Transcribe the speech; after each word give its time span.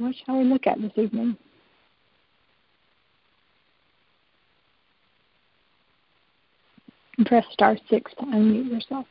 what 0.00 0.14
shall 0.24 0.38
we 0.38 0.44
look 0.44 0.66
at 0.66 0.80
this 0.80 0.92
evening? 0.96 1.36
Press 7.26 7.44
star 7.52 7.76
six 7.90 8.10
to 8.18 8.24
unmute 8.24 8.70
yourself. 8.70 9.04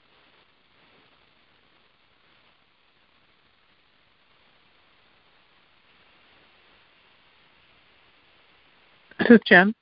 This 9.19 9.29
is 9.29 9.39
Jen. 9.45 9.75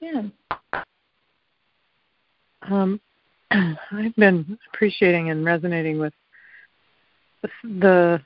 Jen. 0.00 0.32
Um, 2.62 2.98
I've 3.50 4.16
been 4.16 4.58
appreciating 4.72 5.28
and 5.28 5.44
resonating 5.44 5.98
with 5.98 6.14
the 7.62 8.22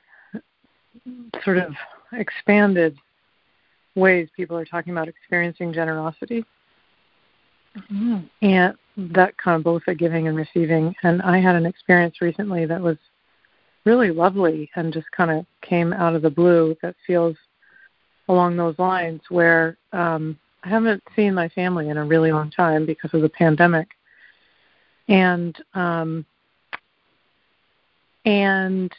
sort 1.43 1.57
of 1.57 1.73
expanded 2.13 2.97
ways 3.95 4.29
people 4.35 4.57
are 4.57 4.65
talking 4.65 4.93
about 4.93 5.07
experiencing 5.07 5.73
generosity. 5.73 6.45
Mm-hmm. 7.77 8.17
And 8.41 8.75
that 8.97 9.37
kind 9.37 9.57
of 9.57 9.63
both 9.63 9.83
a 9.87 9.95
giving 9.95 10.27
and 10.27 10.37
receiving. 10.37 10.95
And 11.03 11.21
I 11.21 11.39
had 11.39 11.55
an 11.55 11.65
experience 11.65 12.21
recently 12.21 12.65
that 12.65 12.81
was 12.81 12.97
really 13.85 14.11
lovely 14.11 14.69
and 14.75 14.93
just 14.93 15.09
kind 15.11 15.31
of 15.31 15.45
came 15.61 15.93
out 15.93 16.15
of 16.15 16.21
the 16.21 16.29
blue 16.29 16.75
that 16.81 16.95
feels 17.05 17.37
along 18.27 18.57
those 18.57 18.77
lines 18.77 19.21
where 19.29 19.77
um, 19.93 20.37
I 20.63 20.69
haven't 20.69 21.03
seen 21.15 21.33
my 21.33 21.47
family 21.49 21.89
in 21.89 21.97
a 21.97 22.05
really 22.05 22.31
long 22.31 22.51
time 22.51 22.85
because 22.85 23.13
of 23.13 23.21
the 23.21 23.29
pandemic. 23.29 23.87
And 25.07 25.55
um, 25.73 26.25
and 28.25 28.91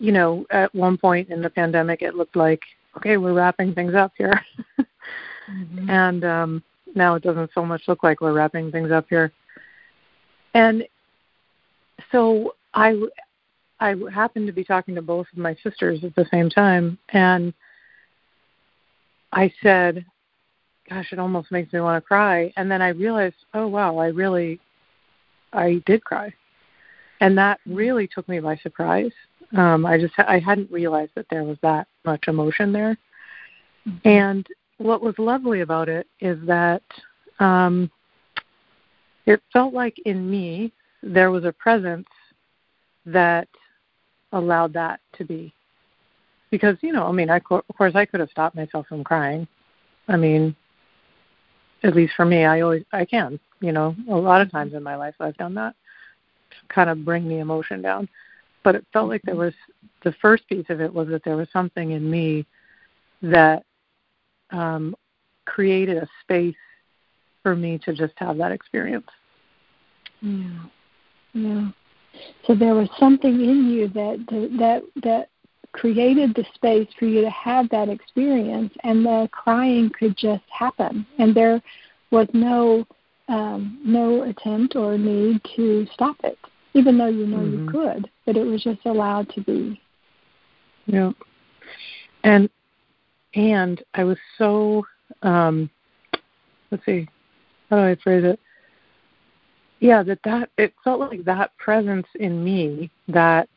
you 0.00 0.12
know, 0.12 0.46
at 0.50 0.74
one 0.74 0.96
point 0.96 1.28
in 1.28 1.42
the 1.42 1.50
pandemic, 1.50 2.00
it 2.02 2.14
looked 2.14 2.34
like, 2.34 2.62
okay, 2.96 3.18
we're 3.18 3.34
wrapping 3.34 3.74
things 3.74 3.94
up 3.94 4.12
here. 4.16 4.40
mm-hmm. 4.80 5.90
And 5.90 6.24
um, 6.24 6.62
now 6.94 7.14
it 7.14 7.22
doesn't 7.22 7.50
so 7.54 7.64
much 7.64 7.82
look 7.86 8.02
like 8.02 8.20
we're 8.20 8.32
wrapping 8.32 8.72
things 8.72 8.90
up 8.90 9.06
here. 9.08 9.30
And 10.54 10.84
so 12.10 12.54
I, 12.72 12.98
I 13.78 13.94
happened 14.12 14.46
to 14.46 14.52
be 14.52 14.64
talking 14.64 14.94
to 14.94 15.02
both 15.02 15.26
of 15.32 15.38
my 15.38 15.54
sisters 15.62 16.02
at 16.02 16.14
the 16.14 16.26
same 16.30 16.48
time, 16.50 16.98
and 17.10 17.52
I 19.32 19.52
said, 19.62 20.04
"Gosh, 20.88 21.12
it 21.12 21.18
almost 21.18 21.52
makes 21.52 21.72
me 21.72 21.80
want 21.80 22.02
to 22.02 22.06
cry." 22.06 22.52
And 22.56 22.70
then 22.70 22.82
I 22.82 22.88
realized, 22.88 23.36
oh 23.54 23.68
wow, 23.68 23.96
I 23.98 24.08
really, 24.08 24.60
I 25.52 25.82
did 25.86 26.04
cry, 26.04 26.32
and 27.20 27.38
that 27.38 27.60
mm-hmm. 27.60 27.76
really 27.76 28.08
took 28.08 28.28
me 28.28 28.40
by 28.40 28.56
surprise 28.56 29.12
um, 29.56 29.84
I 29.84 29.98
just 29.98 30.14
I 30.18 30.38
hadn't 30.38 30.70
realized 30.70 31.12
that 31.16 31.26
there 31.30 31.44
was 31.44 31.58
that 31.62 31.88
much 32.04 32.28
emotion 32.28 32.72
there. 32.72 32.96
Mm-hmm. 33.86 34.08
And 34.08 34.46
what 34.78 35.02
was 35.02 35.14
lovely 35.18 35.60
about 35.60 35.88
it 35.88 36.06
is 36.20 36.38
that 36.46 36.82
um, 37.40 37.90
it 39.26 39.42
felt 39.52 39.74
like 39.74 39.98
in 40.04 40.30
me 40.30 40.72
there 41.02 41.30
was 41.30 41.44
a 41.44 41.52
presence 41.52 42.08
that 43.06 43.48
allowed 44.32 44.72
that 44.74 45.00
to 45.14 45.24
be. 45.24 45.52
Because 46.50 46.76
you 46.80 46.92
know, 46.92 47.06
I 47.06 47.12
mean, 47.12 47.30
I 47.30 47.36
of 47.50 47.76
course 47.76 47.94
I 47.94 48.06
could 48.06 48.20
have 48.20 48.30
stopped 48.30 48.56
myself 48.56 48.86
from 48.86 49.02
crying. 49.02 49.48
I 50.08 50.16
mean, 50.16 50.54
at 51.82 51.96
least 51.96 52.14
for 52.16 52.24
me, 52.24 52.44
I 52.44 52.60
always 52.60 52.84
I 52.92 53.04
can. 53.04 53.40
You 53.60 53.72
know, 53.72 53.94
a 54.08 54.16
lot 54.16 54.40
of 54.40 54.50
times 54.50 54.74
in 54.74 54.82
my 54.82 54.96
life 54.96 55.14
I've 55.20 55.36
done 55.36 55.54
that 55.54 55.74
to 56.50 56.74
kind 56.74 56.88
of 56.88 57.04
bring 57.04 57.28
the 57.28 57.38
emotion 57.38 57.82
down 57.82 58.08
but 58.62 58.74
it 58.74 58.86
felt 58.92 59.08
like 59.08 59.22
there 59.22 59.36
was 59.36 59.54
the 60.04 60.12
first 60.20 60.46
piece 60.48 60.66
of 60.68 60.80
it 60.80 60.92
was 60.92 61.08
that 61.08 61.24
there 61.24 61.36
was 61.36 61.48
something 61.52 61.92
in 61.92 62.10
me 62.10 62.46
that 63.22 63.64
um, 64.50 64.94
created 65.46 65.96
a 65.96 66.08
space 66.22 66.54
for 67.42 67.56
me 67.56 67.78
to 67.78 67.92
just 67.92 68.12
have 68.16 68.36
that 68.36 68.52
experience. 68.52 69.06
Yeah, 70.20 70.64
yeah. 71.32 71.68
So 72.46 72.54
there 72.54 72.74
was 72.74 72.88
something 72.98 73.32
in 73.32 73.70
you 73.70 73.88
that 73.88 74.24
that 74.58 74.82
that 75.02 75.28
created 75.72 76.34
the 76.34 76.44
space 76.54 76.88
for 76.98 77.04
you 77.06 77.22
to 77.22 77.30
have 77.30 77.68
that 77.70 77.88
experience, 77.88 78.72
and 78.82 79.04
the 79.04 79.28
crying 79.32 79.90
could 79.98 80.16
just 80.16 80.42
happen, 80.50 81.06
and 81.18 81.34
there 81.34 81.62
was 82.10 82.26
no 82.32 82.86
um, 83.28 83.80
no 83.84 84.24
attempt 84.24 84.74
or 84.74 84.98
need 84.98 85.40
to 85.56 85.86
stop 85.94 86.16
it 86.24 86.38
even 86.74 86.98
though 86.98 87.06
you 87.06 87.26
know 87.26 87.38
mm-hmm. 87.38 87.64
you 87.64 87.70
could, 87.70 88.10
but 88.26 88.36
it 88.36 88.44
was 88.44 88.62
just 88.62 88.84
allowed 88.86 89.28
to 89.30 89.40
be. 89.42 89.80
Yeah. 90.86 91.12
And 92.24 92.48
and 93.34 93.82
I 93.94 94.04
was 94.04 94.18
so 94.38 94.84
um 95.22 95.70
let's 96.70 96.84
see, 96.84 97.08
how 97.68 97.76
do 97.76 97.82
I 97.82 97.96
phrase 97.96 98.24
it? 98.24 98.40
Yeah, 99.80 100.02
that 100.02 100.20
that 100.24 100.50
it 100.58 100.74
felt 100.84 101.00
like 101.00 101.24
that 101.24 101.56
presence 101.56 102.06
in 102.16 102.44
me, 102.44 102.90
that 103.08 103.48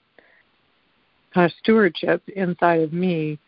uh, 1.35 1.49
stewardship 1.59 2.21
inside 2.35 2.81
of 2.81 2.93
me, 2.93 3.39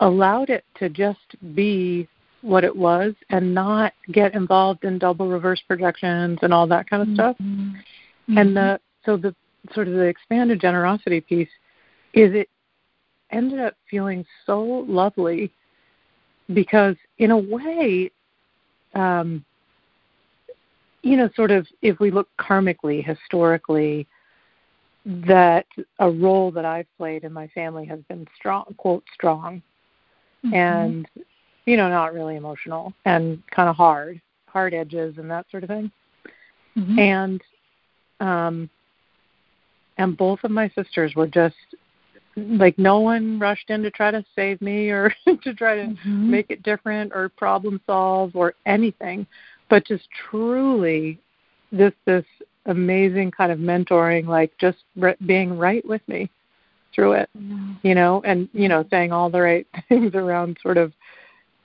allowed 0.00 0.50
it 0.50 0.64
to 0.76 0.88
just 0.88 1.36
be 1.54 2.08
what 2.42 2.62
it 2.64 2.74
was 2.74 3.14
and 3.30 3.54
not 3.54 3.92
get 4.12 4.34
involved 4.34 4.84
in 4.84 4.98
double 4.98 5.28
reverse 5.28 5.62
projections 5.66 6.38
and 6.42 6.52
all 6.52 6.66
that 6.66 6.88
kind 6.88 7.02
of 7.02 7.14
stuff. 7.14 7.36
Mm-hmm. 8.28 8.38
Mm-hmm. 8.38 8.38
And 8.38 8.56
the 8.56 8.80
so 9.04 9.16
the 9.16 9.34
sort 9.74 9.88
of 9.88 9.94
the 9.94 10.02
expanded 10.02 10.60
generosity 10.60 11.20
piece 11.20 11.48
is 12.14 12.34
it 12.34 12.48
ended 13.30 13.60
up 13.60 13.74
feeling 13.90 14.24
so 14.46 14.84
lovely 14.88 15.52
because 16.54 16.96
in 17.18 17.30
a 17.30 17.36
way 17.36 18.10
um 18.94 19.44
you 21.02 21.16
know 21.16 21.28
sort 21.36 21.50
of 21.50 21.66
if 21.82 22.00
we 22.00 22.10
look 22.10 22.28
karmically 22.38 23.04
historically 23.04 24.06
that 25.04 25.66
a 26.00 26.10
role 26.10 26.50
that 26.50 26.64
I've 26.64 26.86
played 26.96 27.24
in 27.24 27.32
my 27.32 27.48
family 27.48 27.84
has 27.86 28.00
been 28.08 28.26
strong 28.36 28.74
quote 28.78 29.04
strong 29.12 29.62
mm-hmm. 30.44 30.54
and 30.54 31.08
you 31.66 31.76
know 31.76 31.88
not 31.88 32.14
really 32.14 32.36
emotional 32.36 32.92
and 33.04 33.42
kind 33.54 33.68
of 33.68 33.76
hard 33.76 34.20
hard 34.46 34.72
edges 34.72 35.18
and 35.18 35.30
that 35.30 35.46
sort 35.50 35.64
of 35.64 35.68
thing 35.68 35.90
mm-hmm. 36.76 36.98
and 36.98 37.42
um, 38.20 38.68
and 39.98 40.16
both 40.16 40.40
of 40.44 40.50
my 40.50 40.68
sisters 40.70 41.14
were 41.14 41.26
just 41.26 41.56
like 42.36 42.78
no 42.78 43.00
one 43.00 43.38
rushed 43.38 43.68
in 43.70 43.82
to 43.82 43.90
try 43.90 44.10
to 44.10 44.24
save 44.36 44.60
me 44.62 44.90
or 44.90 45.12
to 45.42 45.54
try 45.54 45.76
to 45.76 45.86
mm-hmm. 45.86 46.30
make 46.30 46.46
it 46.50 46.62
different 46.62 47.12
or 47.14 47.28
problem 47.30 47.80
solve 47.86 48.34
or 48.34 48.54
anything 48.66 49.26
but 49.68 49.86
just 49.86 50.08
truly 50.30 51.18
this 51.72 51.92
this 52.06 52.24
amazing 52.66 53.30
kind 53.30 53.50
of 53.50 53.58
mentoring 53.58 54.26
like 54.26 54.52
just 54.58 54.78
re- 54.96 55.16
being 55.26 55.56
right 55.56 55.86
with 55.86 56.02
me 56.06 56.30
through 56.94 57.12
it 57.12 57.28
mm-hmm. 57.36 57.72
you 57.82 57.94
know 57.94 58.22
and 58.24 58.48
you 58.52 58.68
know 58.68 58.84
saying 58.90 59.12
all 59.12 59.30
the 59.30 59.40
right 59.40 59.66
things 59.88 60.14
around 60.14 60.56
sort 60.62 60.76
of 60.76 60.92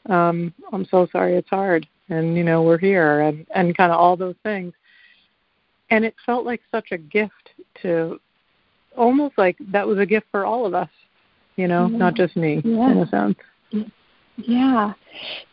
um 0.10 0.54
i'm 0.72 0.86
so 0.86 1.08
sorry 1.12 1.36
it's 1.36 1.50
hard 1.50 1.88
and 2.10 2.36
you 2.36 2.44
know 2.44 2.64
we're 2.64 2.78
here 2.78 3.22
and 3.22 3.46
and 3.56 3.78
kind 3.78 3.92
of 3.92 4.00
all 4.00 4.18
those 4.18 4.36
things 4.44 4.74
and 5.94 6.04
it 6.04 6.16
felt 6.26 6.44
like 6.44 6.62
such 6.72 6.92
a 6.92 6.98
gift 6.98 7.52
to 7.84 8.20
almost 8.98 9.38
like 9.38 9.56
that 9.72 9.86
was 9.86 10.00
a 10.00 10.06
gift 10.06 10.26
for 10.32 10.44
all 10.44 10.66
of 10.66 10.74
us 10.74 10.90
you 11.56 11.68
know 11.68 11.88
yeah. 11.88 11.98
not 11.98 12.16
just 12.16 12.36
me 12.36 12.62
yeah. 12.66 12.92
in 12.92 12.98
a 12.98 13.08
sense 13.10 13.38
yeah 14.38 14.94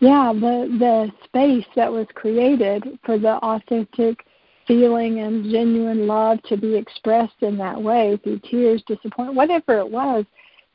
yeah 0.01 0.33
the 0.33 0.77
the 0.79 1.11
space 1.25 1.67
that 1.77 1.93
was 1.93 2.07
created 2.15 2.83
for 3.05 3.19
the 3.19 3.35
authentic 3.37 4.25
feeling 4.67 5.21
and 5.21 5.45
genuine 5.51 6.07
love 6.07 6.43
to 6.45 6.57
be 6.57 6.75
expressed 6.75 7.43
in 7.43 7.59
that 7.59 7.81
way 7.81 8.19
through 8.23 8.41
tears 8.51 8.83
disappointment 8.87 9.37
whatever 9.37 9.79
it 9.79 9.91
was 9.91 10.25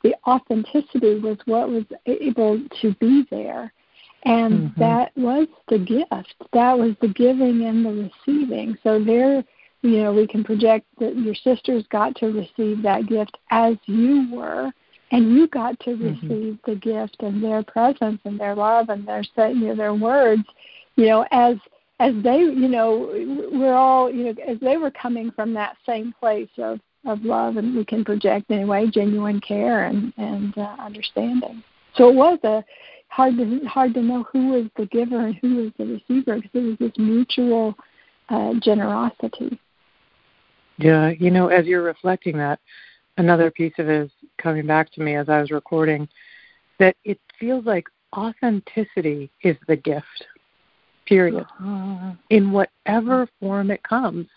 the 0.03 0.13
authenticity 0.27 1.19
was 1.19 1.37
what 1.45 1.69
was 1.69 1.85
able 2.05 2.61
to 2.81 2.93
be 2.95 3.25
there 3.31 3.73
and 4.25 4.53
mm-hmm. 4.53 4.79
that 4.79 5.11
was 5.15 5.47
the 5.69 5.79
gift 5.79 6.35
that 6.53 6.77
was 6.77 6.95
the 7.01 7.07
giving 7.07 7.65
and 7.65 7.85
the 7.85 8.11
receiving 8.27 8.77
so 8.83 9.03
there 9.03 9.43
you 9.85 10.03
know, 10.03 10.13
we 10.13 10.27
can 10.27 10.43
project 10.43 10.87
that 10.99 11.15
your 11.15 11.35
sisters 11.35 11.85
got 11.91 12.15
to 12.17 12.27
receive 12.27 12.81
that 12.81 13.07
gift 13.07 13.37
as 13.51 13.75
you 13.85 14.27
were, 14.31 14.71
and 15.11 15.31
you 15.33 15.47
got 15.47 15.79
to 15.81 15.91
mm-hmm. 15.91 16.27
receive 16.27 16.53
mm-hmm. 16.53 16.71
the 16.71 16.75
gift 16.75 17.17
and 17.19 17.43
their 17.43 17.63
presence 17.63 18.19
and 18.25 18.39
their 18.39 18.55
love 18.55 18.89
and 18.89 19.07
their 19.07 19.23
you 19.49 19.67
know, 19.67 19.75
their 19.75 19.93
words, 19.93 20.43
you 20.95 21.05
know, 21.05 21.25
as 21.31 21.57
as 21.99 22.13
they, 22.23 22.39
you 22.39 22.67
know, 22.67 23.09
we're 23.53 23.73
all, 23.73 24.11
you 24.11 24.25
know, 24.25 24.35
as 24.45 24.59
they 24.59 24.75
were 24.75 24.91
coming 24.91 25.31
from 25.31 25.53
that 25.53 25.77
same 25.85 26.13
place 26.19 26.49
of 26.57 26.79
of 27.05 27.23
love, 27.23 27.57
and 27.57 27.75
we 27.75 27.85
can 27.85 28.03
project 28.03 28.49
anyway 28.49 28.87
genuine 28.91 29.39
care 29.39 29.85
and 29.85 30.11
and 30.17 30.57
uh, 30.57 30.75
understanding. 30.79 31.63
So 31.95 32.09
it 32.09 32.15
was 32.15 32.39
a 32.43 32.63
hard 33.09 33.37
to 33.37 33.59
hard 33.67 33.93
to 33.93 34.01
know 34.01 34.23
who 34.33 34.47
was 34.47 34.65
the 34.77 34.87
giver 34.87 35.27
and 35.27 35.35
who 35.35 35.55
was 35.57 35.71
the 35.77 35.85
receiver 35.85 36.37
because 36.37 36.51
it 36.53 36.59
was 36.59 36.77
this 36.79 36.97
mutual 36.97 37.75
uh, 38.29 38.53
generosity. 38.61 39.59
Yeah, 40.77 41.11
you 41.17 41.31
know, 41.31 41.47
as 41.47 41.65
you're 41.65 41.83
reflecting 41.83 42.37
that, 42.37 42.59
another 43.17 43.49
piece 43.49 43.73
of 43.77 43.89
it 43.89 44.05
is 44.05 44.11
coming 44.37 44.67
back 44.67 44.91
to 44.93 45.01
me 45.01 45.15
as 45.15 45.29
I 45.29 45.39
was 45.39 45.51
recording 45.51 46.07
that 46.79 46.95
it 47.05 47.19
feels 47.39 47.65
like 47.65 47.87
authenticity 48.15 49.29
is 49.41 49.55
the 49.67 49.75
gift, 49.77 50.25
period, 51.05 51.45
uh-huh. 51.59 52.13
in 52.29 52.51
whatever 52.51 53.27
form 53.39 53.71
it 53.71 53.83
comes. 53.83 54.27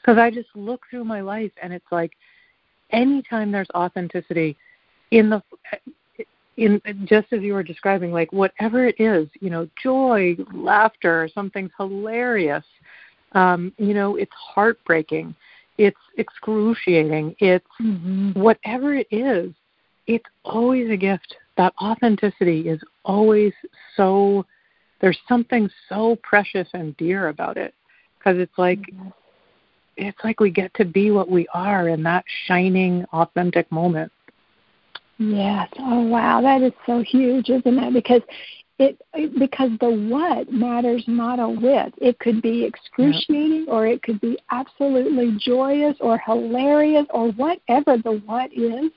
Because 0.00 0.18
I 0.18 0.30
just 0.30 0.48
look 0.54 0.82
through 0.90 1.04
my 1.04 1.20
life 1.20 1.52
and 1.62 1.72
it's 1.72 1.92
like 1.92 2.12
anytime 2.90 3.52
there's 3.52 3.70
authenticity 3.74 4.56
in 5.10 5.28
the 5.30 5.42
in 6.56 6.80
just 7.04 7.32
as 7.32 7.42
you 7.42 7.54
were 7.54 7.62
describing 7.62 8.12
like 8.12 8.30
whatever 8.32 8.86
it 8.86 8.94
is 8.98 9.26
you 9.40 9.48
know 9.48 9.66
joy 9.82 10.36
laughter 10.52 11.28
something's 11.34 11.70
hilarious 11.78 12.64
um 13.32 13.72
you 13.78 13.94
know 13.94 14.16
it's 14.16 14.32
heartbreaking 14.32 15.34
it's 15.78 15.98
excruciating 16.18 17.34
it's 17.38 17.66
mm-hmm. 17.80 18.38
whatever 18.38 18.94
it 18.94 19.06
is 19.10 19.52
it's 20.06 20.28
always 20.44 20.90
a 20.90 20.96
gift 20.96 21.36
that 21.56 21.72
authenticity 21.82 22.68
is 22.68 22.80
always 23.04 23.52
so 23.96 24.44
there's 25.00 25.18
something 25.28 25.68
so 25.88 26.16
precious 26.22 26.68
and 26.74 26.96
dear 26.96 27.28
about 27.28 27.56
it 27.56 27.74
because 28.18 28.38
it's 28.38 28.58
like 28.58 28.80
mm-hmm. 28.80 29.08
it's 29.96 30.18
like 30.22 30.40
we 30.40 30.50
get 30.50 30.72
to 30.74 30.84
be 30.84 31.10
what 31.10 31.30
we 31.30 31.46
are 31.54 31.88
in 31.88 32.02
that 32.02 32.24
shining 32.46 33.04
authentic 33.12 33.70
moment 33.70 34.12
Yes. 35.18 35.68
Oh 35.78 36.02
wow, 36.02 36.40
that 36.40 36.62
is 36.62 36.72
so 36.84 37.02
huge, 37.02 37.48
isn't 37.48 37.78
it? 37.78 37.92
Because 37.92 38.22
it 38.82 39.38
because 39.38 39.70
the 39.80 39.90
what 39.90 40.52
matters 40.52 41.04
not 41.06 41.38
a 41.38 41.48
whit. 41.48 41.94
It 41.98 42.18
could 42.18 42.42
be 42.42 42.64
excruciating 42.64 43.66
or 43.68 43.86
it 43.86 44.02
could 44.02 44.20
be 44.20 44.38
absolutely 44.50 45.36
joyous 45.38 45.96
or 46.00 46.18
hilarious 46.18 47.06
or 47.10 47.30
whatever 47.32 47.96
the 47.96 48.22
what 48.26 48.52
is. 48.52 48.90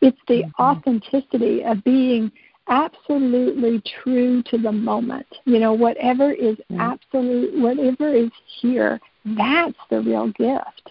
It's 0.00 0.18
the 0.28 0.42
mm-hmm. 0.42 0.62
authenticity 0.62 1.64
of 1.64 1.82
being 1.84 2.30
absolutely 2.68 3.82
true 4.02 4.42
to 4.44 4.58
the 4.58 4.72
moment. 4.72 5.26
You 5.44 5.58
know, 5.58 5.72
whatever 5.72 6.32
is 6.32 6.56
mm-hmm. 6.70 6.80
absolute 6.80 7.58
whatever 7.60 8.14
is 8.14 8.30
here, 8.60 9.00
that's 9.24 9.78
the 9.90 10.00
real 10.00 10.28
gift. 10.28 10.90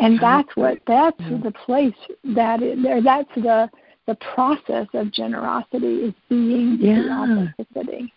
And 0.00 0.20
that's 0.20 0.48
what 0.54 0.78
that's 0.86 1.18
the 1.18 1.52
place 1.66 1.94
that 2.22 2.62
is 2.62 2.80
there 2.82 3.02
that's 3.02 3.34
the 3.34 3.68
the 4.08 4.16
process 4.34 4.86
of 4.94 5.12
generosity 5.12 5.96
is 5.96 6.14
being 6.30 6.78
yeah. 6.80 7.02
the 7.02 7.10
authenticity. 7.12 8.12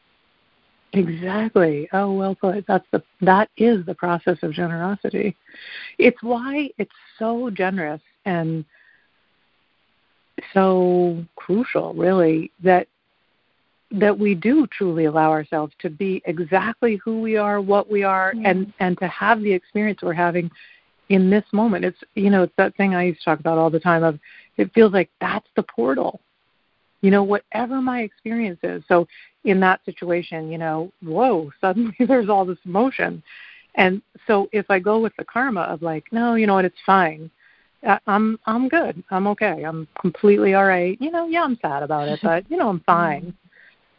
Exactly. 0.93 1.87
Oh, 1.91 2.13
well 2.13 2.33
put. 2.33 2.65
That's 2.65 2.85
the 2.91 3.03
that 3.21 3.49
is 3.57 3.85
the 3.85 3.93
process 3.93 4.37
of 4.41 4.53
generosity. 4.53 5.35
It's 5.99 6.21
why 6.23 6.69
it's 6.77 6.91
so 7.19 7.49
generous 7.49 8.01
and 8.25 8.65
so 10.53 11.23
crucial, 11.35 11.93
really, 11.93 12.51
that 12.63 12.87
that 13.91 14.17
we 14.17 14.33
do 14.33 14.65
truly 14.67 15.05
allow 15.05 15.29
ourselves 15.29 15.73
to 15.79 15.89
be 15.89 16.21
exactly 16.25 17.01
who 17.03 17.19
we 17.19 17.35
are, 17.35 17.59
what 17.59 17.91
we 17.91 18.03
are, 18.03 18.33
and 18.45 18.73
and 18.79 18.97
to 18.99 19.07
have 19.09 19.41
the 19.41 19.51
experience 19.51 19.99
we're 20.01 20.13
having 20.13 20.49
in 21.09 21.29
this 21.29 21.43
moment. 21.51 21.83
It's 21.83 21.99
you 22.15 22.29
know 22.29 22.43
it's 22.43 22.55
that 22.57 22.75
thing 22.75 22.95
I 22.95 23.03
used 23.03 23.19
to 23.19 23.25
talk 23.25 23.39
about 23.41 23.57
all 23.57 23.69
the 23.69 23.79
time 23.79 24.03
of 24.03 24.19
it 24.61 24.73
feels 24.73 24.93
like 24.93 25.09
that's 25.19 25.47
the 25.55 25.63
portal. 25.63 26.21
You 27.01 27.09
know, 27.09 27.23
whatever 27.23 27.81
my 27.81 28.01
experience 28.01 28.59
is. 28.61 28.83
So 28.87 29.07
in 29.43 29.59
that 29.61 29.83
situation, 29.85 30.51
you 30.51 30.59
know, 30.59 30.91
whoa, 31.01 31.51
suddenly 31.61 31.95
there's 31.99 32.29
all 32.29 32.45
this 32.45 32.59
emotion. 32.65 33.23
And 33.75 34.01
so 34.27 34.49
if 34.51 34.69
I 34.69 34.79
go 34.79 34.99
with 34.99 35.13
the 35.17 35.25
karma 35.25 35.61
of 35.61 35.81
like, 35.81 36.05
no, 36.11 36.35
you 36.35 36.45
know 36.45 36.55
what, 36.55 36.65
it's 36.65 36.75
fine. 36.85 37.31
Uh, 37.85 37.97
I'm 38.05 38.37
I'm 38.45 38.67
good. 38.67 39.03
I'm 39.09 39.25
okay. 39.27 39.63
I'm 39.63 39.87
completely 39.99 40.53
all 40.53 40.65
right. 40.65 40.97
You 41.01 41.09
know, 41.09 41.27
yeah, 41.27 41.43
I'm 41.43 41.57
sad 41.61 41.81
about 41.81 42.07
it, 42.09 42.19
but 42.21 42.49
you 42.49 42.57
know, 42.57 42.69
I'm 42.69 42.79
fine. 42.85 43.33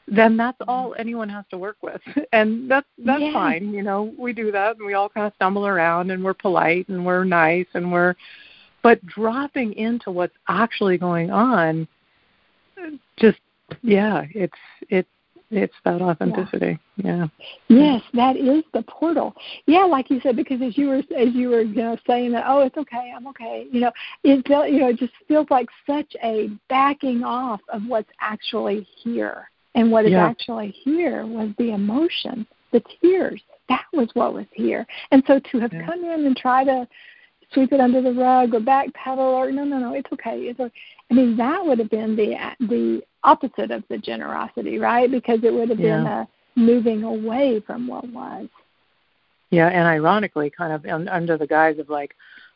Then 0.06 0.36
that's 0.36 0.58
all 0.68 0.94
anyone 0.98 1.28
has 1.30 1.44
to 1.50 1.58
work 1.58 1.78
with, 1.82 2.00
and 2.32 2.70
that's 2.70 2.86
that's 3.04 3.22
yeah. 3.22 3.32
fine. 3.32 3.72
You 3.72 3.82
know, 3.82 4.14
we 4.16 4.32
do 4.32 4.52
that, 4.52 4.76
and 4.76 4.86
we 4.86 4.94
all 4.94 5.08
kind 5.08 5.26
of 5.26 5.32
stumble 5.34 5.66
around, 5.66 6.10
and 6.12 6.22
we're 6.22 6.34
polite, 6.34 6.88
and 6.88 7.04
we're 7.04 7.24
nice, 7.24 7.66
and 7.74 7.90
we're 7.90 8.14
but 8.82 9.04
dropping 9.06 9.72
into 9.74 10.10
what's 10.10 10.34
actually 10.48 10.98
going 10.98 11.30
on 11.30 11.86
just 13.18 13.38
yeah 13.82 14.24
it's 14.34 14.58
it 14.88 15.06
it's 15.50 15.74
that 15.84 16.00
authenticity 16.00 16.78
yeah. 16.96 17.26
yeah. 17.68 17.76
yes 17.92 18.02
that 18.14 18.36
is 18.36 18.64
the 18.72 18.82
portal 18.82 19.34
yeah 19.66 19.84
like 19.84 20.10
you 20.10 20.18
said 20.22 20.34
because 20.34 20.60
as 20.62 20.76
you 20.76 20.88
were 20.88 21.02
as 21.16 21.34
you 21.34 21.48
were 21.50 21.60
you 21.60 21.74
know 21.74 21.96
saying 22.06 22.32
that 22.32 22.44
oh 22.46 22.60
it's 22.60 22.76
okay 22.76 23.12
i'm 23.14 23.26
okay 23.26 23.66
you 23.70 23.80
know 23.80 23.92
it 24.24 24.44
you 24.48 24.80
know 24.80 24.88
it 24.88 24.96
just 24.96 25.12
feels 25.28 25.46
like 25.50 25.68
such 25.86 26.16
a 26.24 26.48
backing 26.68 27.22
off 27.22 27.60
of 27.68 27.82
what's 27.86 28.10
actually 28.20 28.86
here 29.02 29.50
and 29.74 29.90
what 29.90 30.04
is 30.04 30.12
yeah. 30.12 30.26
actually 30.26 30.70
here 30.84 31.26
was 31.26 31.50
the 31.58 31.70
emotion 31.70 32.46
the 32.72 32.82
tears 33.00 33.42
that 33.68 33.84
was 33.92 34.08
what 34.14 34.32
was 34.32 34.46
here 34.52 34.86
and 35.10 35.22
so 35.26 35.38
to 35.50 35.60
have 35.60 35.72
yeah. 35.72 35.84
come 35.86 36.02
in 36.02 36.24
and 36.26 36.36
try 36.36 36.64
to 36.64 36.88
sweep 37.52 37.72
it 37.72 37.80
under 37.80 38.00
the 38.00 38.12
rug 38.12 38.54
or 38.54 38.60
backpedal 38.60 39.18
or 39.18 39.50
no 39.50 39.64
no 39.64 39.78
no 39.78 39.94
it's 39.94 40.10
okay 40.12 40.38
it's 40.40 40.60
okay. 40.60 40.72
I 41.10 41.14
mean 41.14 41.36
that 41.36 41.64
would 41.64 41.78
have 41.78 41.90
been 41.90 42.16
the 42.16 42.36
the 42.60 43.02
opposite 43.24 43.70
of 43.70 43.84
the 43.88 43.98
generosity 43.98 44.78
right 44.78 45.10
because 45.10 45.40
it 45.44 45.52
would 45.52 45.68
have 45.68 45.80
yeah. 45.80 45.96
been 45.96 46.06
a 46.06 46.28
moving 46.56 47.04
away 47.04 47.62
from 47.66 47.86
what 47.86 48.08
was. 48.08 48.48
Yeah, 49.50 49.68
and 49.68 49.86
ironically, 49.86 50.50
kind 50.50 50.72
of 50.72 50.84
un- 50.86 51.08
under 51.08 51.36
the 51.36 51.46
guise 51.46 51.78
of 51.78 51.90
like, 51.90 52.14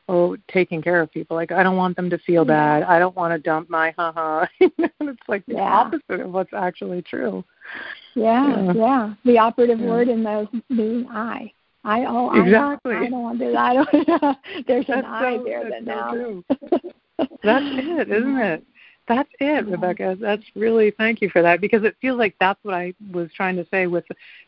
oh, 0.09 0.37
taking 0.49 0.81
care 0.81 1.01
of 1.01 1.13
people. 1.13 1.37
Like 1.37 1.53
I 1.53 1.63
don't 1.63 1.77
want 1.77 1.97
them 1.97 2.09
to 2.11 2.19
feel 2.19 2.45
bad. 2.45 2.83
I 2.85 2.99
don't 2.99 3.17
want 3.17 3.33
to 3.33 3.39
dump 3.39 3.69
my 3.69 3.93
haha. 3.97 4.47
it's 4.61 5.29
like 5.29 5.45
the 5.47 5.55
yeah. 5.55 5.61
opposite 5.61 6.21
of 6.21 6.33
what's 6.33 6.53
actually 6.55 7.03
true. 7.03 7.45
Yeah, 8.15 8.65
yeah. 8.65 8.73
yeah. 8.73 9.15
The 9.25 9.39
operative 9.39 9.81
yeah. 9.81 9.87
word 9.87 10.09
in 10.09 10.23
those 10.23 10.47
being 10.69 11.07
I. 11.11 11.53
I 11.87 12.05
oh 12.05 12.43
exactly. 12.43 12.97
I 12.97 12.99
don't, 12.99 13.07
I 13.07 13.09
don't 13.09 13.23
want 13.23 13.39
to. 13.39 13.57
I 13.57 13.75
don't. 13.75 14.67
there's 14.67 14.89
an 14.89 15.05
I 15.05 15.39
there 15.45 15.71
that 15.71 15.85
now. 15.85 16.13
So 16.13 16.43
that's 17.45 17.65
it, 17.65 18.11
isn't 18.11 18.39
it? 18.39 18.65
That's 19.07 19.29
it, 19.39 19.69
Rebecca. 19.69 20.17
That's 20.21 20.43
really 20.57 20.91
thank 20.91 21.23
you 21.23 21.31
for 21.31 21.43
that 21.43 21.61
because 21.61 21.85
it 21.85 21.95
feels 22.03 22.19
like 22.19 22.35
that's 22.41 22.59
what 22.65 22.75
I 22.75 22.93
was 23.13 23.31
trying 23.37 23.55
to 23.55 23.67
say 23.71 23.87
with 23.87 24.05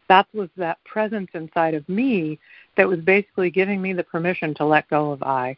that 0.09 0.27
was 0.35 0.49
that 0.57 0.83
presence 0.85 1.31
inside 1.35 1.75
of 1.75 1.89
me 1.89 2.41
that 2.77 2.89
was 2.89 2.99
basically 2.99 3.51
giving 3.51 3.81
me 3.81 3.93
the 3.93 4.03
permission 4.03 4.53
to 4.57 4.65
let 4.65 4.91
go 4.91 5.13
of 5.13 5.23
I. 5.23 5.57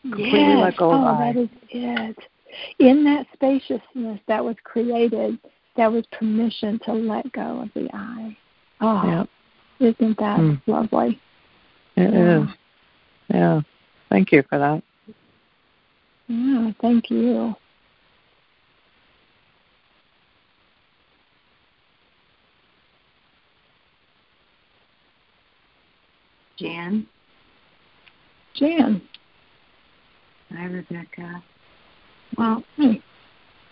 Completely 0.00 0.38
yes. 0.38 0.62
let 0.62 0.76
go 0.78 0.92
of 0.92 1.00
oh, 1.02 1.06
I. 1.08 1.32
that 1.32 1.40
is 1.42 1.48
it. 1.68 2.16
In 2.78 3.04
that 3.04 3.26
spaciousness 3.34 4.18
that 4.28 4.42
was 4.42 4.56
created, 4.64 5.38
that 5.76 5.92
was 5.92 6.06
permission 6.10 6.80
to 6.86 6.94
let 6.94 7.30
go 7.32 7.60
of 7.60 7.68
the 7.74 7.86
I. 7.92 8.34
Oh, 8.80 9.06
yep. 9.06 9.28
Isn't 9.80 10.18
that 10.18 10.38
mm. 10.38 10.60
lovely? 10.66 11.18
It 11.96 12.12
yeah. 12.12 12.42
is. 12.42 12.48
Yeah. 13.28 13.60
Thank 14.10 14.30
you 14.30 14.42
for 14.48 14.58
that. 14.58 14.82
Yeah, 16.28 16.72
thank 16.80 17.10
you. 17.10 17.54
Jan. 26.58 27.06
Jan. 28.54 29.00
Hi, 30.52 30.64
Rebecca. 30.66 31.42
Well, 32.36 32.62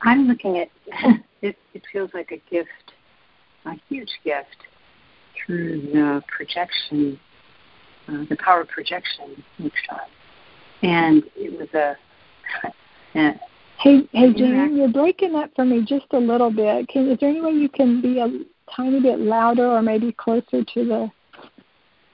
I'm 0.03 0.27
looking 0.27 0.59
at 0.59 0.71
it. 1.43 1.57
It 1.75 1.83
feels 1.93 2.11
like 2.15 2.33
a 2.33 2.39
gift, 2.51 2.93
a 3.67 3.75
huge 3.91 4.11
gift 4.25 4.57
through 5.49 5.81
the 5.93 6.23
projection, 6.29 7.19
uh, 8.07 8.25
the 8.29 8.37
power 8.37 8.65
projection 8.65 9.43
workshop, 9.59 10.09
and 10.83 11.25
it 11.35 11.59
was 11.59 11.69
a. 11.75 11.97
a 13.19 13.41
hey, 13.81 14.09
hey, 14.13 14.33
Jan, 14.35 14.77
you're 14.77 14.93
breaking 14.93 15.35
up 15.35 15.51
for 15.57 15.65
me 15.65 15.85
just 15.85 16.07
a 16.13 16.19
little 16.19 16.51
bit. 16.51 16.89
Can 16.89 17.11
is 17.11 17.19
there 17.19 17.31
any 17.31 17.41
way 17.41 17.53
you 17.53 17.69
can 17.69 18.01
be 18.01 18.21
a 18.21 18.29
tiny 18.77 19.01
bit 19.01 19.19
louder 19.19 19.67
or 19.67 19.83
maybe 19.83 20.13
closer 20.13 20.63
to 20.63 20.85
the 20.85 21.11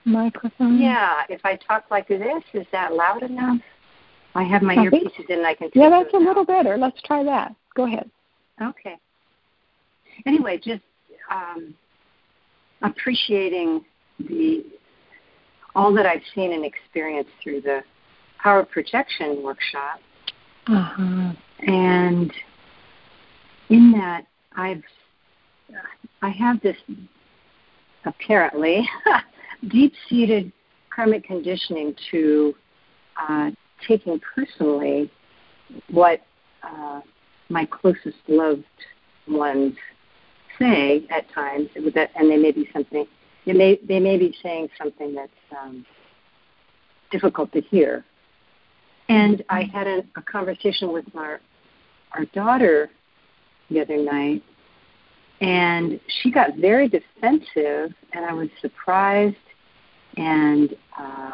microphone? 0.05 0.81
Yeah, 0.81 1.23
if 1.29 1.41
I 1.43 1.57
talk 1.57 1.85
like 1.91 2.07
this, 2.07 2.43
is 2.53 2.65
that 2.71 2.93
loud 2.93 3.23
enough? 3.23 3.59
I 4.33 4.43
have 4.43 4.61
my 4.61 4.73
I 4.73 4.77
earpieces 4.77 5.29
in. 5.29 5.39
And 5.39 5.47
I 5.47 5.55
can. 5.55 5.69
Yeah, 5.75 5.89
that's 5.89 6.13
a 6.13 6.17
out. 6.17 6.23
little 6.23 6.45
better. 6.45 6.77
Let's 6.77 7.01
try 7.03 7.23
that. 7.23 7.53
Go 7.75 7.85
ahead. 7.85 8.09
Okay. 8.61 8.95
Anyway, 10.25 10.57
just 10.63 10.83
um, 11.29 11.73
appreciating 12.81 13.83
the 14.19 14.65
all 15.75 15.93
that 15.93 16.05
I've 16.05 16.21
seen 16.33 16.53
and 16.53 16.63
experienced 16.63 17.31
through 17.43 17.61
the 17.61 17.81
power 18.41 18.63
projection 18.63 19.43
workshop. 19.43 19.99
Uh-huh. 20.67 21.33
And 21.67 22.31
in 23.69 23.91
that, 23.93 24.25
I've 24.55 24.83
I 26.21 26.29
have 26.29 26.61
this 26.61 26.77
apparently 28.05 28.87
deep-seated 29.67 30.51
karmic 30.95 31.23
conditioning 31.25 31.95
to 32.11 32.55
uh, 33.19 33.51
taking 33.87 34.19
personally 34.35 35.11
what 35.89 36.21
uh, 36.63 37.01
my 37.49 37.65
closest 37.65 38.17
loved 38.27 38.63
ones 39.27 39.75
say 40.59 41.05
at 41.09 41.29
times, 41.31 41.69
that, 41.93 42.11
and 42.15 42.29
they 42.29 42.37
may 42.37 42.51
be 42.51 42.69
something, 42.73 43.05
they 43.45 43.53
may 43.53 43.79
they 43.87 43.99
may 43.99 44.17
be 44.17 44.35
saying 44.41 44.69
something 44.77 45.13
that's 45.13 45.31
um, 45.59 45.85
difficult 47.11 47.51
to 47.53 47.61
hear. 47.61 48.03
And 49.07 49.43
I 49.49 49.63
had 49.63 49.87
a, 49.87 50.03
a 50.15 50.21
conversation 50.21 50.91
with 50.91 51.05
our 51.15 51.39
our 52.13 52.25
daughter 52.25 52.89
the 53.69 53.81
other 53.81 53.97
night, 53.97 54.43
and 55.41 55.99
she 56.21 56.31
got 56.31 56.55
very 56.55 56.87
defensive, 56.87 57.93
and 58.13 58.25
I 58.25 58.33
was 58.33 58.49
surprised. 58.61 59.35
And 60.17 60.75
uh, 60.97 61.31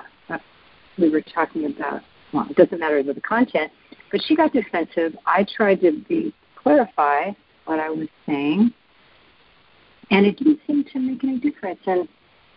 we 0.97 1.09
were 1.09 1.21
talking 1.21 1.65
about 1.65 2.01
well, 2.33 2.47
it 2.49 2.55
doesn't 2.55 2.79
matter 2.79 3.03
the 3.03 3.19
content, 3.21 3.71
but 4.11 4.21
she 4.23 4.35
got 4.35 4.53
defensive. 4.53 5.15
I 5.25 5.45
tried 5.55 5.81
to 5.81 5.99
be 6.07 6.33
clarify 6.55 7.31
what 7.65 7.79
I 7.79 7.89
was 7.89 8.07
saying, 8.25 8.73
and 10.11 10.25
it 10.25 10.37
didn't 10.37 10.59
seem 10.67 10.83
to 10.93 10.99
make 10.99 11.23
any 11.23 11.39
difference. 11.39 11.79
And 11.87 12.07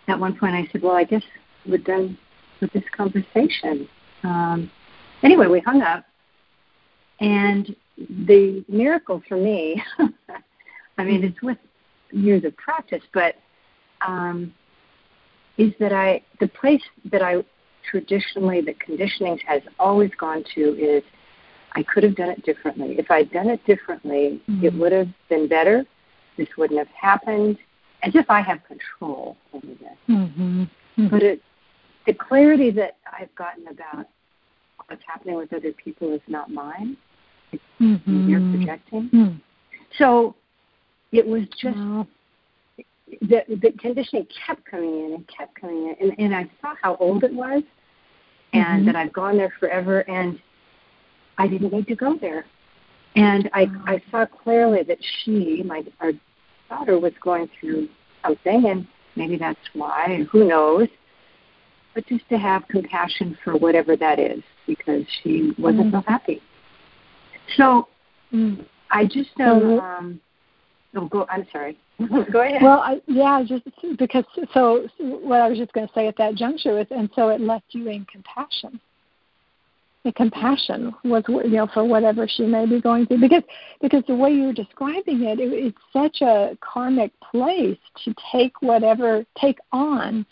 at 0.07 0.19
one 0.19 0.37
point, 0.37 0.53
I 0.53 0.67
said, 0.71 0.81
"Well, 0.83 0.95
I 0.95 1.03
guess 1.03 1.23
we're 1.65 1.77
done 1.77 2.17
with 2.61 2.71
this 2.73 2.83
conversation." 2.95 3.87
Um, 4.23 4.69
anyway, 5.23 5.47
we 5.47 5.61
hung 5.61 5.81
up, 5.81 6.05
and 7.19 7.75
the 7.97 8.63
miracle 8.67 9.23
for 9.27 9.37
me, 9.37 9.81
I 10.97 11.03
mean, 11.03 11.23
it's 11.23 11.41
with 11.41 11.57
years 12.11 12.43
of 12.43 12.55
practice, 12.57 13.03
but 13.13 13.35
um, 14.05 14.53
is 15.57 15.73
that 15.79 15.93
I 15.93 16.21
the 16.39 16.47
place 16.49 16.83
that 17.11 17.21
I 17.21 17.43
traditionally 17.89 18.61
the 18.61 18.73
conditioning 18.75 19.39
has 19.47 19.61
always 19.79 20.11
gone 20.19 20.43
to 20.55 20.61
is 20.77 21.03
I 21.73 21.83
could 21.83 22.03
have 22.03 22.15
done 22.15 22.29
it 22.29 22.43
differently. 22.43 22.95
If 22.97 23.11
I'd 23.11 23.31
done 23.31 23.49
it 23.49 23.65
differently, 23.65 24.41
mm-hmm. 24.49 24.65
it 24.65 24.73
would 24.73 24.91
have 24.91 25.09
been 25.29 25.47
better. 25.47 25.85
This 26.37 26.47
wouldn't 26.57 26.79
have 26.79 26.87
happened, 26.89 27.57
as 28.03 28.15
if 28.15 28.29
I 28.29 28.41
have 28.41 28.59
control 28.65 29.37
over 29.53 29.67
this. 29.67 29.97
Mm-hmm. 30.09 30.63
Mm-hmm. 30.63 31.07
But 31.07 31.23
it, 31.23 31.41
the 32.05 32.13
clarity 32.13 32.71
that 32.71 32.97
I've 33.11 33.33
gotten 33.35 33.67
about 33.67 34.07
what's 34.87 35.01
happening 35.07 35.35
with 35.35 35.53
other 35.53 35.71
people 35.73 36.13
is 36.13 36.21
not 36.27 36.51
mine. 36.51 36.97
It's 37.51 37.63
mm-hmm. 37.81 38.29
you're 38.29 38.39
projecting. 38.39 39.09
Mm. 39.09 39.41
So 39.97 40.35
it 41.11 41.25
was 41.25 41.43
just 41.59 41.77
wow. 41.77 42.07
the 43.21 43.43
the 43.47 43.71
conditioning 43.79 44.27
kept 44.45 44.65
coming 44.65 45.05
in 45.05 45.13
and 45.15 45.27
kept 45.27 45.59
coming 45.59 45.95
in, 45.99 46.09
and, 46.09 46.19
and 46.19 46.35
I 46.35 46.49
saw 46.61 46.75
how 46.81 46.95
old 46.97 47.23
it 47.23 47.33
was, 47.33 47.63
and 48.53 48.63
mm-hmm. 48.63 48.85
that 48.87 48.95
I've 48.95 49.13
gone 49.13 49.37
there 49.37 49.53
forever, 49.59 50.01
and 50.09 50.39
I 51.37 51.47
didn't 51.47 51.73
need 51.73 51.87
to 51.87 51.95
go 51.95 52.17
there. 52.19 52.45
And 53.15 53.49
I 53.53 53.67
I 53.85 54.01
saw 54.11 54.25
clearly 54.25 54.83
that 54.83 54.97
she, 55.01 55.63
my 55.63 55.83
our 56.01 56.11
daughter, 56.69 56.99
was 56.99 57.13
going 57.21 57.49
through 57.59 57.87
something, 58.23 58.65
and 58.65 58.87
maybe 59.15 59.37
that's 59.37 59.59
why. 59.73 60.25
Who 60.31 60.45
knows? 60.45 60.87
But 61.93 62.05
just 62.07 62.27
to 62.29 62.37
have 62.37 62.67
compassion 62.67 63.37
for 63.43 63.55
whatever 63.55 63.95
that 63.95 64.19
is, 64.19 64.43
because 64.67 65.05
she 65.23 65.53
wasn't 65.57 65.93
mm-hmm. 65.93 65.97
so 65.97 66.03
happy. 66.05 66.41
So 67.55 67.87
mm. 68.33 68.65
I 68.91 69.05
just 69.05 69.29
know. 69.37 69.79
Um, 69.79 70.19
oh, 70.95 71.07
go. 71.07 71.25
I'm 71.29 71.47
sorry. 71.53 71.77
go 72.31 72.41
ahead. 72.41 72.61
Well, 72.61 72.79
I, 72.79 73.01
yeah, 73.07 73.41
just 73.47 73.63
because. 73.97 74.25
So 74.53 74.87
what 74.99 75.39
I 75.39 75.47
was 75.47 75.57
just 75.57 75.71
going 75.71 75.87
to 75.87 75.93
say 75.93 76.07
at 76.07 76.17
that 76.17 76.35
juncture 76.35 76.79
is, 76.81 76.87
and 76.91 77.09
so 77.15 77.29
it 77.29 77.39
left 77.39 77.67
you 77.69 77.87
in 77.87 78.05
compassion. 78.05 78.81
The 80.05 80.13
compassion 80.13 80.93
was, 81.03 81.23
you 81.27 81.49
know, 81.49 81.67
for 81.73 81.83
whatever 81.83 82.27
she 82.27 82.45
may 82.45 82.65
be 82.65 82.79
going 82.79 83.07
through, 83.07 83.21
because 83.21 83.43
because 83.81 84.03
the 84.07 84.15
way 84.15 84.31
you're 84.31 84.53
describing 84.53 85.23
it, 85.23 85.39
it 85.39 85.51
it's 85.51 85.77
such 85.91 86.21
a 86.21 86.55
karmic 86.61 87.11
place 87.31 87.79
to 88.05 88.13
take 88.31 88.61
whatever 88.61 89.25
take 89.41 89.57
on 89.71 90.25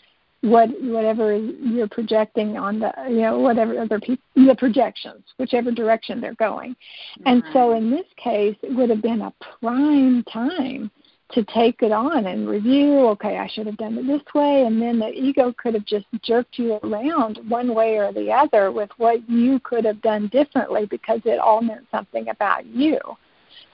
what 0.44 0.68
whatever 0.82 1.36
you're 1.36 1.88
projecting 1.88 2.56
on 2.56 2.78
the 2.78 2.92
you 3.08 3.22
know 3.22 3.38
whatever 3.38 3.80
other 3.80 3.98
people 3.98 4.22
the 4.36 4.54
projections 4.56 5.24
whichever 5.38 5.70
direction 5.70 6.20
they're 6.20 6.34
going. 6.34 6.76
And 7.24 7.42
so 7.52 7.72
in 7.72 7.90
this 7.90 8.06
case 8.16 8.56
it 8.62 8.76
would 8.76 8.90
have 8.90 9.02
been 9.02 9.22
a 9.22 9.32
prime 9.60 10.22
time 10.24 10.90
to 11.34 11.44
take 11.44 11.82
it 11.82 11.90
on 11.90 12.26
and 12.26 12.48
review 12.48 13.06
okay 13.08 13.38
i 13.38 13.48
should 13.48 13.66
have 13.66 13.76
done 13.76 13.98
it 13.98 14.06
this 14.06 14.22
way 14.34 14.64
and 14.66 14.80
then 14.80 14.98
the 14.98 15.08
ego 15.08 15.52
could 15.58 15.74
have 15.74 15.84
just 15.84 16.06
jerked 16.22 16.58
you 16.58 16.74
around 16.84 17.38
one 17.48 17.74
way 17.74 17.98
or 17.98 18.12
the 18.12 18.30
other 18.30 18.70
with 18.70 18.90
what 18.98 19.28
you 19.28 19.58
could 19.60 19.84
have 19.84 20.00
done 20.00 20.28
differently 20.28 20.86
because 20.86 21.20
it 21.24 21.38
all 21.38 21.60
meant 21.60 21.84
something 21.90 22.28
about 22.28 22.64
you 22.66 22.98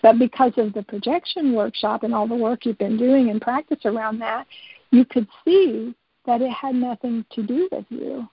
but 0.02 0.18
because 0.18 0.52
of 0.56 0.72
the 0.72 0.82
projection 0.84 1.54
workshop 1.54 2.02
and 2.02 2.14
all 2.14 2.26
the 2.26 2.34
work 2.34 2.64
you've 2.64 2.78
been 2.78 2.96
doing 2.96 3.28
and 3.28 3.42
practice 3.42 3.84
around 3.84 4.18
that 4.18 4.46
you 4.90 5.04
could 5.04 5.28
see 5.44 5.94
that 6.24 6.40
it 6.40 6.50
had 6.50 6.74
nothing 6.74 7.24
to 7.30 7.42
do 7.42 7.68
with 7.70 7.84
you 7.90 8.26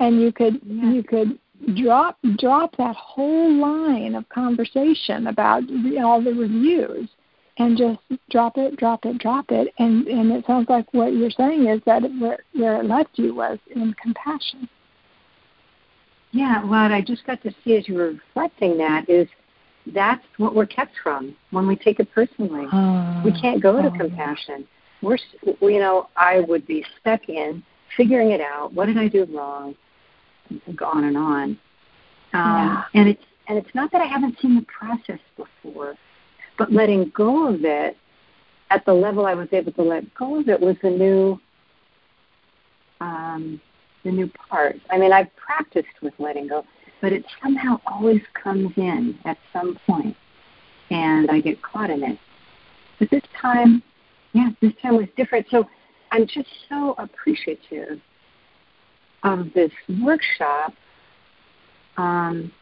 and 0.00 0.20
you 0.20 0.32
could 0.32 0.60
yeah. 0.64 0.90
you 0.90 1.02
could 1.02 1.38
drop 1.76 2.18
drop 2.36 2.76
that 2.76 2.96
whole 2.96 3.52
line 3.54 4.14
of 4.14 4.28
conversation 4.28 5.28
about 5.28 5.62
all 6.02 6.20
the 6.20 6.34
reviews 6.34 7.08
and 7.58 7.76
just 7.76 7.98
drop 8.30 8.56
it 8.56 8.76
drop 8.76 9.04
it 9.04 9.18
drop 9.18 9.46
it 9.50 9.72
and 9.78 10.06
and 10.06 10.32
it 10.32 10.44
sounds 10.46 10.68
like 10.68 10.92
what 10.92 11.14
you're 11.14 11.30
saying 11.30 11.66
is 11.66 11.80
that 11.86 12.02
where, 12.20 12.38
where 12.54 12.80
it 12.80 12.86
left 12.86 13.10
you 13.14 13.34
was 13.34 13.58
in 13.74 13.94
compassion 13.94 14.68
yeah 16.32 16.64
what 16.64 16.92
i 16.92 17.00
just 17.00 17.26
got 17.26 17.42
to 17.42 17.54
see 17.64 17.76
as 17.76 17.88
you 17.88 17.94
were 17.94 18.12
reflecting 18.12 18.76
that 18.76 19.08
is 19.08 19.28
that's 19.94 20.24
what 20.38 20.54
we're 20.54 20.66
kept 20.66 20.92
from 21.02 21.34
when 21.50 21.66
we 21.66 21.76
take 21.76 22.00
it 22.00 22.08
personally 22.12 22.66
oh, 22.72 23.22
we 23.24 23.32
can't 23.40 23.62
go 23.62 23.80
to 23.80 23.88
oh. 23.88 23.98
compassion 23.98 24.66
we're 25.02 25.18
you 25.60 25.78
know 25.78 26.08
I 26.16 26.40
would 26.40 26.66
be 26.66 26.84
stuck 27.00 27.28
in 27.28 27.62
figuring 27.96 28.30
it 28.30 28.40
out. 28.40 28.72
What 28.72 28.86
did 28.86 28.98
I 28.98 29.08
do 29.08 29.24
wrong? 29.26 29.74
And 30.50 30.80
on 30.80 31.04
and 31.04 31.16
on. 31.16 31.42
Um, 31.42 31.58
yeah. 32.32 32.82
And 32.94 33.08
it's 33.08 33.22
and 33.48 33.58
it's 33.58 33.74
not 33.74 33.92
that 33.92 34.00
I 34.00 34.06
haven't 34.06 34.38
seen 34.40 34.56
the 34.56 34.66
process 34.66 35.20
before, 35.36 35.94
but 36.58 36.72
letting 36.72 37.10
go 37.14 37.48
of 37.48 37.64
it 37.64 37.96
at 38.70 38.84
the 38.84 38.94
level 38.94 39.26
I 39.26 39.34
was 39.34 39.48
able 39.52 39.72
to 39.72 39.82
let 39.82 40.14
go 40.14 40.40
of 40.40 40.48
it 40.48 40.60
was 40.60 40.76
the 40.82 40.90
new 40.90 41.40
um, 43.00 43.60
the 44.04 44.10
new 44.10 44.30
part. 44.48 44.76
I 44.90 44.98
mean, 44.98 45.12
I've 45.12 45.34
practiced 45.36 46.00
with 46.00 46.14
letting 46.18 46.48
go, 46.48 46.64
but 47.02 47.12
it 47.12 47.24
somehow 47.42 47.80
always 47.86 48.22
comes 48.34 48.72
in 48.76 49.18
at 49.24 49.36
some 49.52 49.78
point, 49.86 50.16
and 50.90 51.30
I 51.30 51.40
get 51.40 51.60
caught 51.62 51.90
in 51.90 52.02
it. 52.02 52.18
But 52.98 53.10
this 53.10 53.22
time, 53.40 53.82
yeah, 54.32 54.50
this 54.62 54.72
time 54.80 54.96
was 54.96 55.08
different. 55.16 55.46
So 55.50 55.66
I'm 56.10 56.26
just 56.26 56.48
so 56.68 56.94
appreciative 56.98 58.00
of 59.24 59.52
this 59.54 59.72
workshop 60.02 60.72
um, 61.96 62.52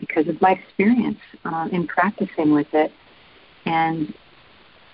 because 0.00 0.26
of 0.28 0.40
my 0.40 0.52
experience 0.52 1.18
uh, 1.44 1.68
in 1.70 1.86
practicing 1.86 2.52
with 2.52 2.68
it 2.72 2.90
and 3.66 4.12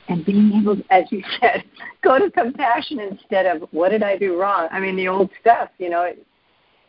and 0.08 0.24
being 0.24 0.52
able, 0.52 0.76
as 0.90 1.04
you 1.10 1.22
said, 1.40 1.64
go 2.02 2.18
to 2.18 2.30
compassion 2.30 3.00
instead 3.00 3.46
of 3.46 3.68
what 3.72 3.88
did 3.90 4.02
I 4.02 4.16
do 4.16 4.38
wrong. 4.38 4.68
I 4.70 4.78
mean, 4.78 4.96
the 4.96 5.08
old 5.08 5.30
stuff, 5.40 5.70
you 5.78 5.90
know. 5.90 6.02
It, 6.02 6.24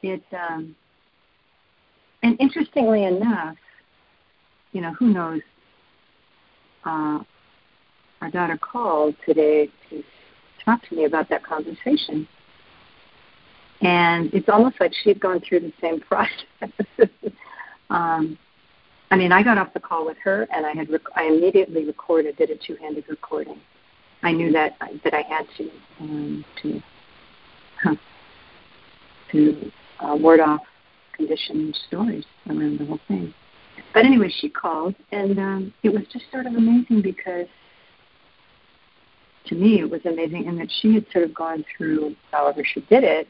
it 0.04 0.24
um, 0.34 0.76
and 2.24 2.40
interestingly 2.40 3.06
enough, 3.06 3.56
you 4.72 4.82
know, 4.82 4.94
who 4.94 5.08
knows 5.08 5.42
uh, 6.86 7.20
our 8.22 8.32
daughter 8.32 8.58
called 8.58 9.16
today 9.26 9.70
to 9.90 10.04
talk 10.64 10.88
to 10.90 10.96
me 10.96 11.06
about 11.06 11.30
that 11.30 11.44
conversation. 11.44 12.28
And 13.82 14.34
it's 14.34 14.50
almost 14.50 14.80
like 14.80 14.92
she 15.04 15.10
had 15.10 15.20
gone 15.20 15.42
through 15.42 15.60
the 15.62 15.74
same 15.80 16.00
process. 16.10 16.72
Um, 17.90 18.38
I 19.10 19.16
mean, 19.16 19.32
I 19.32 19.42
got 19.42 19.58
off 19.58 19.74
the 19.74 19.80
call 19.80 20.06
with 20.06 20.18
her, 20.24 20.48
and 20.54 20.66
I 20.66 20.74
had 20.74 20.90
rec- 20.90 21.16
I 21.16 21.26
immediately 21.26 21.86
recorded, 21.86 22.36
did 22.38 22.50
a 22.50 22.56
two-handed 22.56 23.06
recording. 23.10 23.60
I 24.24 24.32
knew 24.32 24.52
that 24.52 24.78
that 25.04 25.14
I 25.14 25.22
had 25.22 25.46
to 25.58 25.72
um, 26.02 26.46
to 26.62 26.82
to 29.32 29.72
uh, 30.00 30.16
ward 30.16 30.40
off 30.40 30.62
conditioned 31.14 31.78
stories 31.88 32.26
around 32.50 32.80
the 32.80 32.86
whole 32.86 33.00
thing. 33.08 33.34
But 33.94 34.06
anyway, 34.06 34.30
she 34.30 34.50
called, 34.50 34.96
and 35.12 35.38
um, 35.40 35.74
it 35.84 35.90
was 35.90 36.04
just 36.12 36.26
sort 36.32 36.46
of 36.46 36.54
amazing 36.54 37.02
because 37.02 37.48
to 39.48 39.56
me 39.56 39.80
it 39.80 39.90
was 39.90 40.02
amazing 40.06 40.46
in 40.46 40.58
that 40.58 40.70
she 40.82 40.94
had 40.94 41.06
sort 41.12 41.26
of 41.26 41.34
gone 41.34 41.64
through, 41.76 42.16
however 42.32 42.64
she 42.64 42.82
did 42.82 43.04
it, 43.04 43.28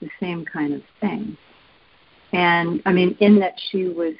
the 0.00 0.08
same 0.20 0.44
kind 0.44 0.72
of 0.72 0.82
thing. 1.00 1.36
And 2.32 2.82
I 2.84 2.92
mean, 2.92 3.16
in 3.20 3.38
that 3.40 3.54
she 3.70 3.88
was 3.88 4.14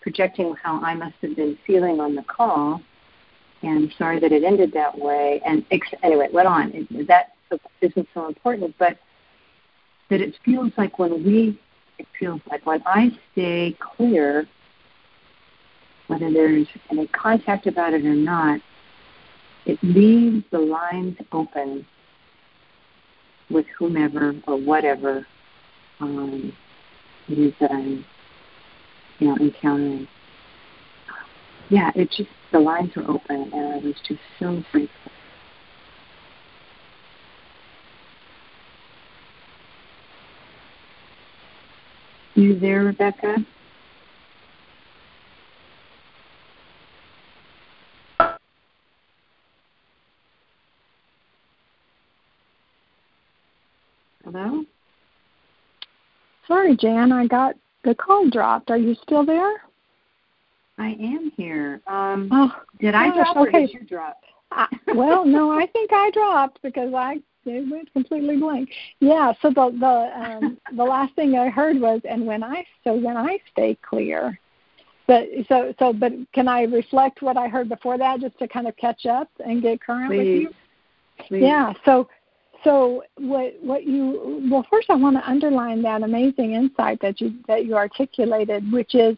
projecting 0.00 0.54
how 0.62 0.80
I 0.80 0.94
must 0.94 1.14
have 1.22 1.36
been 1.36 1.58
feeling 1.66 2.00
on 2.00 2.14
the 2.14 2.22
call, 2.22 2.80
and 3.62 3.92
sorry 3.98 4.18
that 4.20 4.32
it 4.32 4.44
ended 4.44 4.72
that 4.72 4.98
way. 4.98 5.40
And 5.44 5.64
ex- 5.70 5.88
anyway, 6.02 6.26
it 6.26 6.32
went 6.32 6.48
on. 6.48 6.72
It, 6.74 7.06
that 7.08 7.32
isn't 7.80 8.08
so 8.14 8.26
important, 8.26 8.74
but 8.78 8.98
that 10.10 10.20
it 10.20 10.34
feels 10.44 10.72
like 10.76 10.98
when 10.98 11.24
we 11.24 11.58
it 11.98 12.06
feels 12.18 12.40
like 12.50 12.64
when 12.64 12.82
I 12.86 13.10
stay 13.32 13.76
clear, 13.78 14.46
whether 16.06 16.32
there's 16.32 16.66
any 16.90 17.06
contact 17.08 17.66
about 17.66 17.92
it 17.92 18.06
or 18.06 18.14
not, 18.14 18.60
it 19.66 19.78
leaves 19.82 20.42
the 20.50 20.58
lines 20.58 21.16
open 21.30 21.86
with 23.50 23.66
whomever 23.78 24.34
or 24.46 24.56
whatever 24.56 25.26
um, 26.00 26.52
it 27.28 27.38
is 27.38 27.52
that 27.60 27.70
I'm, 27.70 28.04
you 29.18 29.28
know, 29.28 29.36
encountering. 29.36 30.08
Yeah, 31.68 31.90
it 31.94 32.10
just 32.10 32.30
the 32.52 32.58
lines 32.58 32.94
were 32.96 33.08
open, 33.08 33.50
and 33.52 33.74
I 33.74 33.76
was 33.78 33.94
just 34.06 34.20
so 34.38 34.62
grateful. 34.72 35.12
You 42.34 42.58
there, 42.58 42.84
Rebecca? 42.84 43.44
Sorry, 56.50 56.76
Jan, 56.76 57.12
I 57.12 57.28
got 57.28 57.54
the 57.84 57.94
call 57.94 58.28
dropped. 58.28 58.72
Are 58.72 58.76
you 58.76 58.96
still 59.02 59.24
there? 59.24 59.62
I 60.78 60.96
am 61.00 61.30
here. 61.36 61.80
Um, 61.86 62.28
oh, 62.32 62.52
did 62.80 62.96
I 62.96 63.06
gosh, 63.06 63.16
drop 63.16 63.36
or 63.36 63.48
okay. 63.48 63.66
did 63.66 63.74
you 63.74 63.80
drop? 63.84 64.20
I, 64.50 64.66
well, 64.94 65.24
no, 65.24 65.52
I 65.52 65.66
think 65.66 65.92
I 65.92 66.10
dropped 66.12 66.60
because 66.62 66.92
I 66.92 67.20
it 67.46 67.70
went 67.70 67.92
completely 67.92 68.36
blank. 68.36 68.68
Yeah, 68.98 69.32
so 69.40 69.50
the 69.50 69.70
the 69.78 70.26
um, 70.26 70.58
the 70.76 70.82
last 70.82 71.14
thing 71.14 71.36
I 71.36 71.50
heard 71.50 71.80
was, 71.80 72.00
and 72.04 72.26
when 72.26 72.42
I 72.42 72.66
so 72.82 72.94
when 72.94 73.16
I 73.16 73.38
stay 73.52 73.78
clear, 73.88 74.36
but 75.06 75.28
so 75.48 75.72
so 75.78 75.92
but 75.92 76.12
can 76.32 76.48
I 76.48 76.62
reflect 76.62 77.22
what 77.22 77.36
I 77.36 77.46
heard 77.46 77.68
before 77.68 77.96
that 77.96 78.20
just 78.20 78.36
to 78.40 78.48
kind 78.48 78.66
of 78.66 78.76
catch 78.76 79.06
up 79.06 79.30
and 79.46 79.62
get 79.62 79.80
current 79.80 80.10
Please. 80.10 80.18
with 80.18 80.26
you? 80.26 80.50
Please. 81.28 81.42
Yeah. 81.42 81.74
So 81.84 82.08
so 82.64 83.02
what 83.16 83.54
what 83.62 83.84
you 83.84 84.46
well 84.50 84.66
first 84.70 84.90
I 84.90 84.94
want 84.94 85.16
to 85.16 85.28
underline 85.28 85.82
that 85.82 86.02
amazing 86.02 86.54
insight 86.54 87.00
that 87.00 87.20
you 87.20 87.34
that 87.48 87.64
you 87.64 87.74
articulated, 87.74 88.70
which 88.72 88.94
is 88.94 89.16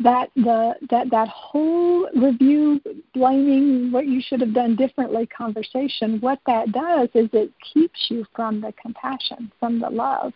that 0.00 0.30
the 0.36 0.74
that 0.90 1.10
that 1.10 1.28
whole 1.28 2.08
review 2.16 2.80
blaming 3.12 3.92
what 3.92 4.06
you 4.06 4.20
should 4.20 4.40
have 4.40 4.52
done 4.52 4.74
differently 4.76 5.26
conversation 5.26 6.20
what 6.20 6.40
that 6.46 6.72
does 6.72 7.08
is 7.14 7.28
it 7.32 7.52
keeps 7.72 8.06
you 8.10 8.24
from 8.34 8.60
the 8.60 8.72
compassion 8.80 9.50
from 9.60 9.80
the 9.80 9.90
love. 9.90 10.32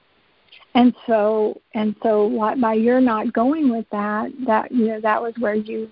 And 0.75 0.95
so 1.07 1.61
and 1.75 1.95
so 2.03 2.27
what, 2.27 2.61
by 2.61 2.75
you're 2.75 3.00
not 3.00 3.33
going 3.33 3.71
with 3.71 3.87
that 3.91 4.31
that 4.47 4.71
you 4.73 4.87
know 4.88 5.00
that 5.00 5.21
was 5.21 5.35
where 5.38 5.55
you 5.55 5.91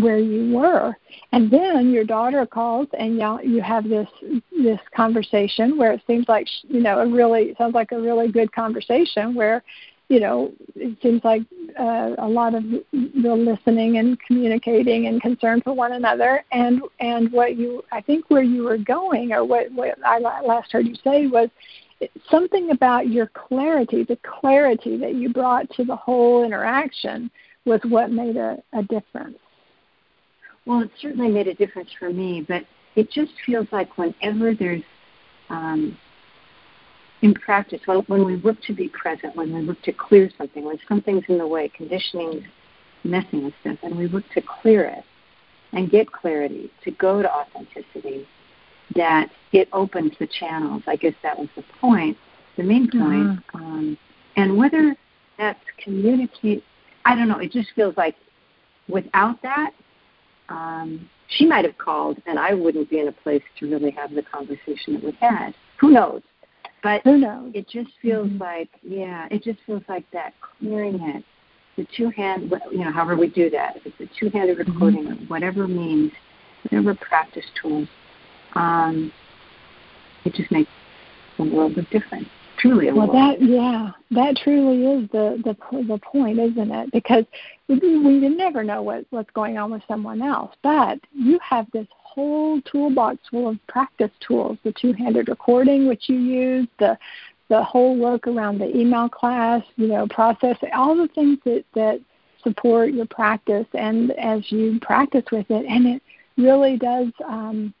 where 0.00 0.18
you 0.18 0.54
were 0.54 0.96
and 1.32 1.50
then 1.50 1.90
your 1.90 2.04
daughter 2.04 2.44
calls 2.46 2.86
and 2.98 3.18
you 3.18 3.38
you 3.42 3.62
have 3.62 3.88
this 3.88 4.08
this 4.52 4.80
conversation 4.94 5.76
where 5.76 5.92
it 5.92 6.02
seems 6.06 6.28
like 6.28 6.46
you 6.68 6.80
know 6.80 6.98
a 7.00 7.06
really 7.06 7.54
sounds 7.56 7.74
like 7.74 7.92
a 7.92 8.00
really 8.00 8.30
good 8.30 8.52
conversation 8.52 9.34
where 9.34 9.62
you 10.08 10.20
know, 10.20 10.52
it 10.76 10.96
seems 11.02 11.24
like 11.24 11.42
uh, 11.78 12.12
a 12.18 12.28
lot 12.28 12.54
of 12.54 12.62
the 12.62 13.34
listening 13.34 13.98
and 13.98 14.18
communicating 14.20 15.06
and 15.08 15.20
concern 15.20 15.60
for 15.62 15.72
one 15.72 15.92
another. 15.92 16.44
And 16.52 16.80
and 17.00 17.32
what 17.32 17.56
you, 17.56 17.82
I 17.90 18.00
think, 18.02 18.30
where 18.30 18.42
you 18.42 18.62
were 18.62 18.78
going, 18.78 19.32
or 19.32 19.44
what 19.44 19.72
what 19.72 19.98
I 20.04 20.18
last 20.18 20.70
heard 20.70 20.86
you 20.86 20.94
say 21.02 21.26
was 21.26 21.48
something 22.30 22.70
about 22.70 23.08
your 23.08 23.26
clarity, 23.34 24.04
the 24.04 24.18
clarity 24.22 24.96
that 24.98 25.14
you 25.14 25.30
brought 25.30 25.70
to 25.70 25.84
the 25.84 25.96
whole 25.96 26.44
interaction 26.44 27.30
was 27.64 27.80
what 27.88 28.12
made 28.12 28.36
a, 28.36 28.62
a 28.74 28.82
difference. 28.84 29.38
Well, 30.66 30.80
it 30.80 30.90
certainly 31.00 31.28
made 31.28 31.46
a 31.46 31.54
difference 31.54 31.90
for 31.98 32.12
me, 32.12 32.44
but 32.46 32.64
it 32.96 33.10
just 33.10 33.32
feels 33.44 33.68
like 33.70 33.96
whenever 33.96 34.54
there's 34.54 34.82
um, 35.48 35.96
in 37.22 37.34
practice, 37.34 37.80
when, 37.86 37.98
when 38.00 38.24
we 38.24 38.36
look 38.36 38.60
to 38.62 38.74
be 38.74 38.88
present, 38.88 39.34
when 39.36 39.54
we 39.54 39.60
look 39.62 39.80
to 39.82 39.92
clear 39.92 40.30
something, 40.36 40.64
when 40.64 40.78
something's 40.88 41.24
in 41.28 41.38
the 41.38 41.46
way, 41.46 41.68
conditioning's 41.68 42.42
messing 43.04 43.44
with 43.44 43.54
stuff, 43.60 43.78
and 43.82 43.96
we 43.96 44.08
look 44.08 44.24
to 44.34 44.42
clear 44.60 44.84
it 44.84 45.04
and 45.72 45.90
get 45.90 46.10
clarity, 46.10 46.70
to 46.84 46.90
go 46.92 47.22
to 47.22 47.30
authenticity, 47.30 48.26
that 48.94 49.30
it 49.52 49.68
opens 49.72 50.12
the 50.18 50.26
channels. 50.26 50.82
I 50.86 50.96
guess 50.96 51.14
that 51.22 51.38
was 51.38 51.48
the 51.56 51.64
point, 51.80 52.16
the 52.56 52.62
main 52.62 52.90
point. 52.90 53.02
Mm-hmm. 53.02 53.56
Um, 53.56 53.98
and 54.36 54.56
whether 54.56 54.96
that's 55.38 55.60
communicate, 55.82 56.62
I 57.04 57.14
don't 57.14 57.28
know. 57.28 57.38
It 57.38 57.52
just 57.52 57.68
feels 57.74 57.96
like 57.96 58.16
without 58.88 59.40
that, 59.42 59.72
um, 60.48 61.08
she 61.28 61.46
might 61.46 61.64
have 61.64 61.76
called, 61.78 62.20
and 62.26 62.38
I 62.38 62.54
wouldn't 62.54 62.90
be 62.90 63.00
in 63.00 63.08
a 63.08 63.12
place 63.12 63.42
to 63.58 63.70
really 63.70 63.90
have 63.92 64.14
the 64.14 64.22
conversation 64.22 64.94
that 64.94 65.04
we 65.04 65.12
had. 65.20 65.54
Who 65.80 65.90
knows? 65.90 66.22
But 66.82 67.02
Who 67.02 67.18
knows? 67.18 67.50
it 67.54 67.68
just 67.68 67.90
feels 68.00 68.28
mm-hmm. 68.28 68.38
like, 68.38 68.68
yeah, 68.82 69.26
it 69.30 69.42
just 69.42 69.58
feels 69.66 69.82
like 69.88 70.08
that 70.12 70.34
clearing 70.40 71.00
it, 71.00 71.24
the 71.76 71.86
two 71.96 72.10
hand, 72.10 72.52
you 72.70 72.78
know, 72.78 72.92
however 72.92 73.16
we 73.16 73.28
do 73.28 73.50
that, 73.50 73.76
if 73.76 73.86
it's 73.86 74.00
a 74.00 74.18
two 74.18 74.30
handed 74.30 74.58
mm-hmm. 74.58 74.72
recording 74.72 75.06
or 75.08 75.14
whatever 75.26 75.66
means, 75.66 76.12
whatever 76.62 76.94
practice 76.94 77.44
tools, 77.60 77.88
um, 78.54 79.12
it 80.24 80.34
just 80.34 80.50
makes 80.50 80.70
a 81.38 81.44
world 81.44 81.76
of 81.76 81.88
difference. 81.90 82.28
Truly, 82.58 82.88
a 82.88 82.94
well, 82.94 83.12
that 83.12 83.42
yeah, 83.42 83.90
that 84.12 84.36
truly 84.36 84.86
is 84.86 85.10
the 85.10 85.42
the 85.44 85.84
the 85.84 85.98
point, 85.98 86.38
isn't 86.38 86.70
it? 86.70 86.90
Because 86.92 87.24
we, 87.68 87.78
we 87.78 88.28
never 88.28 88.64
know 88.64 88.82
what 88.82 89.04
what's 89.10 89.30
going 89.32 89.58
on 89.58 89.70
with 89.70 89.82
someone 89.86 90.22
else, 90.22 90.54
but 90.62 90.98
you 91.12 91.38
have 91.42 91.66
this 91.72 91.86
whole 91.90 92.60
toolbox 92.62 93.18
full 93.30 93.48
of 93.48 93.58
practice 93.66 94.10
tools 94.26 94.56
the 94.64 94.72
two 94.72 94.92
handed 94.92 95.28
recording, 95.28 95.86
which 95.86 96.08
you 96.08 96.16
use, 96.16 96.68
the 96.78 96.98
the 97.48 97.62
whole 97.62 97.96
work 97.96 98.26
around 98.26 98.58
the 98.58 98.76
email 98.76 99.08
class, 99.08 99.62
you 99.76 99.86
know, 99.86 100.06
process, 100.08 100.56
all 100.74 100.96
the 100.96 101.08
things 101.14 101.38
that, 101.44 101.64
that 101.74 102.00
support 102.42 102.92
your 102.92 103.06
practice 103.06 103.66
and 103.74 104.12
as 104.12 104.40
you 104.50 104.78
practice 104.80 105.24
with 105.32 105.46
it 105.50 105.66
and 105.66 105.86
it 105.86 106.02
really 106.36 106.76
does 106.76 107.08
um, 107.26 107.72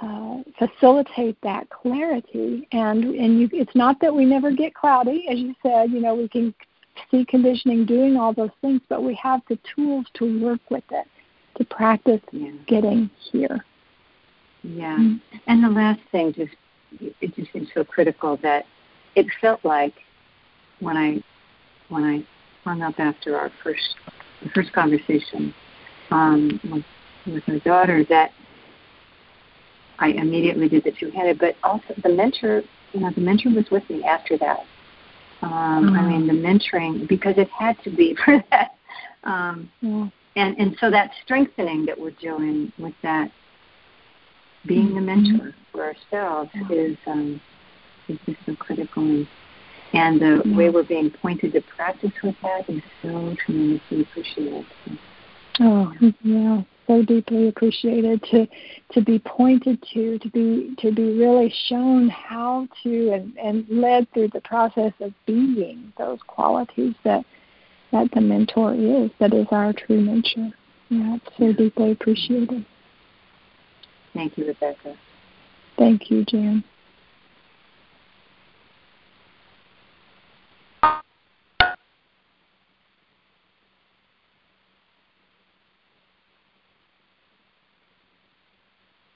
uh, 0.00 0.38
facilitate 0.58 1.36
that 1.42 1.68
clarity 1.70 2.66
and 2.72 3.04
and 3.04 3.40
you, 3.40 3.48
it's 3.52 3.74
not 3.74 4.00
that 4.00 4.14
we 4.14 4.24
never 4.24 4.50
get 4.50 4.74
cloudy 4.74 5.26
as 5.30 5.38
you 5.38 5.54
said 5.62 5.90
you 5.90 6.00
know 6.00 6.14
we 6.14 6.28
can 6.28 6.54
see 7.10 7.24
conditioning 7.24 7.84
doing 7.84 8.16
all 8.16 8.32
those 8.32 8.50
things 8.60 8.80
but 8.88 9.02
we 9.02 9.14
have 9.14 9.40
the 9.48 9.58
tools 9.74 10.06
to 10.14 10.40
work 10.42 10.60
with 10.70 10.84
it 10.90 11.06
to 11.60 11.64
practice 11.64 12.20
yeah. 12.32 12.50
getting 12.66 13.10
here. 13.30 13.64
Yeah. 14.62 14.96
Mm-hmm. 14.96 15.36
And 15.46 15.64
the 15.64 15.68
last 15.68 16.00
thing 16.10 16.32
just 16.32 16.54
it 17.20 17.34
just 17.36 17.52
seems 17.52 17.68
so 17.72 17.84
critical 17.84 18.36
that 18.42 18.64
it 19.14 19.26
felt 19.40 19.64
like 19.64 19.94
when 20.80 20.96
I 20.96 21.22
when 21.88 22.04
I 22.04 22.24
hung 22.64 22.82
up 22.82 22.98
after 22.98 23.36
our 23.38 23.50
first 23.62 23.96
first 24.54 24.72
conversation 24.72 25.54
um, 26.10 26.60
with 26.70 26.84
with 27.26 27.46
my 27.46 27.58
daughter 27.58 28.04
that 28.08 28.32
I 30.00 30.08
immediately 30.08 30.68
did 30.68 30.84
the 30.84 30.92
two 30.92 31.10
handed, 31.10 31.38
but 31.38 31.56
also 31.62 31.94
the 32.02 32.08
mentor 32.08 32.62
you 32.92 33.00
know, 33.00 33.10
the 33.10 33.20
mentor 33.20 33.50
was 33.50 33.70
with 33.70 33.88
me 33.88 34.04
after 34.04 34.36
that. 34.38 34.60
Um, 35.42 35.50
mm-hmm. 35.50 35.96
I 35.96 36.08
mean 36.08 36.26
the 36.26 36.32
mentoring 36.32 37.08
because 37.08 37.34
it 37.36 37.48
had 37.50 37.76
to 37.84 37.90
be 37.90 38.16
for 38.24 38.42
that. 38.50 38.76
Um, 39.24 39.70
and 40.36 40.56
and 40.58 40.76
so 40.80 40.90
that 40.90 41.10
strengthening 41.24 41.86
that 41.86 41.98
we're 41.98 42.10
doing 42.12 42.72
with 42.78 42.94
that 43.02 43.30
being 44.66 44.94
the 44.94 45.00
mentor 45.00 45.46
mm-hmm. 45.46 45.72
for 45.72 45.84
ourselves 45.84 46.50
is 46.70 46.96
um, 47.06 47.40
is 48.08 48.18
just 48.26 48.38
so 48.46 48.54
critical 48.56 49.02
and, 49.02 49.26
and 49.92 50.20
the 50.20 50.42
way 50.54 50.70
we're 50.70 50.84
being 50.84 51.10
pointed 51.10 51.52
to 51.52 51.60
practice 51.76 52.12
with 52.22 52.36
that 52.42 52.68
is 52.68 52.82
so 53.02 53.34
tremendously 53.44 54.02
appreciated. 54.02 54.66
Oh 55.60 55.92
yeah, 56.22 56.62
so 56.90 57.04
deeply 57.04 57.48
appreciated 57.48 58.20
to 58.24 58.48
to 58.92 59.00
be 59.00 59.20
pointed 59.20 59.80
to, 59.94 60.18
to 60.18 60.28
be 60.30 60.74
to 60.78 60.90
be 60.92 61.16
really 61.16 61.52
shown 61.68 62.08
how 62.08 62.66
to 62.82 63.12
and, 63.12 63.36
and 63.38 63.64
led 63.68 64.10
through 64.12 64.28
the 64.32 64.40
process 64.40 64.92
of 65.00 65.12
being 65.24 65.92
those 65.98 66.18
qualities 66.26 66.94
that 67.04 67.24
that 67.92 68.10
the 68.12 68.20
mentor 68.20 68.74
is, 68.74 69.10
that 69.20 69.32
is 69.32 69.46
our 69.52 69.72
true 69.72 70.00
nature. 70.00 70.50
Yeah, 70.88 71.16
it's 71.16 71.36
so 71.38 71.52
deeply 71.52 71.92
appreciated. 71.92 72.64
Thank 74.12 74.36
you, 74.36 74.46
Rebecca. 74.46 74.96
Thank 75.78 76.10
you, 76.10 76.24
Jan. 76.24 76.64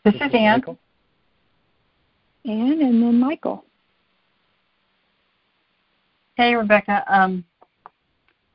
This 0.05 0.15
is 0.17 0.21
Anne. 0.35 0.63
Anne 2.45 2.83
and 2.83 3.03
then 3.03 3.19
Michael. 3.19 3.65
Hey, 6.37 6.55
Rebecca. 6.55 7.05
Um, 7.09 7.43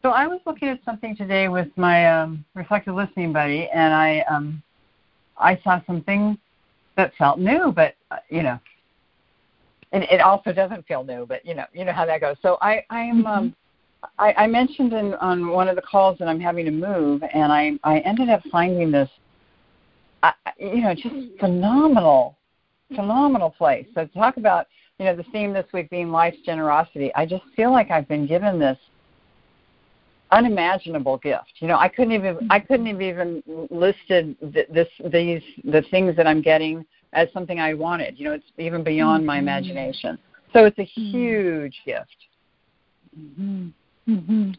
so 0.04 0.10
I 0.10 0.28
was 0.28 0.40
looking 0.46 0.68
at 0.68 0.80
something 0.86 1.16
today 1.16 1.48
with 1.48 1.70
my 1.76 2.08
um, 2.08 2.46
reflective 2.54 2.94
listening 2.94 3.34
buddy, 3.34 3.68
and 3.74 3.94
I 3.94 4.20
um, 4.30 4.62
I 5.38 5.60
saw 5.64 5.82
something 5.88 6.38
that 6.96 7.14
felt 7.18 7.40
new, 7.40 7.74
but 7.76 7.96
uh, 8.12 8.18
you 8.30 8.44
know, 8.44 8.60
and 9.92 10.04
it 10.04 10.22
also 10.22 10.54
doesn't 10.54 10.86
feel 10.86 11.04
new, 11.04 11.26
but 11.26 11.44
you 11.44 11.56
know, 11.56 11.66
you 11.74 11.84
know 11.84 11.94
how 11.94 12.06
that 12.06 12.22
goes. 12.22 12.36
So 12.44 12.60
I 12.62 12.86
I'm 12.92 13.26
um, 13.26 13.50
mm-hmm. 13.50 14.08
I, 14.20 14.44
I 14.44 14.48
mentioned 14.48 14.94
in 14.94 15.16
on 15.16 15.48
one 15.50 15.68
of 15.68 15.76
the 15.76 15.82
calls 15.82 16.20
that 16.20 16.28
I'm 16.28 16.40
having 16.40 16.66
to 16.66 16.72
move, 16.72 17.24
and 17.34 17.52
I 17.52 17.72
I 17.84 18.00
ended 18.00 18.30
up 18.30 18.42
finding 18.52 18.92
this, 18.92 19.10
uh, 20.24 20.32
you 20.58 20.82
know, 20.82 20.94
just 20.94 21.16
phenomenal, 21.40 22.38
phenomenal 22.96 23.52
place. 23.52 23.86
So 23.96 24.06
talk 24.08 24.38
about 24.38 24.68
you 24.98 25.06
know 25.06 25.16
the 25.16 25.24
theme 25.32 25.54
this 25.54 25.66
week 25.74 25.90
being 25.90 26.12
life's 26.12 26.40
generosity. 26.46 27.12
I 27.16 27.26
just 27.26 27.44
feel 27.56 27.72
like 27.72 27.92
I've 27.92 28.08
been 28.08 28.28
given 28.28 28.60
this 28.60 28.78
unimaginable 30.32 31.18
gift. 31.18 31.54
You 31.60 31.68
know, 31.68 31.78
I 31.78 31.88
couldn't 31.88 32.14
even 32.14 32.48
I 32.50 32.60
couldn't 32.60 32.86
have 32.88 33.02
even 33.02 33.44
listed 33.70 34.36
this 34.42 34.88
these 35.12 35.42
the 35.64 35.84
things 35.90 36.16
that 36.16 36.28
I'm 36.28 36.42
getting 36.42 36.86
as 37.14 37.28
something 37.34 37.60
I 37.60 37.74
wanted. 37.74 38.20
You 38.20 38.26
know, 38.26 38.34
it's 38.34 38.46
even 38.58 38.84
beyond 38.84 39.26
my 39.26 39.38
mm-hmm. 39.38 39.48
imagination. 39.48 40.20
So 40.54 40.66
it's 40.66 40.78
a 40.80 40.82
mm-hmm. 40.82 41.12
huge 41.12 41.76
gift. 41.86 42.16
Mm-hmm. 43.18 43.68
Mm-hmm. 44.10 44.52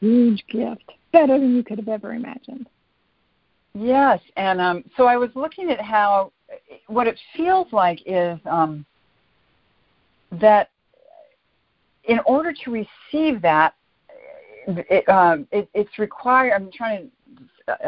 Huge 0.00 0.44
gift, 0.48 0.92
better 1.12 1.38
than 1.38 1.54
you 1.54 1.62
could 1.62 1.78
have 1.78 1.88
ever 1.88 2.14
imagined. 2.14 2.66
Yes, 3.76 4.20
and 4.36 4.60
um, 4.60 4.84
so 4.96 5.06
I 5.06 5.16
was 5.16 5.30
looking 5.34 5.70
at 5.70 5.80
how 5.80 6.32
what 6.86 7.08
it 7.08 7.18
feels 7.36 7.66
like 7.72 8.00
is 8.06 8.38
um, 8.46 8.86
that 10.32 10.70
in 12.04 12.20
order 12.26 12.52
to 12.64 12.70
receive 12.70 13.42
that, 13.42 13.74
it, 14.68 15.08
um, 15.08 15.46
it, 15.50 15.68
it's 15.74 15.98
required. 15.98 16.52
I'm 16.52 16.70
trying 16.70 17.06
to. 17.06 17.10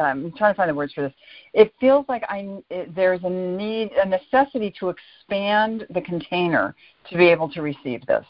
I'm 0.00 0.32
trying 0.32 0.54
to 0.54 0.56
find 0.56 0.70
the 0.70 0.74
words 0.74 0.94
for 0.94 1.02
this. 1.02 1.12
It 1.52 1.72
feels 1.78 2.06
like 2.08 2.24
I 2.28 2.62
it, 2.70 2.94
there's 2.94 3.22
a 3.24 3.30
need, 3.30 3.92
a 3.92 4.08
necessity 4.08 4.74
to 4.80 4.88
expand 4.88 5.86
the 5.90 6.00
container 6.00 6.74
to 7.10 7.16
be 7.16 7.26
able 7.26 7.48
to 7.50 7.62
receive 7.62 8.04
this. 8.06 8.24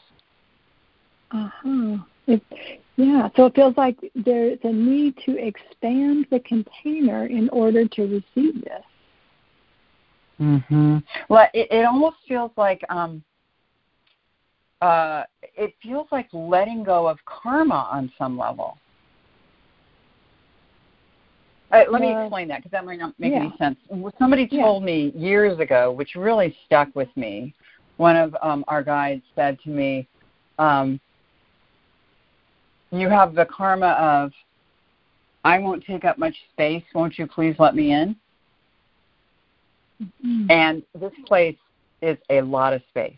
Uh 1.31 1.49
huh. 1.62 2.37
Yeah. 2.97 3.29
So 3.37 3.47
it 3.47 3.55
feels 3.55 3.77
like 3.77 3.99
there's 4.15 4.59
a 4.65 4.73
need 4.73 5.17
to 5.27 5.37
expand 5.39 6.27
the 6.31 6.41
container 6.41 7.27
in 7.27 7.49
order 7.51 7.87
to 7.87 8.03
receive 8.03 8.65
this. 8.65 8.85
Mhm. 10.41 11.03
Well, 11.29 11.49
it, 11.55 11.71
it 11.71 11.85
almost 11.85 12.17
feels 12.29 12.51
like 12.57 12.83
um, 12.91 13.23
uh, 14.83 15.25
it 15.43 15.75
feels 15.83 16.07
like 16.13 16.29
letting 16.33 16.85
go 16.85 17.07
of 17.07 17.19
karma 17.25 17.89
on 17.91 18.13
some 18.19 18.37
level. 18.37 18.79
Uh, 21.73 21.83
let 21.91 22.01
me 22.01 22.15
explain 22.15 22.49
that 22.49 22.59
because 22.59 22.71
that 22.71 22.85
might 22.85 22.99
not 22.99 23.13
make 23.19 23.33
yeah. 23.33 23.39
any 23.39 23.55
sense. 23.59 23.77
Somebody 24.19 24.47
told 24.47 24.83
yeah. 24.83 24.87
me 24.87 25.13
years 25.17 25.59
ago, 25.59 25.91
which 25.91 26.15
really 26.15 26.57
stuck 26.65 26.95
with 26.95 27.09
me. 27.17 27.55
One 27.97 28.15
of 28.15 28.37
um, 28.41 28.65
our 28.69 28.83
guides 28.83 29.23
said 29.35 29.59
to 29.65 29.71
me, 29.71 30.07
um, 30.59 31.01
"You 32.99 33.09
have 33.09 33.35
the 33.35 33.47
karma 33.47 33.89
of, 33.89 34.33
I 35.45 35.59
won't 35.59 35.85
take 35.85 36.05
up 36.05 36.19
much 36.19 36.35
space. 36.53 36.83
Won't 36.95 37.19
you 37.19 37.27
please 37.27 37.57
let 37.59 37.75
me 37.75 37.93
in?" 37.93 38.17
Mm-hmm. 40.03 40.51
And 40.51 40.83
this 40.99 41.13
place 41.27 41.57
is 42.03 42.19
a 42.31 42.43
lot 42.43 42.73
of 42.73 42.83
space. 42.91 43.17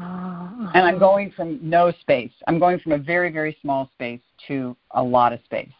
Uh-huh. 0.00 0.70
And 0.74 0.86
I'm 0.86 0.98
going 0.98 1.32
from 1.32 1.58
no 1.62 1.92
space. 2.00 2.30
I'm 2.46 2.58
going 2.58 2.78
from 2.78 2.92
a 2.92 2.98
very, 2.98 3.32
very 3.32 3.56
small 3.60 3.90
space 3.94 4.20
to 4.46 4.76
a 4.92 5.02
lot 5.02 5.32
of 5.32 5.40
space. 5.44 5.72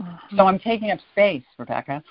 Uh-huh. 0.00 0.36
So 0.36 0.46
I'm 0.46 0.58
taking 0.58 0.90
up 0.90 0.98
space, 1.12 1.42
Rebecca. 1.58 2.02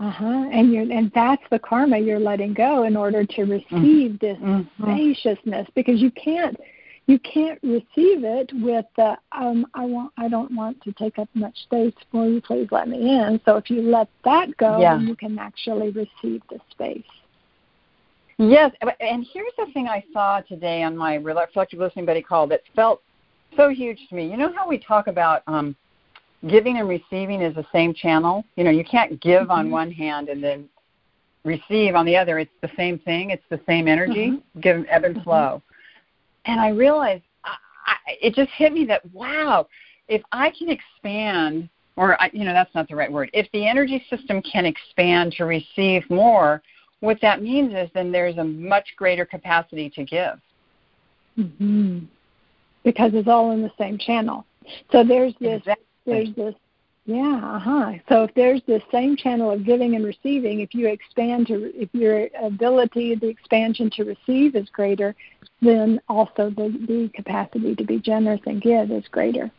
Uh 0.00 0.10
huh. 0.10 0.48
And 0.52 0.72
you 0.72 0.90
and 0.90 1.12
that's 1.14 1.42
the 1.50 1.58
karma 1.58 1.98
you're 1.98 2.18
letting 2.18 2.54
go 2.54 2.84
in 2.84 2.96
order 2.96 3.24
to 3.24 3.42
receive 3.42 4.12
mm-hmm. 4.12 4.26
this 4.26 4.38
mm-hmm. 4.38 4.82
spaciousness 4.82 5.68
because 5.74 6.00
you 6.00 6.10
can't 6.12 6.56
you 7.12 7.18
can't 7.18 7.58
receive 7.62 8.24
it 8.24 8.50
with 8.54 8.86
the 8.96 9.14
um 9.32 9.66
I 9.74 9.84
want 9.84 10.12
I 10.16 10.28
don't 10.28 10.50
want 10.54 10.82
to 10.84 10.92
take 10.92 11.18
up 11.18 11.28
much 11.34 11.56
space. 11.64 11.92
Will 12.10 12.32
you 12.32 12.40
please 12.40 12.68
let 12.70 12.88
me 12.88 12.98
in? 12.98 13.38
So 13.44 13.56
if 13.56 13.68
you 13.68 13.82
let 13.82 14.08
that 14.24 14.56
go, 14.56 14.80
yeah. 14.80 14.98
you 14.98 15.14
can 15.14 15.38
actually 15.38 15.90
receive 15.90 16.40
the 16.48 16.58
space. 16.70 17.04
Yes, 18.38 18.72
and 18.80 19.26
here's 19.30 19.52
the 19.58 19.66
thing 19.74 19.88
I 19.88 20.02
saw 20.12 20.40
today 20.40 20.82
on 20.82 20.96
my 20.96 21.16
reflective 21.16 21.80
listening 21.80 22.06
buddy 22.06 22.22
call 22.22 22.46
that 22.46 22.62
felt 22.74 23.02
so 23.58 23.68
huge 23.68 23.98
to 24.08 24.14
me. 24.14 24.30
You 24.30 24.38
know 24.38 24.50
how 24.56 24.66
we 24.66 24.78
talk 24.78 25.06
about 25.06 25.42
um, 25.46 25.76
giving 26.48 26.78
and 26.78 26.88
receiving 26.88 27.42
is 27.42 27.54
the 27.54 27.66
same 27.72 27.92
channel? 27.92 28.42
You 28.56 28.64
know, 28.64 28.70
you 28.70 28.84
can't 28.84 29.20
give 29.20 29.42
mm-hmm. 29.42 29.52
on 29.52 29.70
one 29.70 29.92
hand 29.92 30.30
and 30.30 30.42
then 30.42 30.66
receive 31.44 31.94
on 31.94 32.06
the 32.06 32.16
other. 32.16 32.38
It's 32.38 32.50
the 32.62 32.70
same 32.74 32.98
thing. 32.98 33.30
It's 33.30 33.44
the 33.50 33.60
same 33.66 33.86
energy, 33.86 34.30
mm-hmm. 34.30 34.60
give 34.60 34.86
ebb 34.88 35.04
and 35.04 35.22
flow. 35.22 35.62
Mm-hmm. 35.62 35.71
And 36.44 36.60
I 36.60 36.70
realized 36.70 37.22
I, 37.44 37.56
I, 37.86 37.94
it 38.20 38.34
just 38.34 38.50
hit 38.56 38.72
me 38.72 38.84
that 38.86 39.02
wow, 39.12 39.66
if 40.08 40.22
I 40.32 40.50
can 40.50 40.68
expand, 40.68 41.68
or 41.96 42.20
I, 42.20 42.30
you 42.32 42.44
know, 42.44 42.52
that's 42.52 42.74
not 42.74 42.88
the 42.88 42.96
right 42.96 43.10
word. 43.10 43.30
If 43.32 43.50
the 43.52 43.66
energy 43.66 44.04
system 44.10 44.42
can 44.42 44.66
expand 44.66 45.34
to 45.38 45.44
receive 45.44 46.08
more, 46.10 46.62
what 47.00 47.18
that 47.20 47.42
means 47.42 47.74
is 47.74 47.90
then 47.94 48.12
there's 48.12 48.38
a 48.38 48.44
much 48.44 48.88
greater 48.96 49.24
capacity 49.24 49.90
to 49.90 50.04
give. 50.04 50.40
Mm-hmm. 51.38 52.00
Because 52.84 53.12
it's 53.14 53.28
all 53.28 53.52
in 53.52 53.62
the 53.62 53.72
same 53.78 53.98
channel. 53.98 54.44
So 54.90 55.04
there's 55.04 55.34
this, 55.40 55.58
exactly. 55.58 55.84
there's 56.06 56.34
this, 56.34 56.54
yeah, 57.04 57.40
uh 57.42 57.58
huh. 57.58 57.92
So 58.08 58.24
if 58.24 58.34
there's 58.34 58.62
the 58.66 58.80
same 58.92 59.16
channel 59.16 59.50
of 59.50 59.64
giving 59.64 59.96
and 59.96 60.04
receiving, 60.04 60.60
if 60.60 60.72
you 60.72 60.86
expand 60.86 61.48
to, 61.48 61.72
if 61.74 61.88
your 61.92 62.28
ability, 62.40 63.16
the 63.16 63.26
expansion 63.26 63.90
to 63.96 64.04
receive 64.04 64.54
is 64.54 64.68
greater, 64.70 65.14
then 65.60 66.00
also 66.08 66.50
the, 66.50 66.68
the 66.86 67.10
capacity 67.12 67.74
to 67.74 67.84
be 67.84 67.98
generous 67.98 68.40
and 68.46 68.62
give 68.62 68.92
is 68.92 69.04
greater. 69.10 69.50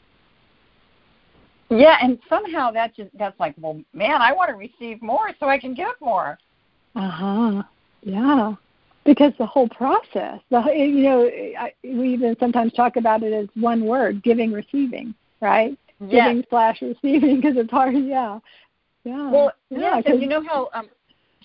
Yeah, 1.69 1.97
and 2.01 2.19
somehow 2.29 2.71
that 2.71 2.95
just 2.95 3.09
that's 3.17 3.37
like, 3.39 3.55
well, 3.59 3.81
man, 3.93 4.21
I 4.21 4.31
want 4.31 4.49
to 4.49 4.55
receive 4.55 5.01
more 5.01 5.31
so 5.39 5.47
I 5.47 5.57
can 5.57 5.73
give 5.73 5.99
more. 5.99 6.37
Uh 6.95 7.09
huh. 7.09 7.63
Yeah. 8.03 8.53
Because 9.05 9.33
the 9.37 9.45
whole 9.45 9.67
process, 9.67 10.39
the 10.49 10.61
you 10.73 11.03
know, 11.03 11.29
I, 11.59 11.73
we 11.83 12.13
even 12.13 12.37
sometimes 12.39 12.71
talk 12.71 12.95
about 12.95 13.21
it 13.21 13.33
as 13.33 13.49
one 13.55 13.85
word: 13.85 14.23
giving, 14.23 14.53
receiving, 14.53 15.13
right? 15.41 15.77
Yes. 15.99 16.29
Giving 16.29 16.43
slash 16.49 16.81
receiving 16.81 17.41
because 17.41 17.57
it's 17.57 17.71
hard. 17.71 17.95
Yeah. 18.03 18.39
Yeah. 19.05 19.31
Well, 19.31 19.51
yeah. 19.69 20.01
Because 20.01 20.21
you 20.21 20.27
know 20.27 20.41
how 20.41 20.69
um, 20.73 20.89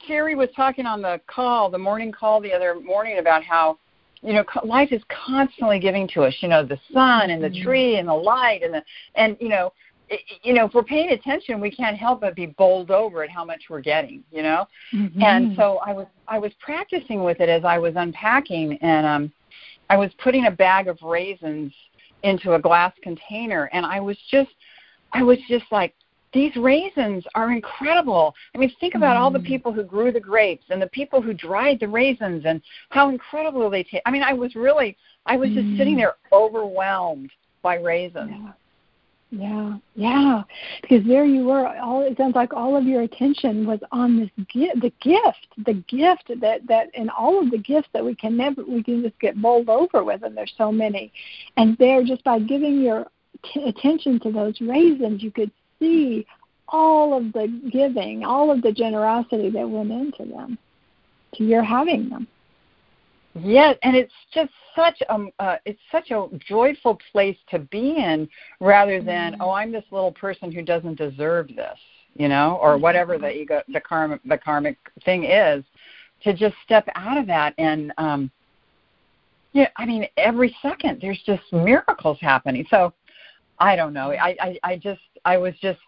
Cheri 0.06 0.36
was 0.36 0.48
talking 0.54 0.86
on 0.86 1.02
the 1.02 1.20
call, 1.26 1.70
the 1.70 1.78
morning 1.78 2.12
call 2.12 2.40
the 2.40 2.52
other 2.52 2.78
morning 2.78 3.18
about 3.18 3.42
how 3.42 3.78
you 4.22 4.32
know 4.32 4.44
life 4.64 4.92
is 4.92 5.02
constantly 5.08 5.78
giving 5.78 6.08
to 6.08 6.22
us 6.22 6.34
you 6.40 6.48
know 6.48 6.64
the 6.64 6.78
sun 6.92 7.30
and 7.30 7.42
the 7.42 7.48
mm-hmm. 7.48 7.64
tree 7.64 7.98
and 7.98 8.08
the 8.08 8.14
light 8.14 8.62
and 8.62 8.74
the 8.74 8.82
and 9.14 9.36
you 9.40 9.48
know 9.48 9.72
you 10.42 10.54
know, 10.54 10.66
if 10.66 10.74
we're 10.74 10.82
paying 10.82 11.10
attention, 11.10 11.60
we 11.60 11.70
can't 11.70 11.96
help 11.96 12.20
but 12.20 12.34
be 12.34 12.46
bowled 12.46 12.90
over 12.90 13.22
at 13.22 13.30
how 13.30 13.44
much 13.44 13.64
we're 13.68 13.80
getting, 13.80 14.22
you 14.30 14.42
know. 14.42 14.66
Mm-hmm. 14.94 15.22
And 15.22 15.56
so 15.56 15.80
I 15.84 15.92
was 15.92 16.06
I 16.26 16.38
was 16.38 16.52
practicing 16.60 17.24
with 17.24 17.40
it 17.40 17.48
as 17.48 17.64
I 17.64 17.78
was 17.78 17.94
unpacking, 17.96 18.78
and 18.80 19.06
um, 19.06 19.32
I 19.90 19.96
was 19.96 20.10
putting 20.22 20.46
a 20.46 20.50
bag 20.50 20.88
of 20.88 20.98
raisins 21.02 21.72
into 22.22 22.54
a 22.54 22.58
glass 22.58 22.92
container, 23.02 23.70
and 23.72 23.84
I 23.84 24.00
was 24.00 24.16
just 24.30 24.50
I 25.12 25.22
was 25.22 25.38
just 25.48 25.64
like, 25.70 25.94
these 26.32 26.54
raisins 26.56 27.24
are 27.34 27.52
incredible. 27.52 28.34
I 28.54 28.58
mean, 28.58 28.70
think 28.80 28.94
about 28.94 29.16
mm. 29.16 29.20
all 29.20 29.30
the 29.30 29.38
mm-hmm. 29.38 29.46
people 29.46 29.72
who 29.72 29.82
grew 29.82 30.12
the 30.12 30.20
grapes 30.20 30.64
and 30.68 30.80
the 30.80 30.88
people 30.88 31.22
who 31.22 31.32
dried 31.32 31.80
the 31.80 31.88
raisins 31.88 32.44
and 32.44 32.60
how 32.90 33.08
incredible 33.08 33.70
they 33.70 33.82
taste. 33.82 34.02
I 34.04 34.10
mean, 34.10 34.22
I 34.22 34.34
was 34.34 34.54
really, 34.54 34.96
I 35.24 35.36
was 35.36 35.48
just 35.50 35.66
mm. 35.66 35.78
sitting 35.78 35.96
there 35.96 36.16
overwhelmed 36.32 37.30
by 37.62 37.76
raisins. 37.76 38.30
Yeah. 38.30 38.52
Yeah, 39.30 39.76
yeah, 39.94 40.42
because 40.80 41.06
there 41.06 41.26
you 41.26 41.44
were. 41.44 41.66
All 41.66 42.00
it 42.00 42.16
sounds 42.16 42.34
like 42.34 42.54
all 42.54 42.76
of 42.76 42.84
your 42.84 43.02
attention 43.02 43.66
was 43.66 43.78
on 43.92 44.18
this 44.18 44.30
gift, 44.50 44.80
the 44.80 44.92
gift, 45.02 45.48
the 45.66 45.74
gift 45.86 46.30
that 46.40 46.66
that, 46.66 46.88
and 46.94 47.10
all 47.10 47.38
of 47.38 47.50
the 47.50 47.58
gifts 47.58 47.88
that 47.92 48.02
we 48.02 48.14
can 48.14 48.38
never, 48.38 48.64
we 48.64 48.82
can 48.82 49.02
just 49.02 49.18
get 49.20 49.40
bowled 49.40 49.68
over 49.68 50.02
with, 50.02 50.22
and 50.22 50.34
there's 50.34 50.54
so 50.56 50.72
many. 50.72 51.12
And 51.58 51.76
there, 51.76 52.02
just 52.04 52.24
by 52.24 52.38
giving 52.38 52.80
your 52.80 53.06
t- 53.52 53.68
attention 53.68 54.18
to 54.20 54.32
those 54.32 54.58
raisins, 54.62 55.22
you 55.22 55.30
could 55.30 55.50
see 55.78 56.26
all 56.68 57.14
of 57.14 57.30
the 57.34 57.48
giving, 57.70 58.24
all 58.24 58.50
of 58.50 58.62
the 58.62 58.72
generosity 58.72 59.50
that 59.50 59.68
went 59.68 59.92
into 59.92 60.24
them, 60.24 60.56
to 61.34 61.44
your 61.44 61.62
having 61.62 62.08
them. 62.08 62.26
Yeah, 63.42 63.74
and 63.82 63.96
it's 63.96 64.12
just 64.32 64.50
such 64.74 65.00
a 65.08 65.26
uh, 65.38 65.56
it's 65.64 65.80
such 65.90 66.10
a 66.10 66.28
joyful 66.46 66.98
place 67.12 67.36
to 67.50 67.58
be 67.58 67.96
in, 67.96 68.28
rather 68.60 69.02
than 69.02 69.32
mm-hmm. 69.32 69.42
oh 69.42 69.50
I'm 69.50 69.72
this 69.72 69.84
little 69.90 70.12
person 70.12 70.52
who 70.52 70.62
doesn't 70.62 70.96
deserve 70.96 71.48
this, 71.48 71.78
you 72.14 72.28
know, 72.28 72.58
or 72.62 72.78
whatever 72.78 73.18
the 73.18 73.30
ego 73.30 73.62
the 73.68 73.80
karmic 73.80 74.20
the 74.24 74.38
karmic 74.38 74.78
thing 75.04 75.24
is, 75.24 75.64
to 76.24 76.32
just 76.32 76.54
step 76.64 76.88
out 76.94 77.18
of 77.18 77.26
that 77.26 77.54
and 77.58 77.92
um, 77.98 78.30
yeah, 79.52 79.68
I 79.76 79.86
mean, 79.86 80.06
every 80.16 80.54
second 80.62 80.98
there's 81.00 81.20
just 81.24 81.42
miracles 81.52 82.18
happening. 82.20 82.66
So 82.70 82.92
I 83.58 83.76
don't 83.76 83.92
know. 83.92 84.12
I, 84.12 84.36
I, 84.40 84.58
I 84.62 84.76
just, 84.76 85.00
I 85.24 85.36
was 85.36 85.54
just, 85.60 85.80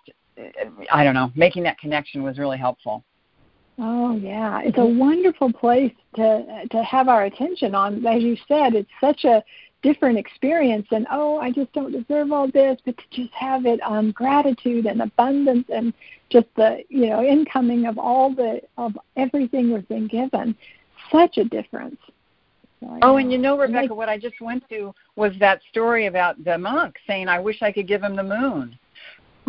I 0.91 1.05
don't 1.05 1.15
know, 1.15 1.31
making 1.35 1.63
that 1.65 1.79
connection 1.79 2.23
was 2.23 2.39
really 2.39 2.59
helpful. 2.59 3.05
Oh 3.81 4.15
yeah, 4.17 4.61
it's 4.63 4.79
a 4.79 4.85
wonderful 4.85 5.53
place 5.53 5.93
to 6.17 6.67
to 6.71 6.83
have 6.85 7.09
our 7.09 7.25
attention 7.25 7.75
on. 7.75 8.05
As 8.07 8.23
you 8.23 8.37
said, 8.47 8.75
it's 8.75 8.91
such 9.01 9.25
a 9.25 9.43
different 9.83 10.19
experience 10.19 10.87
and 10.91 11.07
oh 11.11 11.39
i 11.39 11.51
just 11.51 11.73
don't 11.73 11.93
deserve 11.93 12.33
all 12.33 12.47
this 12.51 12.79
but 12.85 12.95
to 12.99 13.05
just 13.11 13.33
have 13.33 13.65
it 13.65 13.81
um 13.83 14.11
gratitude 14.11 14.85
and 14.85 15.01
abundance 15.01 15.67
and 15.73 15.95
just 16.29 16.47
the 16.57 16.83
you 16.89 17.07
know 17.07 17.23
incoming 17.23 17.87
of 17.87 17.99
all 17.99 18.35
the 18.35 18.61
of 18.79 18.97
everything 19.17 19.73
we've 19.73 19.89
been 19.89 20.07
given. 20.07 20.57
Such 21.11 21.39
a 21.39 21.45
difference. 21.45 21.99
So, 22.81 22.99
oh 23.03 23.17
and 23.17 23.31
you 23.33 23.37
know 23.37 23.59
rebecca 23.59 23.95
what 23.95 24.09
i 24.09 24.17
just 24.17 24.41
went 24.41 24.67
to 24.71 24.95
was 25.17 25.33
that 25.39 25.61
story 25.71 26.07
about 26.07 26.43
the 26.45 26.57
monk 26.57 26.97
saying 27.07 27.29
i 27.29 27.39
wish 27.39 27.61
i 27.63 27.71
could 27.71 27.87
give 27.87 28.03
him 28.03 28.17
the 28.17 28.23
moon 28.23 28.79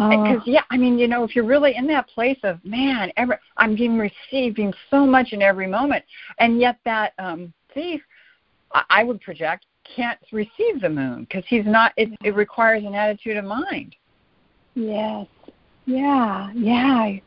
because 0.10 0.40
uh, 0.40 0.44
yeah 0.46 0.64
i 0.72 0.78
mean 0.78 0.98
you 0.98 1.08
know 1.08 1.24
if 1.24 1.36
you're 1.36 1.46
really 1.46 1.76
in 1.76 1.86
that 1.88 2.08
place 2.08 2.40
of 2.44 2.64
man 2.64 3.12
every 3.18 3.36
i'm 3.58 3.76
being 3.76 3.98
receiving 3.98 4.74
so 4.90 5.06
much 5.06 5.34
in 5.34 5.42
every 5.42 5.68
moment 5.68 6.04
and 6.40 6.60
yet 6.60 6.78
that 6.86 7.14
um 7.20 7.54
thief 7.74 8.02
I, 8.74 8.84
I 8.90 9.04
would 9.04 9.22
project 9.22 9.66
can't 9.96 10.20
receive 10.32 10.82
the 10.82 10.90
moon 10.90 11.22
because 11.22 11.44
he's 11.48 11.66
not 11.66 11.94
it, 11.98 12.10
it 12.24 12.36
requires 12.36 12.84
an 12.84 12.96
attitude 12.96 13.38
of 13.38 13.46
mind. 13.46 13.96
Yes. 14.76 15.28
Yeah 15.86 16.52
yeah. 16.56 17.18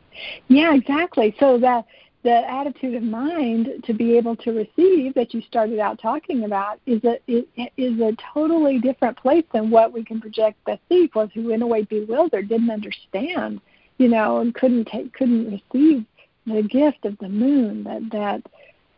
Yeah 0.49 0.75
exactly. 0.75 1.35
So 1.39 1.59
that 1.59 1.85
the 2.25 2.51
attitude 2.51 2.95
of 2.95 3.03
mind 3.03 3.69
to 3.85 3.93
be 3.93 4.17
able 4.17 4.35
to 4.35 4.53
receive 4.53 5.15
that 5.15 5.33
you 5.33 5.43
started 5.43 5.79
out 5.79 6.01
talking 6.01 6.45
about 6.45 6.81
is 6.87 7.03
a 7.05 7.19
is, 7.29 8.01
a 8.01 8.17
totally 8.33 8.79
different 8.79 9.17
place 9.17 9.45
than 9.53 9.71
what 9.71 9.93
we 9.93 10.03
can 10.03 10.21
project 10.21 10.59
the 10.67 10.79
thief 10.89 11.15
was 11.15 11.29
who 11.35 11.51
in 11.51 11.63
a 11.63 11.67
way 11.67 11.83
bewildered 11.83 12.49
didn't 12.49 12.71
understand 12.71 13.61
you 13.99 14.09
know 14.09 14.39
and 14.39 14.55
couldn't 14.55 14.87
take 14.87 15.13
couldn't 15.13 15.63
receive 15.73 16.05
the 16.47 16.63
gift 16.63 17.05
of 17.05 17.17
the 17.19 17.29
moon 17.29 17.85
that 17.85 18.11
that 18.11 18.43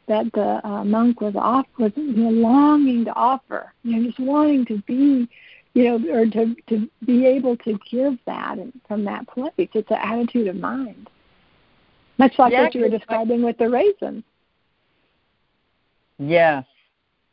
that 0.07 0.33
the 0.33 0.67
uh, 0.67 0.85
monk 0.85 1.21
was 1.21 1.35
off 1.37 1.67
was 1.79 1.93
you 1.97 2.13
know, 2.13 2.31
longing 2.31 3.05
to 3.05 3.15
offer, 3.15 3.73
you 3.83 3.97
know, 3.97 4.07
just 4.07 4.21
wanting 4.21 4.65
to 4.65 4.79
be, 4.83 5.29
you 5.75 5.85
know, 5.85 6.15
or 6.15 6.27
to 6.27 6.55
to 6.69 6.89
be 7.05 7.27
able 7.27 7.57
to 7.59 7.79
give 7.91 8.19
that 8.27 8.57
from 8.87 9.05
that 9.05 9.27
place. 9.29 9.53
It's 9.57 9.91
an 9.91 9.99
attitude 10.01 10.49
of 10.49 10.57
mind, 10.57 11.11
much 12.19 12.35
like 12.39 12.53
yeah, 12.53 12.63
what 12.63 12.75
you 12.75 12.83
were 12.83 12.89
describing 12.89 13.43
with 13.43 13.59
the 13.59 13.69
raisins. 13.69 14.25
Yes, 16.19 16.65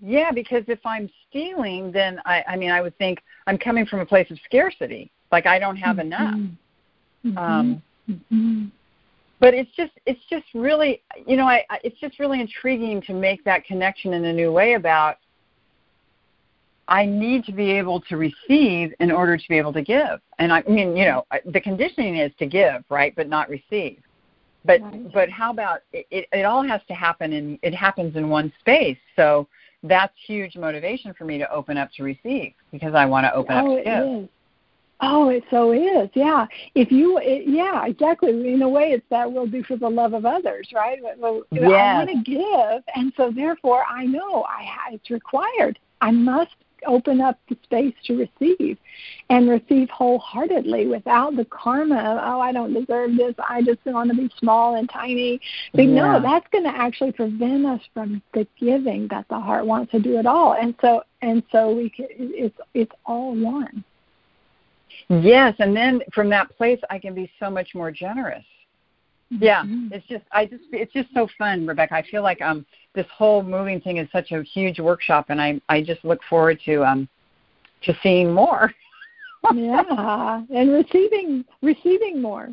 yeah, 0.02 0.32
because 0.32 0.64
if 0.68 0.80
I'm 0.86 1.10
stealing, 1.30 1.92
then 1.92 2.20
I, 2.26 2.44
I 2.48 2.56
mean, 2.58 2.70
I 2.70 2.82
would 2.82 2.98
think 2.98 3.22
I'm 3.48 3.58
coming 3.58 3.86
from 3.86 4.02
a 4.02 4.06
place 4.06 4.30
of 4.30 4.38
scarcity, 4.46 5.12
like 5.32 5.46
I 5.46 5.60
don't 5.60 5.78
have 5.78 5.98
mm-hmm. 5.98 6.08
enough. 6.08 6.36
Mm-hmm. 7.26 7.38
Um, 7.38 7.82
mm-hmm 8.10 8.66
but 9.44 9.54
it's 9.54 9.72
just 9.76 9.92
it's 10.06 10.22
just 10.30 10.46
really 10.54 11.02
you 11.28 11.36
know 11.36 11.46
I, 11.46 11.66
it's 11.84 12.00
just 12.00 12.18
really 12.18 12.40
intriguing 12.40 13.02
to 13.02 13.14
make 13.14 13.44
that 13.44 13.66
connection 13.66 14.14
in 14.14 14.24
a 14.24 14.32
new 14.32 14.54
way 14.54 14.76
about 14.76 15.18
I 16.88 17.06
need 17.06 17.44
to 17.46 17.52
be 17.52 17.72
able 17.72 18.00
to 18.02 18.16
receive 18.16 18.94
in 19.02 19.12
order 19.12 19.38
to 19.38 19.44
be 19.50 19.58
able 19.58 19.74
to 19.74 19.82
give. 19.82 20.20
And 20.40 20.52
I 20.52 20.64
mean, 20.64 20.98
you 20.98 21.06
know, 21.06 21.26
the 21.46 21.62
conditioning 21.62 22.18
is 22.18 22.32
to 22.40 22.46
give, 22.46 22.84
right, 22.90 23.16
but 23.16 23.30
not 23.30 23.50
receive. 23.50 24.02
But 24.66 24.82
right. 24.82 25.14
but 25.14 25.30
how 25.30 25.52
about 25.52 25.82
it, 25.92 26.08
it? 26.10 26.28
It 26.32 26.46
all 26.46 26.64
has 26.64 26.82
to 26.88 26.94
happen 26.94 27.34
in 27.34 27.60
it 27.62 27.74
happens 27.74 28.16
in 28.16 28.30
one 28.30 28.52
space. 28.60 28.98
So 29.16 29.48
that's 29.84 30.14
huge 30.26 30.56
motivation 30.56 31.14
for 31.14 31.26
me 31.26 31.38
to 31.38 31.52
open 31.52 31.78
up 31.78 31.90
to 31.98 32.04
receive 32.04 32.54
because 32.72 32.96
I 32.96 33.06
want 33.06 33.26
oh, 33.26 33.30
to 33.30 33.36
open 33.36 33.56
oh, 33.56 33.78
up 33.78 33.78
to 33.78 33.84
give. 33.84 34.24
Is. 34.24 34.30
Oh, 35.06 35.28
it 35.28 35.44
so 35.52 35.74
is. 35.74 36.10
Yeah. 36.14 36.46
If 36.76 36.90
you, 36.90 37.20
it, 37.22 37.44
yeah, 37.46 37.86
exactly. 37.86 38.30
In 38.30 38.62
a 38.62 38.70
way, 38.70 38.92
it's 38.92 39.06
that 39.10 39.30
we'll 39.30 39.48
do 39.48 39.62
for 39.64 39.76
the 39.76 39.90
love 39.90 40.14
of 40.14 40.26
others, 40.26 40.70
right? 40.74 40.98
Well, 41.18 41.42
yes. 41.52 41.64
I 41.64 41.94
want 41.96 42.10
to 42.10 42.24
give, 42.24 42.84
and 42.96 43.12
so 43.18 43.30
therefore, 43.30 43.84
I 43.90 44.06
know 44.06 44.44
I 44.44 44.94
it's 44.94 45.10
required. 45.10 45.78
I 46.00 46.12
must 46.12 46.56
open 46.86 47.22
up 47.22 47.40
the 47.50 47.58
space 47.64 47.94
to 48.06 48.18
receive, 48.18 48.78
and 49.30 49.50
receive 49.50 49.90
wholeheartedly 49.90 50.88
without 50.88 51.36
the 51.36 51.46
karma. 51.46 51.96
Of, 51.96 52.20
oh, 52.24 52.40
I 52.40 52.52
don't 52.52 52.74
deserve 52.74 53.16
this. 53.18 53.36
I 53.48 53.62
just 53.62 53.80
want 53.86 54.10
to 54.12 54.18
be 54.18 54.30
small 54.40 54.76
and 54.76 54.90
tiny. 54.90 55.40
But 55.74 55.84
yeah. 55.84 55.94
no, 55.94 56.22
that's 56.22 56.48
going 56.52 56.66
to 56.66 56.76
actually 56.76 57.12
prevent 57.12 57.66
us 57.66 57.82
from 57.94 58.22
the 58.34 58.48
giving 58.60 59.08
that 59.10 59.28
the 59.30 59.40
heart 59.40 59.66
wants 59.66 59.92
to 59.92 60.00
do 60.00 60.18
at 60.18 60.26
all. 60.26 60.54
And 60.54 60.76
so, 60.82 61.04
and 61.22 61.44
so 61.52 61.74
we 61.74 61.90
can. 61.90 62.08
It's 62.10 62.58
it's 62.74 62.94
all 63.06 63.36
one. 63.36 63.84
Yes, 65.10 65.56
and 65.60 65.76
then 65.76 66.02
from 66.14 66.30
that 66.30 66.56
place, 66.56 66.80
I 66.90 67.00
can 67.00 67.14
be 67.14 67.30
so 67.40 67.50
much 67.50 67.76
more 67.76 67.92
generous. 67.92 68.46
Yeah, 69.30 69.64
mm-hmm. 69.64 69.94
it's 69.94 70.06
just 70.08 70.26
I 70.32 70.46
just 70.46 70.64
it's 70.72 70.94
just 70.94 71.10
so 71.14 71.28
fun, 71.38 71.66
Rebecca. 71.66 71.96
I 71.96 72.04
feel 72.04 72.24
like 72.24 72.42
um 72.42 72.66
this 72.94 73.08
whole 73.16 73.44
moving 73.44 73.82
thing 73.82 73.98
is 73.98 74.08
such 74.12 74.32
a 74.32 74.44
huge 74.44 74.80
workshop, 74.80 75.26
and 75.30 75.42
I 75.42 75.60
I 75.70 75.82
just 75.82 76.04
look 76.06 76.20
forward 76.30 76.60
to 76.66 76.84
um 76.84 77.08
to 77.84 77.94
seeing 78.02 78.32
more. 78.32 78.74
yeah, 79.54 80.42
and 80.54 80.72
receiving 80.72 81.46
receiving 81.62 82.22
more. 82.22 82.50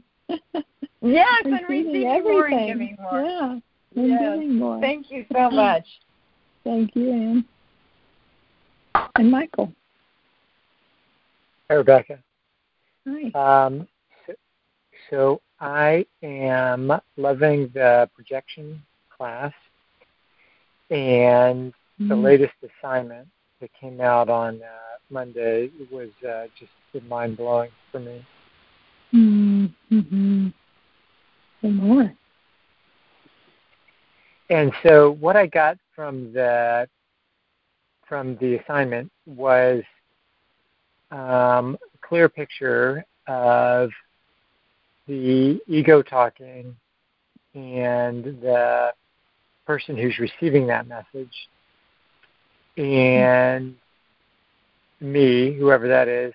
yes, 1.00 1.42
and 1.44 1.60
receiving 1.68 2.06
everything. 2.06 2.32
more 2.32 2.46
and 2.46 2.66
giving 2.66 2.96
more. 3.00 3.22
Yeah, 3.22 3.58
and 3.96 4.08
yes. 4.08 4.20
giving 4.20 4.54
more. 4.56 4.80
Thank 4.80 5.10
you 5.10 5.24
so 5.32 5.50
much. 5.50 5.86
Thank 6.64 6.94
you, 6.94 7.12
Anne. 7.12 7.44
And 9.16 9.30
Michael. 9.30 9.72
Hi, 11.68 11.76
Rebecca. 11.76 12.18
Hi. 13.08 13.64
Um, 13.66 13.88
so, 14.26 14.34
so 15.08 15.40
I 15.60 16.04
am 16.22 16.92
loving 17.16 17.70
the 17.72 18.10
projection 18.14 18.82
class, 19.16 19.52
and 20.90 21.72
mm-hmm. 21.72 22.08
the 22.08 22.16
latest 22.16 22.54
assignment 22.62 23.28
that 23.60 23.70
came 23.78 24.00
out 24.00 24.28
on 24.28 24.56
uh, 24.62 24.98
Monday 25.10 25.70
was 25.90 26.08
uh, 26.28 26.46
just 26.58 26.70
mind 27.08 27.36
blowing 27.36 27.70
for 27.92 28.00
me. 28.00 28.24
Mm-hmm. 29.14 30.48
Some 31.60 31.76
more. 31.76 32.12
And 34.48 34.72
so, 34.82 35.12
what 35.12 35.36
I 35.36 35.46
got 35.46 35.78
from 35.94 36.32
the 36.32 36.88
from 38.08 38.36
the 38.38 38.56
assignment 38.56 39.10
was 39.26 39.82
um, 41.12 41.78
clear 42.00 42.28
picture 42.28 43.04
of 43.28 43.90
the 45.06 45.60
ego 45.68 46.02
talking 46.02 46.74
and 47.54 48.24
the 48.24 48.92
person 49.70 49.96
who's 49.96 50.18
receiving 50.18 50.66
that 50.66 50.88
message 50.88 51.48
and 52.76 53.76
me, 54.98 55.52
whoever 55.52 55.86
that 55.86 56.08
is, 56.08 56.34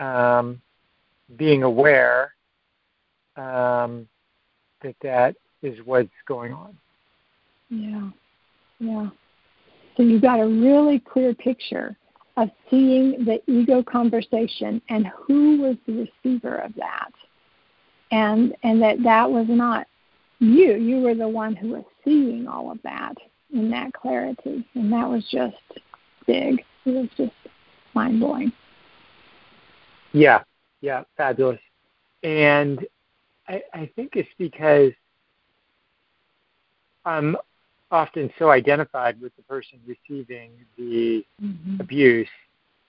um, 0.00 0.60
being 1.36 1.62
aware 1.62 2.34
um, 3.36 4.08
that 4.82 4.96
that 5.00 5.36
is 5.62 5.78
what's 5.84 6.10
going 6.26 6.52
on. 6.52 6.76
Yeah, 7.70 8.10
yeah. 8.80 9.10
So 9.96 10.02
you've 10.02 10.22
got 10.22 10.40
a 10.40 10.46
really 10.46 10.98
clear 10.98 11.34
picture 11.34 11.96
of 12.36 12.50
seeing 12.68 13.24
the 13.24 13.40
ego 13.46 13.80
conversation 13.84 14.82
and 14.88 15.06
who 15.06 15.62
was 15.62 15.76
the 15.86 16.08
receiver 16.24 16.56
of 16.56 16.74
that 16.74 17.12
and 18.10 18.56
and 18.64 18.82
that 18.82 19.00
that 19.04 19.30
was 19.30 19.46
not 19.48 19.86
you 20.40 20.74
you 20.74 20.98
were 21.00 21.14
the 21.14 21.28
one 21.28 21.54
who 21.56 21.68
was 21.68 21.84
seeing 22.06 22.46
all 22.48 22.70
of 22.70 22.78
that 22.84 23.14
in 23.52 23.70
that 23.70 23.92
clarity 23.92 24.66
and 24.74 24.92
that 24.92 25.08
was 25.08 25.24
just 25.30 25.56
big 26.26 26.62
it 26.84 26.90
was 26.90 27.08
just 27.16 27.32
mind 27.94 28.20
blowing 28.20 28.52
yeah 30.12 30.42
yeah 30.80 31.02
fabulous 31.16 31.60
and 32.22 32.86
i 33.48 33.60
i 33.74 33.90
think 33.94 34.12
it's 34.14 34.28
because 34.38 34.92
i'm 37.04 37.36
often 37.90 38.30
so 38.38 38.50
identified 38.50 39.20
with 39.20 39.34
the 39.36 39.42
person 39.42 39.78
receiving 39.86 40.50
the 40.76 41.24
mm-hmm. 41.42 41.80
abuse 41.80 42.28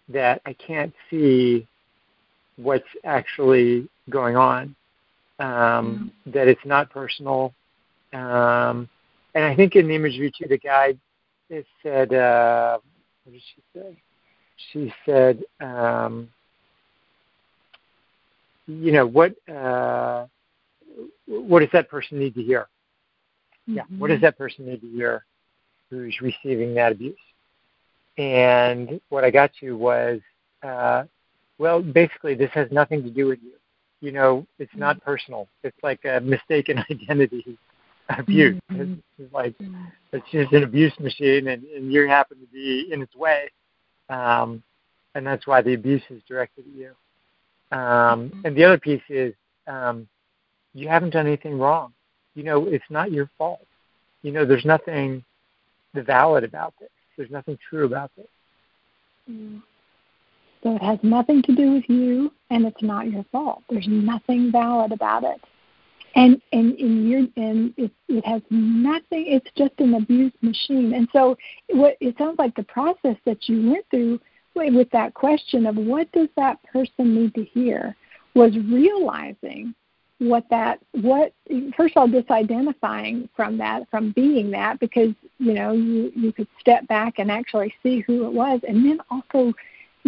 that 0.09 0.41
I 0.45 0.53
can't 0.53 0.93
see 1.09 1.67
what's 2.55 2.87
actually 3.03 3.89
going 4.09 4.35
on. 4.35 4.75
Um, 5.39 5.47
mm-hmm. 5.47 6.31
That 6.31 6.47
it's 6.47 6.65
not 6.65 6.89
personal. 6.89 7.53
Um, 8.13 8.89
and 9.37 9.45
I 9.45 9.55
think 9.55 9.75
in 9.75 9.87
the 9.87 9.95
imagery 9.95 10.31
too, 10.31 10.47
the 10.47 10.57
guide 10.57 10.99
it 11.49 11.65
said, 11.83 12.13
uh, 12.13 12.79
what 13.23 13.33
did 13.33 13.41
she 13.55 13.61
say? 13.73 14.01
She 14.71 14.93
said, 15.05 15.43
um, 15.61 16.29
you 18.65 18.91
know, 18.91 19.05
what 19.05 19.35
uh, 19.47 20.25
what 21.27 21.59
does 21.59 21.69
that 21.73 21.89
person 21.89 22.19
need 22.19 22.33
to 22.35 22.41
hear? 22.41 22.67
Yeah. 23.67 23.83
Mm-hmm. 23.83 23.99
What 23.99 24.07
does 24.09 24.21
that 24.21 24.37
person 24.37 24.65
need 24.65 24.81
to 24.81 24.89
hear 24.89 25.23
who's 25.89 26.19
receiving 26.19 26.73
that 26.73 26.91
abuse? 26.91 27.15
and 28.17 28.99
what 29.09 29.23
I 29.23 29.29
got 29.29 29.51
to 29.59 29.73
was, 29.73 30.19
uh, 30.63 31.03
well, 31.59 31.81
basically, 31.81 32.33
this 32.33 32.49
has 32.53 32.71
nothing 32.71 33.03
to 33.03 33.09
do 33.09 33.27
with 33.27 33.39
you. 33.43 33.53
You 34.01 34.11
know, 34.11 34.47
it's 34.59 34.75
not 34.75 34.97
mm-hmm. 34.97 35.05
personal. 35.05 35.47
It's 35.63 35.77
like 35.83 36.03
a 36.05 36.19
mistaken 36.19 36.83
identity 36.91 37.57
abuse. 38.09 38.59
Mm-hmm. 38.71 38.93
It's 39.19 39.33
like 39.33 39.55
it's 40.13 40.25
just 40.31 40.51
an 40.53 40.63
abuse 40.63 40.93
machine, 40.99 41.47
and, 41.47 41.63
and 41.63 41.91
you 41.91 42.07
happen 42.07 42.39
to 42.39 42.45
be 42.47 42.89
in 42.91 43.01
its 43.01 43.15
way, 43.15 43.49
um, 44.09 44.63
and 45.15 45.25
that's 45.25 45.47
why 45.47 45.61
the 45.61 45.73
abuse 45.73 46.03
is 46.09 46.21
directed 46.27 46.65
at 46.67 46.75
you. 46.75 46.91
Um, 47.71 48.29
mm-hmm. 48.29 48.45
and 48.45 48.55
the 48.55 48.63
other 48.63 48.77
piece 48.77 49.01
is 49.09 49.33
um, 49.67 50.07
you 50.73 50.87
haven't 50.87 51.11
done 51.11 51.27
anything 51.27 51.57
wrong. 51.57 51.93
You 52.35 52.43
know, 52.43 52.67
it's 52.67 52.85
not 52.89 53.11
your 53.11 53.29
fault. 53.37 53.65
You 54.21 54.31
know, 54.31 54.45
there's 54.45 54.65
nothing 54.65 55.23
valid 55.93 56.43
about 56.43 56.73
this. 56.79 56.89
There's 57.17 57.31
nothing 57.31 57.57
true 57.69 57.85
about 57.85 58.11
this. 58.15 58.27
Mm. 59.29 59.61
So 60.63 60.75
it 60.75 60.81
has 60.81 60.99
nothing 61.03 61.41
to 61.43 61.55
do 61.55 61.73
with 61.73 61.83
you, 61.87 62.31
and 62.49 62.65
it's 62.65 62.81
not 62.81 63.11
your 63.11 63.23
fault. 63.31 63.63
There's 63.69 63.87
nothing 63.87 64.51
valid 64.51 64.91
about 64.91 65.23
it, 65.23 65.39
and 66.17 66.41
and 66.51 66.75
in 66.79 67.07
your 67.07 67.19
and 67.37 67.73
it 67.77 67.91
it 68.09 68.25
has 68.25 68.41
nothing. 68.49 69.25
It's 69.27 69.49
just 69.55 69.73
an 69.77 69.93
abuse 69.93 70.33
machine. 70.41 70.93
And 70.95 71.07
so 71.13 71.37
what 71.69 71.95
it 72.01 72.17
sounds 72.17 72.39
like 72.39 72.55
the 72.55 72.63
process 72.63 73.15
that 73.25 73.47
you 73.47 73.71
went 73.71 73.85
through 73.91 74.19
with 74.55 74.89
that 74.89 75.13
question 75.13 75.67
of 75.67 75.75
what 75.75 76.11
does 76.11 76.29
that 76.35 76.57
person 76.63 77.13
need 77.13 77.35
to 77.35 77.43
hear 77.43 77.95
was 78.33 78.57
realizing 78.57 79.75
what 80.17 80.43
that 80.49 80.79
what 80.93 81.31
first 81.77 81.95
of 81.95 82.01
all 82.01 82.07
disidentifying 82.07 83.29
from 83.35 83.55
that 83.59 83.87
from 83.91 84.11
being 84.13 84.49
that 84.49 84.79
because 84.79 85.13
you 85.37 85.53
know 85.53 85.73
you 85.73 86.11
you 86.15 86.33
could 86.33 86.47
step 86.59 86.87
back 86.87 87.19
and 87.19 87.31
actually 87.31 87.71
see 87.83 87.99
who 87.99 88.25
it 88.25 88.33
was 88.33 88.59
and 88.67 88.83
then 88.83 88.99
also 89.11 89.53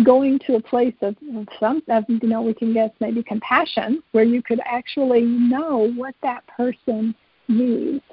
going 0.03 0.39
to 0.47 0.55
a 0.55 0.61
place 0.61 0.95
of, 1.01 1.15
of 1.35 1.47
some 1.59 1.81
of 1.89 2.03
you 2.07 2.19
know 2.23 2.41
we 2.41 2.53
can 2.53 2.73
guess 2.73 2.91
maybe 2.99 3.23
compassion 3.23 4.01
where 4.11 4.23
you 4.23 4.41
could 4.41 4.59
actually 4.65 5.23
know 5.23 5.91
what 5.95 6.15
that 6.21 6.45
person 6.47 7.13
needs. 7.47 8.03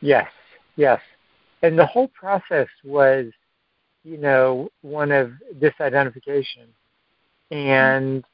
Yes 0.00 0.28
yes. 0.76 1.00
And 1.62 1.78
the 1.78 1.86
whole 1.86 2.08
process 2.08 2.68
was 2.84 3.26
you 4.04 4.18
know 4.18 4.68
one 4.82 5.10
of 5.10 5.32
disidentification. 5.58 6.68
And 7.50 8.24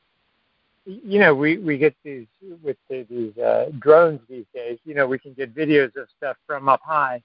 you 0.84 1.20
know, 1.20 1.34
we 1.34 1.58
we 1.58 1.78
get 1.78 1.94
these 2.04 2.26
with 2.62 2.76
the, 2.90 3.06
these 3.08 3.36
uh, 3.38 3.70
drones 3.78 4.20
these 4.28 4.44
days. 4.54 4.78
You 4.84 4.94
know, 4.94 5.06
we 5.06 5.18
can 5.18 5.32
get 5.32 5.54
videos 5.54 5.96
of 5.96 6.08
stuff 6.16 6.36
from 6.46 6.68
up 6.68 6.80
high, 6.84 7.22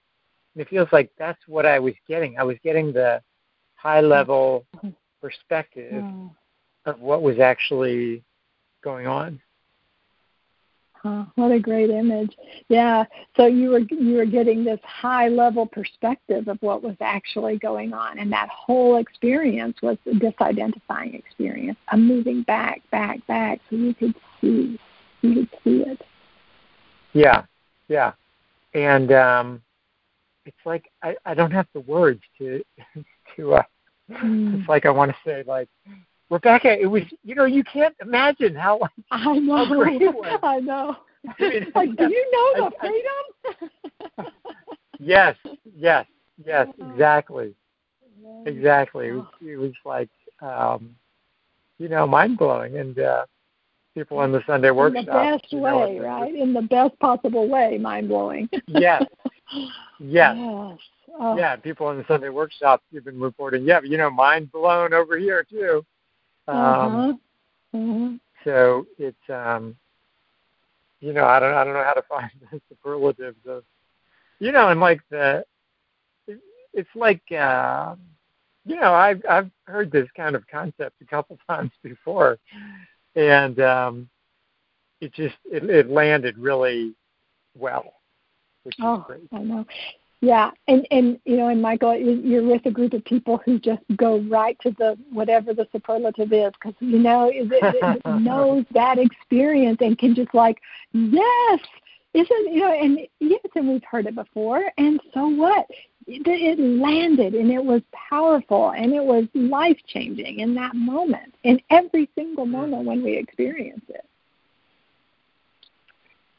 and 0.58 0.65
it 0.65 0.70
feels 0.70 0.88
like 0.91 1.12
that's 1.20 1.39
what 1.48 1.67
I 1.67 1.78
was 1.78 1.93
getting. 2.08 2.39
I 2.39 2.43
was 2.43 2.58
getting 2.63 2.91
the 2.91 3.22
high 3.76 4.02
level 4.02 4.65
perspective 5.22 6.02
mm. 6.02 6.32
of 6.88 7.00
what 7.00 7.22
was 7.22 7.38
actually 7.38 8.24
going 8.84 9.06
on. 9.06 9.39
Huh, 10.93 11.26
what 11.36 11.52
a 11.52 11.60
great 11.60 11.91
image. 11.91 12.36
Yeah. 12.70 13.04
So 13.36 13.46
you 13.46 13.70
were 13.70 13.82
you 13.91 14.15
were 14.15 14.26
getting 14.26 14.63
this 14.63 14.80
high 14.84 15.28
level 15.28 15.67
perspective 15.67 16.48
of 16.48 16.58
what 16.62 16.82
was 16.82 16.96
actually 17.02 17.60
going 17.60 17.93
on 17.93 18.17
and 18.17 18.32
that 18.32 18.50
whole 18.50 18.98
experience 18.98 19.78
was 19.84 20.00
a 20.08 20.15
disidentifying 20.15 21.13
experience. 21.13 21.78
A 21.91 21.98
moving 21.98 22.41
back, 22.41 22.82
back, 22.89 23.26
back 23.28 23.62
so 23.70 23.76
you 23.76 23.93
could 23.93 24.15
see 24.41 24.80
you 25.22 25.36
could 25.36 25.50
see 25.63 25.84
it. 25.84 26.02
Yeah. 27.13 27.43
Yeah. 27.88 28.13
And 28.74 29.12
um 29.12 29.62
it's 30.48 30.66
like 30.66 30.90
I, 31.04 31.16
I 31.26 31.34
don't 31.34 31.52
have 31.52 31.68
the 31.74 31.82
words 31.82 32.22
to 32.38 32.64
to 33.36 33.56
uh 33.56 33.64
mm. 34.10 34.60
it's 34.60 34.70
like 34.70 34.86
I 34.86 34.90
want 34.90 35.12
to 35.12 35.18
say 35.26 35.44
like 35.46 35.70
Rebecca, 36.30 36.80
it 36.80 36.88
was 36.88 37.04
you 37.24 37.36
know 37.36 37.46
you 37.46 37.64
can't 37.64 37.96
imagine 38.02 38.56
how 38.56 38.80
I 39.12 39.38
know 39.40 39.66
how 39.66 39.76
great 39.76 40.02
it 40.02 40.14
was. 40.14 40.40
I 40.44 40.60
know. 40.60 40.98
I 41.28 41.42
mean, 41.42 41.72
like, 41.76 41.96
do 41.96 42.10
you 42.10 42.32
know 42.32 42.70
the 42.70 42.72
freedom? 44.16 44.32
yes, 45.00 45.36
yes, 45.76 46.06
yes, 46.46 46.68
exactly, 46.80 47.54
exactly. 48.46 49.08
It 49.08 49.14
was, 49.14 49.26
it 49.42 49.58
was 49.58 49.74
like 49.84 50.10
um, 50.42 50.96
you 51.78 51.90
know 51.90 52.08
mind 52.08 52.38
blowing, 52.38 52.78
and 52.78 52.98
uh, 53.00 53.26
people 53.94 54.22
in 54.24 54.32
the 54.32 54.44
Sunday 54.46 54.72
workshop. 54.72 55.00
In 55.00 55.06
the 55.06 55.12
best 55.12 55.54
way, 55.54 56.00
right? 56.00 56.36
In 56.36 56.54
the 56.54 56.62
best 56.62 56.98
possible 57.00 57.48
way, 57.48 57.78
mind 57.78 58.10
blowing. 58.10 58.50
yes. 58.68 59.04
Yes. 60.00 60.36
yes. 60.38 60.78
Oh. 61.20 61.36
Yeah, 61.36 61.56
people 61.56 61.90
in 61.90 61.98
the 61.98 62.06
Sunday 62.08 62.30
workshops 62.30 62.84
have 62.94 63.06
been 63.06 63.20
reporting, 63.20 63.64
yeah, 63.64 63.80
you 63.84 63.98
know, 63.98 64.12
mind 64.12 64.52
blown 64.52 64.94
over 64.94 65.18
here 65.18 65.44
too. 65.50 65.84
Um, 66.48 66.56
uh-huh. 66.56 67.14
Mm-hmm. 67.76 68.16
So 68.44 68.86
it's 68.98 69.30
um, 69.30 69.76
you 71.00 71.14
know 71.14 71.26
I 71.26 71.40
don't 71.40 71.54
I 71.54 71.64
don't 71.64 71.74
know 71.74 71.84
how 71.84 71.94
to 71.94 72.02
find 72.10 72.30
the 72.52 72.62
superlatives 72.70 73.46
of 73.48 73.64
you 74.40 74.52
know 74.52 74.70
and 74.70 74.80
like 74.80 75.02
the 75.10 75.44
it's 76.74 76.90
like 76.96 77.24
uh, 77.32 77.96
you 78.66 78.76
know 78.76 78.94
I've 78.94 79.22
I've 79.30 79.52
heard 79.66 79.92
this 79.92 80.08
kind 80.16 80.36
of 80.36 80.48
concept 80.48 81.02
a 81.02 81.06
couple 81.06 81.38
times 81.50 81.72
before, 81.84 82.38
and 83.16 83.60
um, 83.60 84.10
it 85.02 85.14
just 85.14 85.36
it, 85.46 85.70
it 85.70 85.90
landed 85.90 86.38
really 86.38 86.94
well, 87.58 87.94
which 88.68 88.80
is 88.80 88.86
oh, 88.86 89.06
great. 89.08 89.30
I 89.32 89.40
know. 89.40 89.66
Yeah, 90.20 90.52
and 90.68 90.86
and 90.92 91.20
you 91.24 91.38
know, 91.38 91.48
and 91.48 91.62
Michael, 91.62 91.96
you're 91.96 92.44
with 92.44 92.66
a 92.66 92.72
group 92.72 92.94
of 92.94 93.06
people 93.06 93.40
who 93.46 93.60
just 93.60 93.82
go 93.96 94.20
right 94.22 94.58
to 94.62 94.72
the 94.72 94.98
whatever 95.10 95.54
the 95.54 95.68
superlative 95.72 96.34
is, 96.34 96.52
because 96.54 96.74
you 96.80 97.00
know 97.00 97.30
it, 97.34 97.48
it 97.50 98.06
knows 98.06 98.66
that 98.72 99.00
experience 99.00 99.78
and 99.80 99.98
can 99.98 100.14
just 100.14 100.34
like, 100.34 100.60
yes, 100.92 101.60
isn't 102.14 102.52
you 102.54 102.60
know, 102.60 102.74
and 102.74 103.00
yes, 103.20 103.40
and 103.56 103.70
we've 103.70 103.84
heard 103.90 104.06
it 104.06 104.16
before, 104.16 104.70
and 104.78 105.00
so 105.14 105.28
what? 105.28 105.66
It, 106.08 106.26
it 106.26 106.58
landed 106.60 107.34
and 107.34 107.52
it 107.52 107.64
was 107.64 107.82
powerful 107.92 108.70
and 108.70 108.94
it 108.94 109.04
was 109.04 109.26
life 109.34 109.78
changing 109.88 110.40
in 110.40 110.56
that 110.56 110.74
moment, 110.74 111.36
in 111.44 111.60
every 111.70 112.10
single 112.16 112.46
moment 112.46 112.86
when 112.86 113.04
we 113.04 113.18
experience 113.18 113.84
it. 113.90 114.06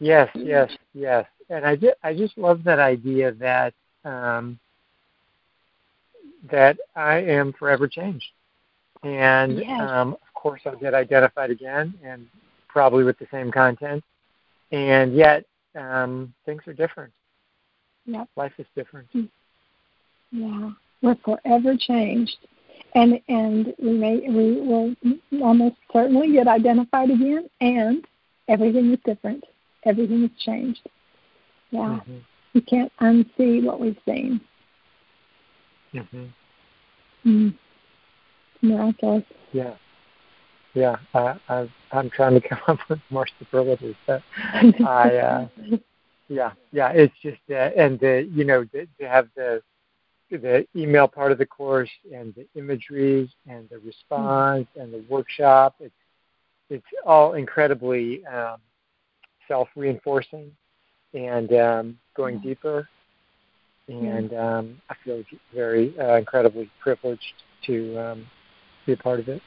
Yes, 0.01 0.31
yes, 0.35 0.71
yes 0.95 1.27
and 1.51 1.65
I 1.65 1.77
just 1.77 1.97
I 2.03 2.15
just 2.15 2.37
love 2.37 2.65
that 2.65 2.79
idea 2.79 3.33
that 3.33 3.75
um, 4.05 4.59
that 6.51 6.79
I 6.95 7.19
am 7.19 7.53
forever 7.53 7.89
changed, 7.89 8.27
and 9.03 9.59
yes. 9.59 9.81
um, 9.81 10.15
of 10.15 10.35
course 10.35 10.63
I'll 10.67 10.77
get 10.77 10.95
identified 10.95 11.51
again, 11.51 11.95
and 12.05 12.27
probably 12.69 13.05
with 13.05 13.19
the 13.19 13.27
same 13.31 13.51
content, 13.51 14.05
and 14.73 15.15
yet 15.15 15.45
um, 15.75 16.33
things 16.45 16.63
are 16.67 16.75
different. 16.75 17.13
Yeah, 18.05 18.25
life 18.37 18.53
is 18.59 18.67
different. 18.75 19.09
Hmm. 19.13 19.25
Yeah, 20.31 20.71
we're 21.03 21.17
forever 21.25 21.77
changed, 21.79 22.37
and 22.95 23.21
and 23.29 23.75
we 23.79 23.93
may 23.93 24.21
we 24.29 24.61
will 24.61 24.95
almost 25.43 25.77
certainly 25.93 26.33
get 26.33 26.47
identified 26.47 27.11
again, 27.11 27.49
and 27.61 28.05
everything 28.49 28.93
is 28.93 28.99
different. 29.05 29.45
Everything 29.85 30.23
has 30.23 30.31
changed. 30.45 30.81
Yeah. 31.71 31.81
Mm-hmm. 31.81 32.19
We 32.55 32.61
can't 32.63 32.93
unsee 33.01 33.63
what 33.63 33.81
we've 33.81 33.99
seen. 34.05 34.41
Mm-hmm. 35.95 36.27
Mm. 37.27 37.55
Miraculous. 38.63 39.25
Yeah. 39.53 39.75
Yeah. 40.75 40.97
I, 41.15 41.37
I, 41.49 41.69
I'm 41.93 42.11
trying 42.11 42.41
to 42.41 42.49
come 42.49 42.61
up 42.67 42.79
with 42.89 43.01
more 43.11 43.27
superlatives, 43.39 43.97
but 44.07 44.23
I, 44.37 45.17
uh, 45.17 45.49
yeah, 46.29 46.53
yeah. 46.73 46.91
It's 46.91 47.15
just, 47.23 47.41
uh, 47.51 47.71
and 47.77 47.99
the, 48.01 48.29
you 48.33 48.45
know, 48.45 48.65
to, 48.65 48.87
to 48.87 49.09
have 49.09 49.29
the, 49.37 49.63
the 50.31 50.67
email 50.77 51.09
part 51.09 51.33
of 51.33 51.39
the 51.39 51.47
course 51.47 51.91
and 52.15 52.35
the 52.35 52.47
imagery 52.59 53.31
and 53.47 53.69
the 53.71 53.79
response 53.79 54.67
mm-hmm. 54.73 54.81
and 54.81 54.93
the 54.93 55.05
workshop. 55.09 55.77
It's 55.81 55.95
it's 56.71 56.87
all 57.07 57.35
incredibly 57.35 58.25
um, 58.27 58.59
self-reinforcing 59.47 60.53
and 61.15 61.53
um, 61.55 61.99
going 62.17 62.39
deeper. 62.39 62.89
And 63.89 64.35
um, 64.35 64.83
I 64.91 64.95
feel 65.03 65.25
very 65.55 65.99
uh, 65.99 66.17
incredibly 66.17 66.71
privileged 66.79 67.23
to 67.67 67.97
um, 67.97 68.27
be 68.85 68.93
a 68.93 68.97
part 68.97 69.19
of 69.19 69.29
it. 69.29 69.41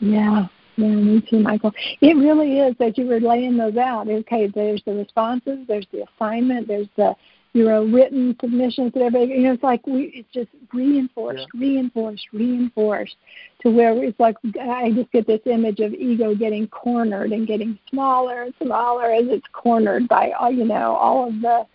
Yeah, 0.00 0.46
yeah, 0.76 0.88
me 0.88 1.20
too, 1.20 1.38
Michael. 1.38 1.72
It 2.00 2.16
really 2.16 2.58
is 2.58 2.74
as 2.80 2.98
you 2.98 3.06
were 3.06 3.20
laying 3.20 3.56
those 3.56 3.76
out. 3.76 4.08
Okay, 4.08 4.48
there's 4.48 4.82
the 4.84 4.94
responses, 4.94 5.60
there's 5.68 5.86
the 5.92 6.04
assignment, 6.16 6.66
there's 6.66 6.88
the 6.96 7.14
your 7.56 7.86
written 7.86 8.36
submissions 8.38 8.92
and 8.94 9.02
everything. 9.02 9.30
You 9.30 9.42
know, 9.44 9.52
it's 9.54 9.62
like 9.62 9.86
we 9.86 10.12
it's 10.14 10.28
just 10.32 10.50
reinforced, 10.74 11.46
yeah. 11.54 11.60
reinforced, 11.60 12.26
reinforced 12.32 13.16
to 13.62 13.70
where 13.70 14.04
it's 14.04 14.20
like 14.20 14.36
I 14.60 14.92
just 14.92 15.10
get 15.10 15.26
this 15.26 15.40
image 15.46 15.80
of 15.80 15.94
ego 15.94 16.34
getting 16.34 16.68
cornered 16.68 17.32
and 17.32 17.46
getting 17.46 17.78
smaller 17.88 18.42
and 18.42 18.54
smaller 18.62 19.10
as 19.10 19.24
it's 19.28 19.46
cornered 19.52 20.06
by 20.06 20.32
all 20.32 20.50
you 20.50 20.66
know 20.66 20.94
all 20.94 21.28
of 21.28 21.40
the 21.40 21.66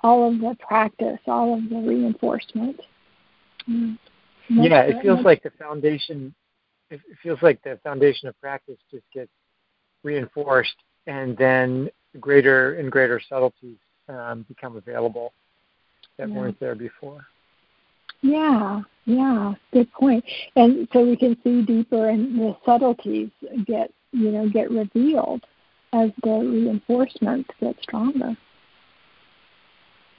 all 0.00 0.30
of 0.30 0.38
the 0.38 0.54
practice, 0.60 1.18
all 1.26 1.54
of 1.54 1.68
the 1.70 1.76
reinforcement. 1.76 2.80
Mm. 3.68 3.98
Yeah, 4.50 4.82
it 4.82 5.02
feels 5.02 5.24
like 5.24 5.42
the 5.42 5.52
foundation. 5.58 6.34
It 6.90 7.00
feels 7.22 7.38
like 7.40 7.62
the 7.62 7.80
foundation 7.82 8.28
of 8.28 8.38
practice 8.38 8.76
just 8.90 9.04
gets 9.14 9.30
reinforced, 10.04 10.76
and 11.06 11.38
then 11.38 11.88
greater 12.20 12.74
and 12.74 12.92
greater 12.92 13.18
subtleties 13.26 13.78
um, 14.08 14.44
become 14.48 14.76
available 14.76 15.32
that 16.18 16.28
yeah. 16.28 16.34
weren't 16.34 16.60
there 16.60 16.74
before. 16.74 17.26
Yeah, 18.22 18.82
yeah, 19.04 19.54
good 19.72 19.92
point. 19.92 20.24
And 20.54 20.88
so 20.92 21.04
we 21.04 21.16
can 21.16 21.36
see 21.42 21.62
deeper, 21.62 22.08
and 22.08 22.38
the 22.38 22.56
subtleties 22.64 23.30
get 23.66 23.92
you 24.12 24.30
know 24.30 24.48
get 24.48 24.70
revealed 24.70 25.44
as 25.92 26.10
the 26.22 26.30
reinforcement 26.30 27.46
gets 27.60 27.82
stronger. 27.82 28.36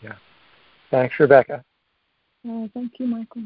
Yeah. 0.02 0.16
Thanks, 0.92 1.16
Rebecca. 1.20 1.64
Uh, 2.48 2.68
thank 2.74 2.92
you, 3.00 3.08
Michael. 3.08 3.44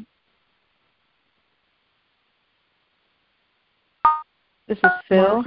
This 4.66 4.78
is 4.78 4.90
Phil. 5.08 5.42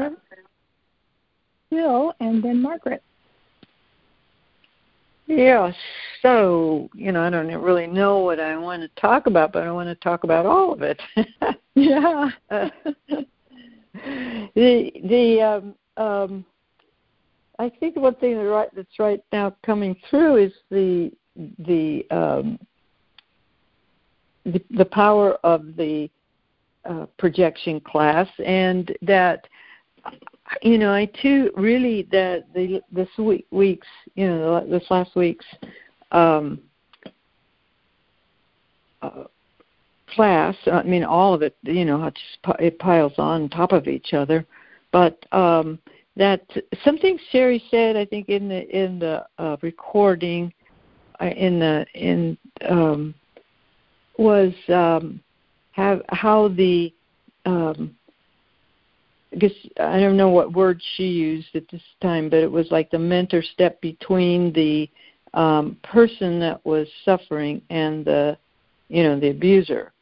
Phil, 1.69 2.13
and 2.19 2.43
then 2.43 2.61
Margaret. 2.61 3.03
Yeah, 5.33 5.71
so, 6.21 6.89
you 6.93 7.13
know, 7.13 7.23
I 7.23 7.29
don't 7.29 7.47
really 7.47 7.87
know 7.87 8.19
what 8.19 8.41
I 8.41 8.57
want 8.57 8.81
to 8.81 9.01
talk 9.01 9.27
about, 9.27 9.53
but 9.53 9.63
I 9.63 9.71
want 9.71 9.87
to 9.87 9.95
talk 9.95 10.25
about 10.25 10.45
all 10.45 10.73
of 10.73 10.81
it. 10.81 11.01
yeah. 11.75 12.29
uh, 12.49 12.69
the 14.55 14.91
the 15.05 15.41
um 15.41 15.75
um 15.95 16.45
I 17.59 17.69
think 17.69 17.95
one 17.95 18.15
thing 18.15 18.35
that 18.35 18.43
right 18.43 18.67
that's 18.75 18.99
right 18.99 19.23
now 19.31 19.55
coming 19.65 19.95
through 20.09 20.35
is 20.35 20.53
the 20.69 21.13
the 21.59 22.05
um 22.11 22.59
the, 24.45 24.61
the 24.71 24.85
power 24.85 25.35
of 25.45 25.77
the 25.77 26.09
uh, 26.83 27.05
projection 27.17 27.79
class 27.79 28.27
and 28.45 28.93
that 29.01 29.47
you 30.61 30.77
know 30.77 30.91
i 30.91 31.05
too 31.21 31.51
really 31.55 32.07
that 32.11 32.45
the 32.53 32.81
this 32.91 33.07
week 33.17 33.45
weeks 33.51 33.87
you 34.15 34.27
know 34.27 34.65
this 34.67 34.83
last 34.89 35.15
week's 35.15 35.45
um 36.11 36.59
uh, 39.01 39.23
class 40.09 40.55
i 40.71 40.83
mean 40.83 41.03
all 41.03 41.33
of 41.33 41.41
it 41.41 41.55
you 41.63 41.85
know 41.85 42.03
it 42.05 42.15
just 42.15 42.59
it 42.59 42.77
piles 42.79 43.13
on 43.17 43.49
top 43.49 43.71
of 43.71 43.87
each 43.87 44.13
other. 44.13 44.45
But 44.91 45.25
um 45.33 45.79
that 46.17 46.45
something 46.83 47.17
Cheri 47.31 47.63
said 47.71 47.95
i 47.95 48.03
think 48.03 48.27
in 48.27 48.49
the 48.49 48.67
in 48.77 48.99
the 48.99 49.25
uh, 49.37 49.55
recording 49.61 50.51
uh, 51.21 51.25
in 51.27 51.59
the 51.59 51.85
in 51.95 52.37
um 52.69 53.15
was 54.17 54.53
um 54.67 55.21
have 55.71 56.01
how 56.09 56.49
the 56.49 56.93
um 57.45 57.95
I 59.33 59.37
guess 59.37 59.51
I 59.79 59.99
don't 59.99 60.17
know 60.17 60.29
what 60.29 60.53
word 60.53 60.81
she 60.95 61.05
used 61.05 61.55
at 61.55 61.69
this 61.69 61.81
time, 62.01 62.29
but 62.29 62.39
it 62.39 62.51
was 62.51 62.69
like 62.69 62.91
the 62.91 62.99
mentor 62.99 63.41
step 63.41 63.79
between 63.81 64.51
the 64.53 64.89
um, 65.33 65.77
person 65.83 66.39
that 66.41 66.65
was 66.65 66.87
suffering 67.05 67.61
and 67.69 68.03
the, 68.03 68.37
you 68.89 69.03
know, 69.03 69.19
the 69.19 69.29
abuser, 69.29 69.93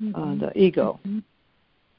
uh, 0.00 0.04
mm-hmm. 0.04 0.44
uh, 0.44 0.46
the 0.46 0.58
ego. 0.58 0.98
Mm-hmm. 1.06 1.20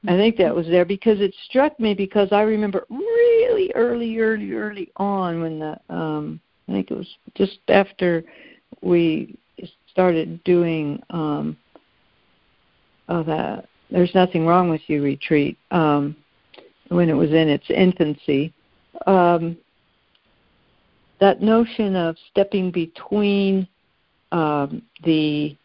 I 0.10 0.16
think 0.16 0.38
that 0.38 0.56
was 0.56 0.68
there 0.68 0.86
because 0.86 1.20
it 1.20 1.34
struck 1.50 1.80
me 1.80 1.94
because 1.94 2.30
I 2.32 2.42
remember 2.42 2.86
really 2.90 3.72
early, 3.74 4.18
early, 4.20 4.54
early 4.54 4.92
on 4.98 5.42
when 5.42 5.60
the 5.60 5.80
um, 5.90 6.40
I 6.68 6.74
think 6.74 6.92
it 6.92 6.98
was 6.98 7.08
just 7.36 7.60
after 7.70 8.24
we 8.82 9.38
started 9.90 10.44
doing 10.44 11.02
um, 11.10 11.58
oh 13.10 13.24
that 13.24 13.68
there's 13.90 14.14
nothing 14.14 14.46
wrong 14.46 14.70
with 14.70 14.82
you 14.88 15.02
retreat. 15.02 15.58
Um, 15.72 16.16
when 16.90 17.10
it 17.10 17.14
was 17.14 17.30
in 17.30 17.50
its 17.50 17.66
infancy. 17.70 18.54
Um, 19.06 19.58
that 21.20 21.42
notion 21.42 21.96
of 21.96 22.16
stepping 22.30 22.72
between 22.72 23.68
um, 24.32 24.82
the 25.04 25.56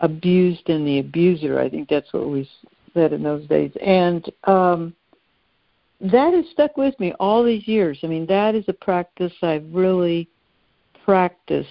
abused 0.00 0.68
and 0.68 0.86
the 0.86 0.98
abuser, 0.98 1.60
I 1.60 1.68
think 1.68 1.88
that's 1.88 2.12
what 2.12 2.28
we 2.28 2.48
said 2.94 3.12
in 3.12 3.22
those 3.22 3.46
days. 3.46 3.72
And 3.80 4.30
um, 4.44 4.94
that 6.00 6.34
has 6.34 6.44
stuck 6.52 6.76
with 6.76 6.98
me 6.98 7.12
all 7.18 7.44
these 7.44 7.66
years. 7.66 7.98
I 8.02 8.06
mean, 8.06 8.26
that 8.26 8.54
is 8.54 8.64
a 8.68 8.72
practice 8.72 9.32
I've 9.42 9.66
really 9.72 10.28
practiced. 11.04 11.68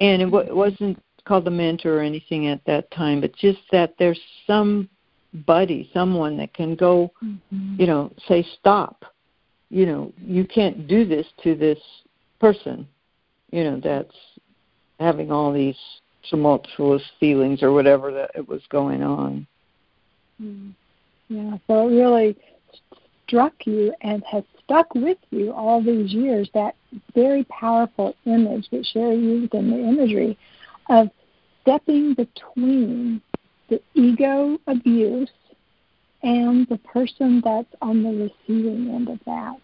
And 0.00 0.22
it, 0.22 0.26
w- 0.26 0.46
it 0.46 0.54
wasn't 0.54 1.02
called 1.24 1.44
the 1.44 1.50
mentor 1.50 1.98
or 1.98 2.02
anything 2.02 2.48
at 2.48 2.64
that 2.66 2.90
time, 2.90 3.20
but 3.20 3.34
just 3.36 3.60
that 3.70 3.94
there's 3.98 4.20
some 4.46 4.88
buddy, 5.32 5.90
someone 5.92 6.36
that 6.38 6.52
can 6.54 6.74
go, 6.74 7.12
mm-hmm. 7.22 7.76
you 7.78 7.86
know, 7.86 8.12
say 8.28 8.46
stop. 8.58 9.04
You 9.68 9.86
know, 9.86 10.12
you 10.20 10.44
can't 10.44 10.88
do 10.88 11.04
this 11.04 11.26
to 11.44 11.54
this 11.54 11.78
person, 12.40 12.88
you 13.52 13.62
know, 13.62 13.80
that's 13.82 14.16
having 14.98 15.30
all 15.30 15.52
these 15.52 15.78
tumultuous 16.28 17.02
feelings 17.20 17.62
or 17.62 17.72
whatever 17.72 18.12
that 18.12 18.32
it 18.34 18.48
was 18.48 18.62
going 18.68 19.02
on. 19.02 19.46
Mm. 20.42 20.72
Yeah, 21.28 21.56
so 21.68 21.88
it 21.88 21.94
really 21.94 22.36
struck 23.26 23.52
you 23.64 23.94
and 24.00 24.24
has 24.24 24.42
stuck 24.64 24.92
with 24.94 25.18
you 25.30 25.52
all 25.52 25.82
these 25.82 26.12
years 26.12 26.48
that 26.54 26.74
very 27.14 27.44
powerful 27.44 28.14
image 28.26 28.68
that 28.70 28.84
Cheri 28.92 29.16
used 29.16 29.54
in 29.54 29.70
the 29.70 29.78
imagery 29.78 30.36
of 30.88 31.08
stepping 31.62 32.14
between 32.14 33.22
the 33.70 33.80
ego 33.94 34.58
abuse 34.66 35.30
and 36.22 36.66
the 36.68 36.78
person 36.78 37.40
that's 37.42 37.72
on 37.80 38.02
the 38.02 38.30
receiving 38.48 38.90
end 38.94 39.08
of 39.08 39.18
that 39.24 39.56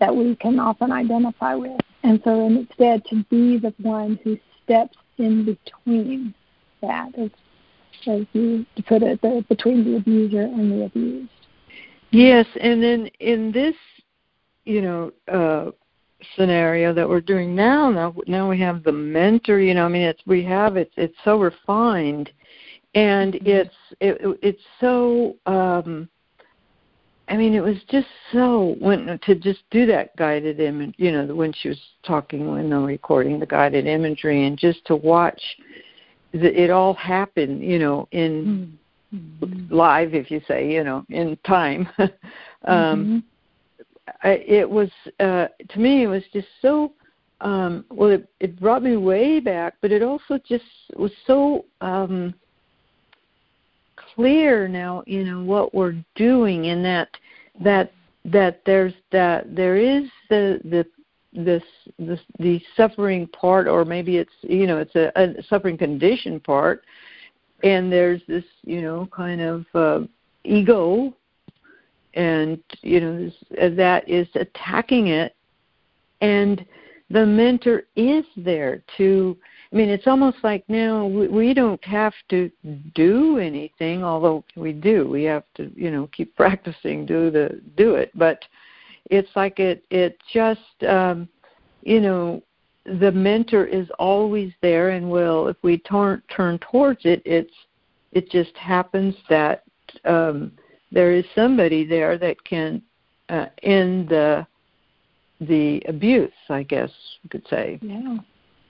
that 0.00 0.14
we 0.14 0.34
can 0.36 0.58
often 0.58 0.90
identify 0.90 1.54
with. 1.54 1.80
And 2.02 2.20
so 2.24 2.46
instead 2.46 3.04
to 3.06 3.24
be 3.30 3.58
the 3.58 3.72
one 3.78 4.18
who 4.24 4.38
steps 4.64 4.96
in 5.18 5.44
between 5.44 6.34
that, 6.80 7.16
as, 7.16 7.30
as 8.06 8.26
you 8.32 8.66
put 8.86 9.02
it, 9.02 9.20
the, 9.22 9.44
between 9.48 9.84
the 9.84 9.96
abuser 9.96 10.42
and 10.42 10.72
the 10.72 10.84
abused. 10.86 11.30
Yes, 12.10 12.46
and 12.60 12.82
then 12.82 13.06
in 13.20 13.52
this, 13.52 13.74
you 14.64 14.82
know, 14.82 15.12
uh, 15.28 15.70
scenario 16.36 16.92
that 16.94 17.08
we're 17.08 17.20
doing 17.20 17.54
now, 17.54 17.90
now 17.90 18.14
now 18.26 18.48
we 18.48 18.58
have 18.60 18.82
the 18.82 18.92
mentor. 18.92 19.60
You 19.60 19.74
know, 19.74 19.84
I 19.84 19.88
mean, 19.88 20.02
it's 20.02 20.22
we 20.26 20.42
have 20.44 20.76
it's 20.76 20.94
it's 20.96 21.16
so 21.24 21.38
refined 21.38 22.30
and 22.94 23.34
mm-hmm. 23.34 23.46
it's 23.46 23.74
it, 24.00 24.38
it's 24.42 24.62
so 24.80 25.36
um 25.46 26.08
I 27.26 27.36
mean, 27.36 27.54
it 27.54 27.62
was 27.62 27.76
just 27.90 28.06
so 28.32 28.76
when 28.80 29.18
to 29.24 29.34
just 29.34 29.60
do 29.70 29.86
that 29.86 30.14
guided 30.16 30.60
image, 30.60 30.94
you 30.98 31.10
know, 31.10 31.34
when 31.34 31.52
she 31.54 31.68
was 31.68 31.80
talking 32.04 32.50
when 32.50 32.68
the 32.68 32.78
recording 32.78 33.40
the 33.40 33.46
guided 33.46 33.86
imagery, 33.86 34.46
and 34.46 34.58
just 34.58 34.84
to 34.86 34.96
watch 34.96 35.40
the, 36.32 36.62
it 36.62 36.70
all 36.70 36.92
happen, 36.94 37.62
you 37.62 37.78
know, 37.78 38.06
in 38.12 38.78
mm-hmm. 39.14 39.74
live, 39.74 40.12
if 40.12 40.30
you 40.30 40.42
say, 40.46 40.70
you 40.70 40.84
know, 40.84 41.04
in 41.08 41.38
time. 41.46 41.88
um, 41.98 42.08
mm-hmm. 42.66 43.18
I, 44.22 44.32
it 44.46 44.68
was 44.68 44.90
uh, 45.18 45.46
to 45.70 45.78
me, 45.78 46.02
it 46.02 46.08
was 46.08 46.22
just 46.32 46.48
so. 46.60 46.92
Um, 47.40 47.84
well, 47.90 48.10
it, 48.10 48.28
it 48.40 48.58
brought 48.60 48.82
me 48.82 48.96
way 48.96 49.40
back, 49.40 49.74
but 49.82 49.92
it 49.92 50.02
also 50.02 50.38
just 50.46 50.64
was 50.96 51.10
so 51.26 51.64
um, 51.80 52.32
clear 54.14 54.68
now 54.68 55.02
you 55.06 55.24
know 55.24 55.42
what 55.42 55.74
we're 55.74 55.96
doing 56.14 56.66
and 56.66 56.84
that 56.84 57.08
that 57.60 57.92
that 58.24 58.62
there's 58.64 58.94
that 59.12 59.54
there 59.54 59.76
is 59.76 60.04
the 60.30 60.60
the 60.64 60.86
this 61.34 61.62
this 61.98 62.20
the 62.38 62.62
suffering 62.76 63.26
part 63.28 63.66
or 63.66 63.84
maybe 63.84 64.16
it's 64.16 64.32
you 64.42 64.66
know 64.66 64.78
it's 64.78 64.94
a, 64.94 65.12
a 65.16 65.42
suffering 65.44 65.76
condition 65.76 66.40
part. 66.40 66.84
And 67.62 67.90
there's 67.90 68.20
this 68.28 68.44
you 68.62 68.82
know 68.82 69.08
kind 69.12 69.40
of 69.40 69.66
uh, 69.74 70.00
ego 70.44 71.12
and 72.14 72.62
you 72.82 73.00
know 73.00 73.18
this, 73.18 73.34
uh, 73.60 73.74
that 73.76 74.08
is 74.08 74.28
attacking 74.34 75.08
it. 75.08 75.34
And 76.20 76.64
the 77.10 77.26
mentor 77.26 77.82
is 77.96 78.24
there 78.36 78.82
to 78.96 79.36
I 79.74 79.76
mean, 79.76 79.88
it's 79.88 80.06
almost 80.06 80.36
like 80.44 80.62
now 80.68 81.04
we, 81.04 81.26
we 81.26 81.52
don't 81.52 81.84
have 81.84 82.14
to 82.28 82.48
do 82.94 83.38
anything, 83.38 84.04
although 84.04 84.44
we 84.54 84.72
do. 84.72 85.08
We 85.08 85.24
have 85.24 85.42
to, 85.56 85.72
you 85.74 85.90
know, 85.90 86.08
keep 86.16 86.34
practicing, 86.36 87.04
do 87.04 87.30
the 87.30 87.60
do 87.76 87.96
it. 87.96 88.12
But 88.14 88.44
it's 89.06 89.30
like 89.34 89.58
it 89.58 89.84
it 89.90 90.16
just, 90.32 90.84
um, 90.88 91.28
you 91.82 92.00
know, 92.00 92.40
the 92.84 93.10
mentor 93.10 93.64
is 93.64 93.88
always 93.98 94.52
there, 94.62 94.90
and 94.90 95.10
will 95.10 95.48
if 95.48 95.56
we 95.62 95.78
turn 95.78 96.22
turn 96.34 96.60
towards 96.70 97.00
it, 97.04 97.20
it's 97.24 97.54
it 98.12 98.30
just 98.30 98.56
happens 98.56 99.16
that 99.28 99.64
um, 100.04 100.52
there 100.92 101.10
is 101.10 101.24
somebody 101.34 101.84
there 101.84 102.16
that 102.16 102.42
can 102.44 102.80
uh, 103.28 103.46
end 103.64 104.08
the 104.08 104.46
the 105.40 105.82
abuse. 105.88 106.30
I 106.48 106.62
guess 106.62 106.90
you 107.24 107.28
could 107.28 107.46
say. 107.50 107.80
Yeah 107.82 108.18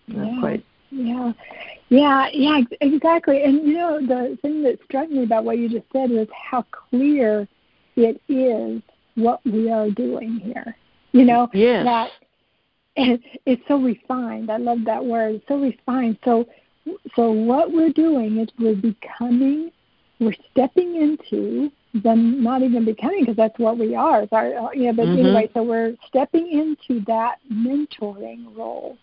Not 0.09 0.33
yeah. 0.33 0.41
quite. 0.41 0.65
Yeah, 0.95 1.33
yeah, 1.89 2.29
yeah, 2.33 2.61
exactly. 2.81 3.43
And 3.43 3.67
you 3.67 3.75
know, 3.75 4.01
the 4.01 4.39
thing 4.43 4.63
that 4.63 4.79
struck 4.85 5.11
me 5.11 5.25
about 5.25 5.45
what 5.45 5.59
you 5.59 5.69
just 5.69 5.87
said 5.93 6.11
was 6.11 6.29
how 6.51 6.65
clear 6.71 7.49
it 7.97 8.21
is 8.29 8.81
what 9.17 9.45
we 9.45 9.71
are 9.71 9.91
doing 9.91 10.39
here. 10.39 10.77
You 11.13 11.25
know, 11.25 11.49
yes. 11.53 11.85
that 11.85 12.11
and 12.97 13.19
it's 13.45 13.63
so 13.67 13.81
refined. 13.81 14.51
I 14.51 14.57
love 14.59 14.79
that 14.85 15.05
word. 15.05 15.37
It's 15.37 15.49
so 15.49 15.59
refined. 15.59 16.19
So, 16.25 16.47
so 17.17 17.31
what 17.33 17.73
we're 17.73 17.93
doing 17.93 18.39
is 18.39 18.49
we're 18.59 18.77
becoming, 18.77 19.73
we're 20.21 20.35
stepping 20.53 20.97
into 20.97 21.73
them, 22.03 22.43
not 22.43 22.63
even 22.63 22.85
becoming 22.85 23.21
because 23.21 23.37
that's 23.37 23.59
what 23.59 23.79
we 23.79 23.95
are. 23.95 24.23
It's 24.23 24.33
our, 24.33 24.75
you 24.75 24.87
know, 24.87 24.93
but 24.93 25.07
mm-hmm. 25.07 25.27
anyway, 25.27 25.51
so 25.55 25.63
we're 25.63 25.97
stepping 26.07 26.49
into 26.51 27.05
that 27.07 27.39
mentoring 27.53 28.57
role 28.57 28.97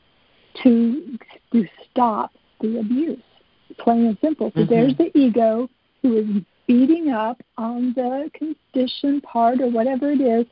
to 0.64 1.18
to 1.52 1.68
stop 1.90 2.32
the 2.62 2.80
abuse. 2.80 3.20
Plain 3.78 4.08
and 4.08 4.18
simple. 4.22 4.52
So 4.54 4.62
mm-hmm. 4.62 4.74
there's 4.74 4.96
the 4.98 5.18
ego 5.18 5.70
who 6.02 6.18
is 6.18 6.44
beating 6.68 7.10
up 7.10 7.42
on 7.58 7.94
the 7.96 8.30
condition 8.34 9.22
part 9.22 9.62
or 9.62 9.70
whatever 9.70 10.12
it 10.12 10.22
is, 10.22 10.46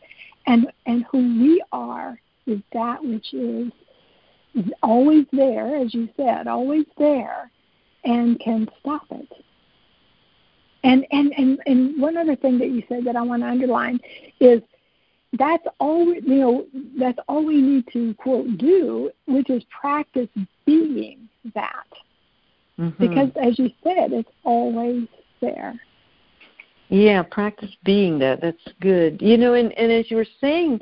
and 0.47 0.71
and 0.85 1.05
who 1.11 1.17
we 1.17 1.63
are 1.71 2.19
is 2.45 2.59
that 2.73 3.03
which 3.03 3.33
is 3.33 3.71
always 4.81 5.25
there, 5.31 5.75
as 5.77 5.93
you 5.93 6.09
said, 6.17 6.47
always 6.47 6.85
there, 6.97 7.51
and 8.03 8.39
can 8.39 8.67
stop 8.79 9.05
it. 9.11 9.27
And 10.83 11.05
and 11.11 11.33
and 11.37 11.59
and 11.65 12.01
one 12.01 12.17
other 12.17 12.35
thing 12.35 12.57
that 12.59 12.69
you 12.69 12.83
said 12.87 13.05
that 13.05 13.15
I 13.15 13.21
want 13.21 13.43
to 13.43 13.49
underline 13.49 13.99
is 14.39 14.61
that's 15.37 15.65
all 15.79 16.05
we, 16.05 16.21
you 16.25 16.39
know 16.39 16.65
that's 16.97 17.19
all 17.27 17.45
we 17.45 17.61
need 17.61 17.85
to 17.93 18.13
quote 18.15 18.57
do 18.57 19.11
which 19.27 19.49
is 19.49 19.63
practice 19.69 20.29
being 20.65 21.29
that. 21.53 21.87
Mm-hmm. 22.79 23.07
because 23.07 23.29
as 23.41 23.59
you 23.59 23.69
said 23.83 24.11
it's 24.11 24.29
always 24.43 25.07
there. 25.41 25.79
Yeah 26.89 27.23
practice 27.23 27.71
being 27.83 28.17
that. 28.19 28.41
That's 28.41 28.57
good. 28.81 29.21
You 29.21 29.37
know 29.37 29.53
and 29.53 29.71
and 29.73 29.91
as 29.91 30.09
you 30.09 30.17
were 30.17 30.25
saying 30.41 30.79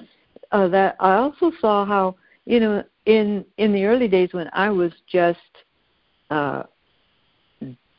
uh, 0.52 0.68
that 0.68 0.96
i 1.00 1.16
also 1.16 1.52
saw 1.60 1.86
how 1.86 2.16
you 2.46 2.60
know 2.60 2.84
in 3.06 3.44
in 3.58 3.74
the 3.74 3.86
early 3.86 4.08
days 4.08 4.30
when 4.32 4.50
i 4.54 4.70
was 4.70 4.92
just 5.12 5.40
uh 6.30 6.64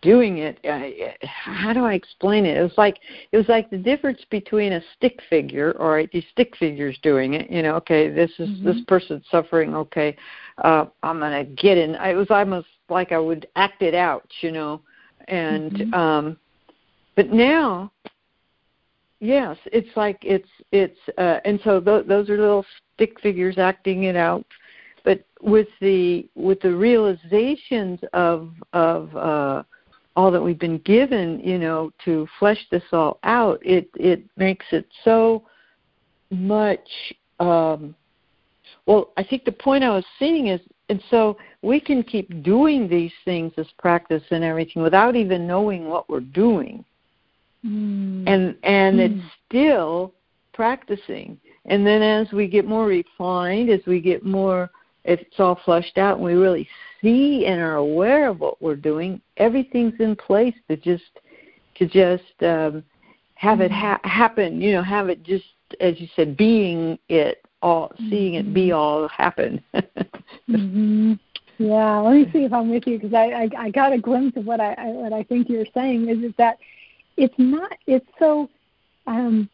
doing 0.01 0.39
it 0.39 0.59
uh, 0.65 1.27
how 1.27 1.73
do 1.73 1.85
i 1.85 1.93
explain 1.93 2.45
it 2.45 2.57
it 2.57 2.63
was 2.63 2.77
like 2.77 2.99
it 3.33 3.37
was 3.37 3.49
like 3.49 3.69
the 3.71 3.77
difference 3.77 4.21
between 4.31 4.75
a 4.75 4.83
stick 4.97 5.21
figure 5.29 5.77
all 5.81 5.91
right 5.91 6.11
these 6.13 6.25
stick 6.31 6.57
figures 6.57 6.97
doing 7.03 7.35
it 7.35 7.51
you 7.51 7.63
know 7.63 7.75
okay 7.75 8.09
this 8.09 8.31
is 8.39 8.49
mm-hmm. 8.49 8.67
this 8.67 8.77
person's 8.87 9.25
suffering 9.31 9.75
okay 9.75 10.17
uh 10.63 10.85
i'm 11.03 11.19
going 11.19 11.45
to 11.45 11.53
get 11.61 11.77
in 11.77 11.95
it 11.97 12.15
was 12.15 12.31
almost 12.31 12.69
like 12.89 13.11
i 13.11 13.19
would 13.19 13.49
act 13.57 13.83
it 13.83 13.95
out 13.95 14.29
you 14.41 14.53
know 14.53 14.81
and 15.27 15.73
mm-hmm. 15.73 15.95
um 15.95 16.37
but 17.17 17.31
now 17.33 17.91
yes 19.19 19.57
it's 19.67 19.97
like 19.97 20.19
it's 20.23 20.49
it's 20.71 20.99
uh 21.19 21.41
and 21.45 21.61
so 21.65 21.81
th- 21.81 22.07
those 22.07 22.31
are 22.31 22.39
little 22.39 22.65
stick 22.95 23.19
figures 23.21 23.59
acting 23.59 24.05
it 24.05 24.15
out 24.15 24.47
but 25.05 25.25
with 25.43 25.67
the 25.81 26.29
with 26.37 26.61
the 26.61 26.73
realizations 26.73 27.99
of 28.13 28.53
of 28.73 29.15
uh 29.17 29.63
all 30.19 30.33
that 30.33 30.43
we've 30.43 30.59
been 30.59 30.79
given, 30.79 31.39
you 31.45 31.59
know, 31.59 31.93
to 32.05 32.27
flesh 32.41 32.59
this 32.73 32.83
all 32.91 33.21
out, 33.23 33.61
it 33.65 33.89
it 33.95 34.25
makes 34.37 34.67
it 34.73 34.85
so 35.05 35.45
much. 36.31 36.89
Um, 37.39 37.95
well, 38.85 39.13
I 39.17 39.23
think 39.23 39.45
the 39.45 39.53
point 39.53 39.85
I 39.85 39.91
was 39.91 40.05
seeing 40.19 40.49
is, 40.49 40.61
and 40.89 41.01
so 41.09 41.37
we 41.63 41.79
can 41.79 42.03
keep 42.03 42.43
doing 42.43 42.89
these 42.89 43.13
things 43.25 43.53
as 43.59 43.69
practice 43.79 44.25
and 44.33 44.43
everything 44.43 44.83
without 44.83 45.15
even 45.15 45.47
knowing 45.47 45.89
what 45.89 46.11
we're 46.11 46.19
doing, 46.19 46.85
mm. 47.65 48.25
and 48.27 48.57
and 48.65 48.99
mm. 48.99 49.05
it's 49.07 49.25
still 49.47 50.13
practicing. 50.53 51.39
And 51.67 51.87
then 51.87 52.03
as 52.03 52.33
we 52.33 52.49
get 52.49 52.67
more 52.67 52.87
refined, 52.87 53.71
as 53.71 53.87
we 53.87 54.01
get 54.01 54.25
more, 54.25 54.69
it's 55.09 55.41
all 55.41 55.59
flushed 55.65 55.99
out, 55.99 56.17
and 56.17 56.25
we 56.25 56.35
really 56.35 56.69
see 57.01 57.47
and 57.47 57.61
are 57.61 57.77
aware 57.77 58.29
of 58.29 58.41
what 58.41 58.61
we're 58.61 58.77
doing, 58.77 59.21
everything's 59.37 59.99
in 60.01 60.15
place 60.17 60.55
to 60.69 60.77
just 60.77 61.05
to 61.77 61.87
just 61.87 62.43
um, 62.43 62.83
have 63.35 63.61
it 63.61 63.71
ha- 63.71 64.01
happen. 64.05 64.61
You 64.61 64.73
know, 64.73 64.83
have 64.83 65.09
it 65.09 65.23
just 65.23 65.45
as 65.81 66.01
you 66.01 66.09
said, 66.17 66.37
being 66.37 66.99
it 67.09 67.43
all, 67.63 67.93
seeing 68.11 68.35
it 68.35 68.53
be 68.55 68.69
Mm-hmm. 68.69 68.77
all 68.77 69.09
happen. 69.09 69.63
mm-hmm. 69.75 71.15
Yeah, 71.59 71.99
let 71.99 72.15
me 72.15 72.31
see 72.33 72.45
if 72.45 72.53
I'm 72.53 72.71
with 72.71 72.87
you 72.87 72.99
because 72.99 73.15
I, 73.15 73.25
I 73.31 73.49
I 73.65 73.71
got 73.71 73.93
a 73.93 73.99
glimpse 73.99 74.37
of 74.37 74.47
what 74.47 74.61
I, 74.61 74.75
I 74.75 74.87
what 74.89 75.13
I 75.13 75.25
think 75.25 75.49
you're 75.49 75.67
saying 75.75 76.09
is 76.09 76.19
is 76.19 76.33
that 76.39 76.59
it's 77.17 77.35
not 77.37 77.73
it's 77.87 78.09
so 78.19 78.49
um 79.07 79.49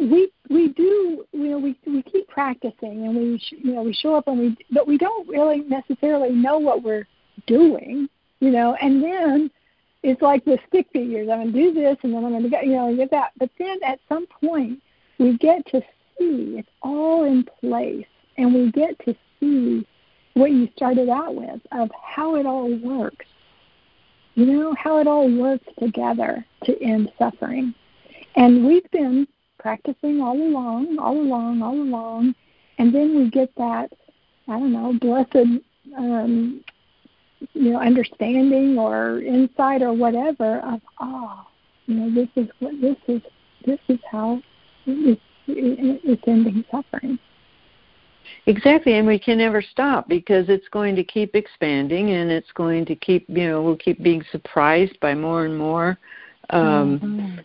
we 0.00 0.32
we 0.48 0.68
do 0.68 1.24
you 1.32 1.48
know 1.50 1.58
we 1.58 1.78
we 1.86 2.02
keep 2.02 2.26
practicing 2.28 3.06
and 3.06 3.16
we 3.16 3.42
you 3.50 3.74
know 3.74 3.82
we 3.82 3.92
show 3.92 4.14
up 4.14 4.26
and 4.28 4.38
we 4.38 4.56
but 4.70 4.86
we 4.86 4.96
don't 4.96 5.28
really 5.28 5.60
necessarily 5.60 6.30
know 6.30 6.58
what 6.58 6.82
we're 6.82 7.06
doing 7.46 8.08
you 8.40 8.50
know 8.50 8.74
and 8.80 9.02
then 9.02 9.50
it's 10.02 10.22
like 10.22 10.42
the 10.46 10.58
stick 10.66 10.86
figures. 10.94 11.28
I'm 11.30 11.40
going 11.40 11.52
to 11.52 11.62
do 11.62 11.74
this 11.74 11.98
and 12.02 12.14
then 12.14 12.24
i'm 12.24 12.30
going 12.30 12.42
to 12.42 12.48
get 12.48 12.64
you 12.66 12.72
know 12.72 12.94
get 12.96 13.10
that. 13.10 13.32
But 13.38 13.50
then 13.58 13.78
at 13.84 14.00
some 14.08 14.26
point 14.26 14.80
we 15.18 15.36
get 15.36 15.66
to 15.66 15.80
see 16.18 16.56
it's 16.58 16.68
all 16.82 17.24
in 17.24 17.44
place 17.60 18.06
and 18.38 18.54
we 18.54 18.70
get 18.72 18.98
to 19.04 19.14
see 19.38 19.86
what 20.34 20.52
you 20.52 20.68
started 20.76 21.08
out 21.10 21.34
with 21.34 21.60
of 21.72 21.90
how 22.02 22.36
it 22.36 22.46
all 22.46 22.74
works 22.78 23.26
you 24.34 24.46
know 24.46 24.74
how 24.74 24.98
it 24.98 25.06
all 25.06 25.28
works 25.28 25.66
together 25.78 26.44
to 26.64 26.82
end 26.82 27.10
suffering. 27.18 27.74
And 28.36 28.66
we've 28.66 28.90
been 28.90 29.26
practicing 29.60 30.20
all 30.20 30.36
along, 30.36 30.98
all 30.98 31.20
along, 31.20 31.62
all 31.62 31.74
along, 31.74 32.34
and 32.78 32.94
then 32.94 33.16
we 33.16 33.30
get 33.30 33.54
that, 33.56 33.92
I 34.48 34.58
don't 34.58 34.72
know, 34.72 34.94
blessed, 35.00 35.60
um, 35.96 36.64
you 37.52 37.72
know, 37.72 37.78
understanding 37.78 38.78
or 38.78 39.20
insight 39.20 39.82
or 39.82 39.92
whatever 39.92 40.60
of, 40.60 40.80
oh, 41.00 41.46
you 41.86 41.94
know, 41.94 42.14
this 42.14 42.28
is 42.36 42.50
what 42.58 42.80
this 42.80 42.96
is. 43.06 43.22
This 43.66 43.78
is 43.88 43.98
how 44.10 44.40
it's, 44.86 45.20
it's 45.46 46.22
ending 46.26 46.64
suffering. 46.70 47.18
Exactly, 48.46 48.96
and 48.96 49.06
we 49.06 49.18
can 49.18 49.38
never 49.38 49.60
stop 49.60 50.08
because 50.08 50.48
it's 50.48 50.68
going 50.68 50.96
to 50.96 51.04
keep 51.04 51.34
expanding, 51.34 52.12
and 52.12 52.30
it's 52.30 52.50
going 52.54 52.86
to 52.86 52.94
keep, 52.94 53.28
you 53.28 53.46
know, 53.48 53.62
we'll 53.62 53.76
keep 53.76 54.02
being 54.02 54.24
surprised 54.32 54.98
by 55.00 55.14
more 55.14 55.44
and 55.44 55.58
more 55.58 55.98
um, 56.50 56.98
mm-hmm. 56.98 57.38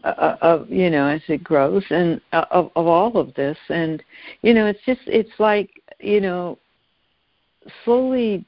Uh, 0.04 0.36
of 0.42 0.70
you 0.70 0.90
know 0.90 1.06
as 1.06 1.22
it 1.28 1.42
grows 1.42 1.84
and 1.90 2.20
uh, 2.32 2.44
of 2.50 2.70
of 2.76 2.86
all 2.86 3.16
of 3.16 3.32
this. 3.34 3.58
And 3.68 4.02
you 4.42 4.54
know 4.54 4.66
it's 4.66 4.82
just 4.86 5.00
it's 5.06 5.38
like 5.38 5.70
you 6.00 6.20
know 6.20 6.58
slowly 7.84 8.44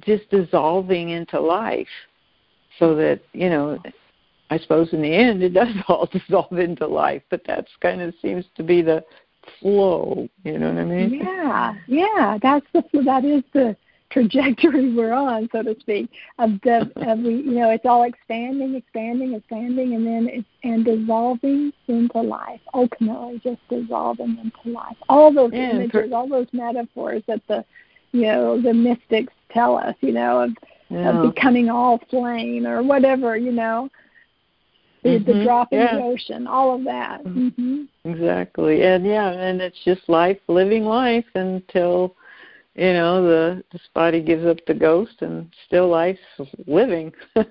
just 0.00 0.28
dissolving 0.30 1.10
into 1.10 1.40
life 1.40 1.86
so 2.78 2.94
that 2.94 3.20
you 3.32 3.48
know 3.48 3.78
i 4.50 4.58
suppose 4.58 4.92
in 4.92 5.02
the 5.02 5.14
end 5.14 5.42
it 5.42 5.50
does 5.50 5.68
all 5.88 6.08
dissolve 6.12 6.58
into 6.58 6.86
life 6.86 7.22
but 7.30 7.40
that's 7.46 7.70
kind 7.80 8.00
of 8.00 8.14
seems 8.20 8.44
to 8.56 8.62
be 8.62 8.82
the 8.82 9.04
flow 9.60 10.28
you 10.44 10.58
know 10.58 10.72
what 10.72 10.80
i 10.80 10.84
mean? 10.84 11.14
Yeah 11.14 11.74
yeah 11.86 12.38
that's 12.42 12.66
the 12.72 12.82
that 13.04 13.24
is 13.24 13.44
the 13.52 13.76
trajectory 14.10 14.92
we're 14.94 15.12
on, 15.12 15.48
so 15.52 15.62
to 15.62 15.76
speak, 15.80 16.10
of 16.38 16.60
the 16.62 16.90
of 16.96 17.18
we 17.18 17.36
you 17.36 17.52
know, 17.52 17.70
it's 17.70 17.86
all 17.86 18.04
expanding, 18.04 18.74
expanding, 18.74 19.34
expanding 19.34 19.94
and 19.94 20.06
then 20.06 20.28
it's 20.30 20.48
and 20.62 20.84
dissolving 20.84 21.72
into 21.88 22.20
life. 22.20 22.60
Ultimately 22.74 23.40
just 23.42 23.60
dissolving 23.68 24.38
into 24.38 24.76
life. 24.76 24.96
All 25.08 25.32
those 25.32 25.50
yeah, 25.52 25.70
images, 25.70 26.12
all 26.12 26.28
those 26.28 26.48
metaphors 26.52 27.22
that 27.26 27.42
the 27.48 27.64
you 28.12 28.22
know, 28.22 28.60
the 28.60 28.72
mystics 28.72 29.32
tell 29.50 29.76
us, 29.76 29.94
you 30.00 30.12
know, 30.12 30.40
of, 30.40 30.50
yeah. 30.88 31.10
of 31.10 31.34
becoming 31.34 31.68
all 31.68 32.00
flame 32.10 32.66
or 32.66 32.82
whatever, 32.82 33.36
you 33.36 33.52
know. 33.52 33.90
The, 35.02 35.10
mm-hmm. 35.10 35.38
the 35.38 35.44
drop 35.44 35.72
in 35.72 35.78
yeah. 35.78 35.96
the 35.96 36.02
ocean, 36.02 36.46
all 36.46 36.74
of 36.74 36.84
that. 36.84 37.22
Mm-hmm. 37.24 37.82
Exactly, 38.04 38.82
and 38.82 39.06
yeah, 39.06 39.28
and 39.30 39.60
it's 39.60 39.78
just 39.84 40.08
life, 40.08 40.38
living 40.48 40.84
life 40.84 41.26
until 41.34 42.16
you 42.76 42.92
know 42.92 43.22
the 43.22 43.64
this 43.72 43.82
body 43.94 44.22
gives 44.22 44.44
up 44.44 44.58
the 44.66 44.74
ghost 44.74 45.14
and 45.20 45.52
still 45.66 45.88
life's 45.88 46.20
living. 46.66 47.12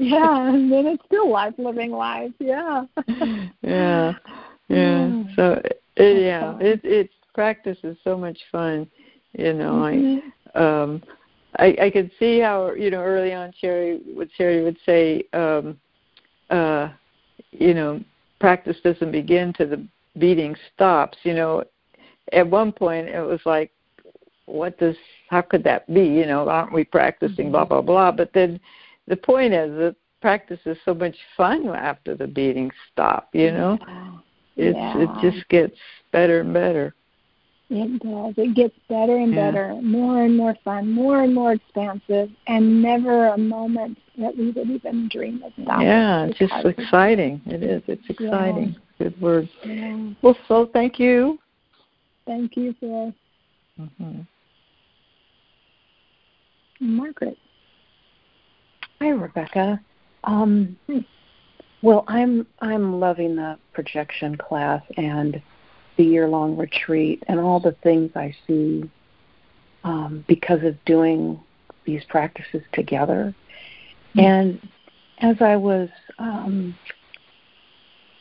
Yeah 0.00 0.48
and 0.48 0.72
then 0.72 0.86
it's 0.86 1.04
still 1.04 1.30
life 1.30 1.54
living 1.58 1.92
life 1.92 2.32
yeah. 2.40 2.86
Yeah 3.62 4.14
yeah. 4.68 5.22
So 5.36 5.62
it, 5.96 6.22
yeah 6.24 6.58
it 6.60 6.80
it's 6.82 7.12
practice 7.34 7.78
is 7.84 7.96
so 8.02 8.16
much 8.16 8.38
fun 8.50 8.90
you 9.38 9.52
know 9.52 9.74
mm-hmm. 9.74 10.58
i 10.58 10.82
um 10.82 11.02
i 11.58 11.76
i 11.82 11.90
could 11.90 12.10
see 12.18 12.40
how 12.40 12.72
you 12.72 12.90
know 12.90 13.00
early 13.00 13.32
on 13.32 13.52
Cheri 13.60 14.00
what 14.14 14.28
Cheri 14.36 14.64
would 14.64 14.78
say 14.84 15.24
um 15.34 15.78
uh 16.50 16.88
you 17.52 17.74
know 17.74 18.00
practice 18.40 18.78
doesn't 18.82 19.12
begin 19.12 19.52
to 19.52 19.66
the 19.66 19.86
beating 20.18 20.56
stops 20.74 21.18
you 21.22 21.34
know. 21.34 21.64
At 22.32 22.48
one 22.48 22.72
point 22.72 23.08
it 23.08 23.20
was 23.20 23.40
like 23.44 23.70
what 24.52 24.78
does 24.78 24.96
how 25.28 25.40
could 25.40 25.64
that 25.64 25.92
be? 25.92 26.04
You 26.04 26.26
know, 26.26 26.48
aren't 26.48 26.72
we 26.72 26.84
practicing 26.84 27.50
blah 27.50 27.64
blah 27.64 27.80
blah? 27.80 28.12
But 28.12 28.32
then 28.32 28.60
the 29.08 29.16
point 29.16 29.52
is 29.54 29.70
that 29.78 29.96
practice 30.20 30.60
is 30.66 30.76
so 30.84 30.94
much 30.94 31.16
fun 31.36 31.68
after 31.68 32.14
the 32.14 32.26
beatings 32.26 32.74
stop. 32.92 33.28
You 33.32 33.52
know, 33.52 33.78
it's 34.56 34.76
Yeah. 34.76 34.98
it 34.98 35.10
just 35.20 35.48
gets 35.48 35.76
better 36.12 36.40
and 36.40 36.52
better. 36.52 36.94
It 37.70 38.02
does. 38.02 38.34
It 38.36 38.54
gets 38.54 38.78
better 38.88 39.16
and 39.16 39.32
Yeah. 39.32 39.50
better, 39.50 39.74
more 39.80 40.22
and 40.24 40.36
more 40.36 40.54
fun, 40.62 40.90
more 40.90 41.22
and 41.22 41.34
more 41.34 41.52
expansive, 41.52 42.30
and 42.46 42.82
never 42.82 43.28
a 43.28 43.38
moment 43.38 43.98
that 44.18 44.36
we 44.36 44.50
would 44.50 44.68
even 44.68 45.08
dream 45.08 45.42
of 45.42 45.54
stopping. 45.62 45.86
Yeah, 45.86 46.26
it's 46.26 46.38
just 46.38 46.66
exciting. 46.66 47.40
It 47.46 47.62
is. 47.62 47.82
It's 47.86 48.10
exciting. 48.10 48.76
Good 48.98 49.18
word. 49.22 49.48
Yeah. 49.64 50.10
Well, 50.20 50.36
so 50.48 50.66
thank 50.66 50.98
you. 50.98 51.38
Thank 52.26 52.56
you 52.56 52.74
for 52.74 53.12
hmm 53.78 54.20
Margaret. 56.82 57.38
Hi, 59.00 59.08
Rebecca. 59.08 59.80
Um, 60.24 60.76
well, 61.82 62.04
I'm 62.08 62.46
I'm 62.60 63.00
loving 63.00 63.36
the 63.36 63.58
projection 63.72 64.36
class 64.36 64.82
and 64.96 65.40
the 65.96 66.04
year-long 66.04 66.56
retreat 66.56 67.22
and 67.28 67.38
all 67.38 67.60
the 67.60 67.76
things 67.82 68.10
I 68.14 68.34
see 68.46 68.90
um, 69.84 70.24
because 70.28 70.62
of 70.62 70.82
doing 70.84 71.40
these 71.84 72.02
practices 72.08 72.62
together. 72.72 73.34
And 74.16 74.60
as 75.18 75.36
I 75.40 75.56
was 75.56 75.88
um, 76.18 76.76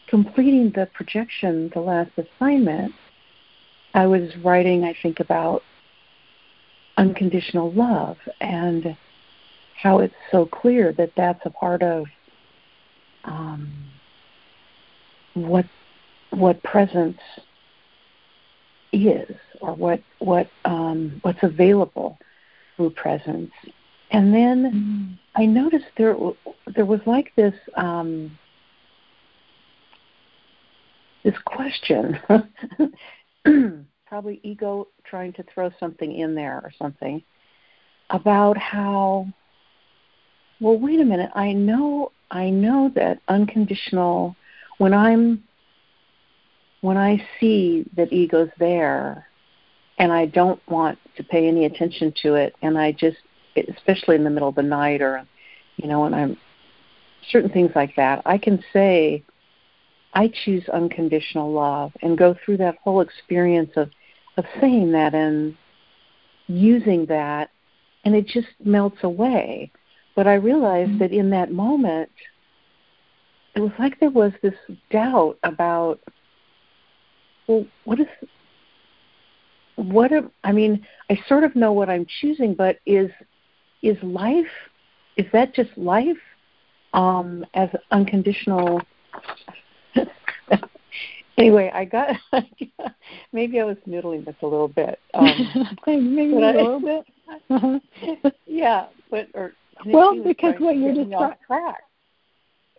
completing 0.07 0.72
the 0.72 0.88
projection, 0.93 1.70
the 1.74 1.82
last 1.82 2.12
assignment, 2.18 2.93
I 3.93 4.07
was 4.07 4.36
writing, 4.38 4.84
I 4.84 4.95
think, 5.01 5.20
about 5.20 5.64
unconditional 7.02 7.72
love 7.72 8.18
and 8.41 8.95
how 9.82 9.97
it's 9.99 10.14
so 10.32 10.45
clear 10.45 10.93
that 10.93 11.12
that's 11.18 11.43
a 11.45 11.49
part 11.49 11.82
of 11.82 12.06
um, 13.24 13.72
what 15.34 15.66
what 16.30 16.62
presence 16.64 17.20
is, 18.93 19.36
or 19.62 19.74
what 19.74 20.02
what 20.20 20.47
um, 20.66 21.20
what's 21.24 21.41
available 21.41 22.20
through 22.76 22.91
presence. 22.91 23.52
And 24.12 24.34
then 24.34 25.18
I 25.36 25.45
noticed 25.47 25.86
there 25.97 26.16
there 26.76 26.86
was 26.86 27.02
like 27.08 27.34
this 27.36 27.56
um, 27.78 28.38
this 31.24 31.36
question, 31.45 32.20
probably 34.12 34.41
ego 34.43 34.89
trying 35.05 35.32
to 35.32 35.41
throw 35.43 35.72
something 35.80 36.12
in 36.18 36.36
there 36.36 36.59
or 36.66 36.72
something 36.78 37.24
about 38.09 38.57
how 38.57 39.26
well 40.59 40.78
wait 40.78 40.99
a 40.99 41.05
minute 41.05 41.32
i 41.34 41.53
know 41.53 42.12
i 42.30 42.49
know 42.49 42.91
that 42.93 43.22
unconditional 43.30 44.36
when 44.80 44.93
i'm 44.93 45.41
when 46.82 46.97
i 46.97 47.26
see 47.39 47.86
that 47.95 48.12
ego's 48.12 48.49
there 48.59 49.26
and 49.97 50.12
i 50.12 50.26
don't 50.26 50.59
want 50.68 50.99
to 51.16 51.24
pay 51.24 51.47
any 51.47 51.64
attention 51.64 52.14
to 52.22 52.36
it 52.36 52.53
and 52.62 52.78
i 52.78 52.91
just 52.91 53.20
especially 53.70 54.18
in 54.18 54.26
the 54.26 54.30
middle 54.30 54.49
of 54.49 54.55
the 54.55 54.62
night 54.62 55.01
or 55.01 55.26
you 55.78 55.88
know 55.88 56.01
when 56.01 56.14
i'm 56.14 56.36
certain 57.30 57.49
things 57.49 57.72
like 57.76 57.95
that 57.95 58.22
i 58.26 58.38
can 58.38 58.62
say 58.74 59.24
i 60.14 60.30
choose 60.43 60.68
unconditional 60.68 61.49
love 61.49 61.93
and 62.01 62.18
go 62.18 62.36
through 62.43 62.57
that 62.57 62.76
whole 62.84 62.99
experience 62.99 63.72
of 63.78 63.89
of 64.38 64.45
saying 64.59 64.91
that 64.91 65.13
and 65.13 65.55
using 66.47 67.05
that 67.07 67.49
and 68.03 68.15
it 68.15 68.27
just 68.27 68.47
melts 68.63 69.03
away 69.03 69.71
but 70.15 70.27
I 70.27 70.36
realized 70.36 70.99
that 70.99 71.11
in 71.11 71.29
that 71.32 71.51
moment, 71.51 72.09
it 73.55 73.59
was 73.59 73.71
like 73.79 73.99
there 73.99 74.09
was 74.09 74.32
this 74.41 74.53
doubt 74.89 75.38
about, 75.43 75.99
well, 77.47 77.65
what 77.86 77.99
is, 77.99 78.07
what 79.75 80.11
am, 80.11 80.32
I 80.43 80.51
mean, 80.51 80.86
I 81.09 81.19
sort 81.27 81.43
of 81.43 81.55
know 81.55 81.71
what 81.71 81.89
I'm 81.89 82.05
choosing, 82.19 82.53
but 82.53 82.79
is, 82.86 83.09
is 83.82 83.97
life, 84.03 84.45
is 85.17 85.25
that 85.34 85.53
just 85.53 85.75
life 85.77 86.17
um, 86.93 87.45
as 87.53 87.69
unconditional? 87.91 88.82
anyway, 91.38 91.71
I 91.73 91.86
got, 91.86 92.15
maybe 93.34 93.59
I 93.59 93.63
was 93.63 93.77
noodling 93.88 94.25
this 94.25 94.36
a 94.41 94.45
little 94.45 94.67
bit. 94.67 94.99
Um, 95.13 95.77
Maybe 95.88 96.34
a 96.34 96.39
I- 96.39 96.51
little 96.51 96.79
bit. 96.79 97.05
Uh-huh. 97.49 97.79
yeah, 98.45 98.88
but, 99.09 99.27
or, 99.34 99.53
Well, 99.86 100.21
because 100.23 100.55
what 100.59 100.75
you're 100.75 100.93
get 100.93 101.07
me 101.07 101.15
off 101.15 101.34
descri- 101.34 101.47
track. 101.47 101.84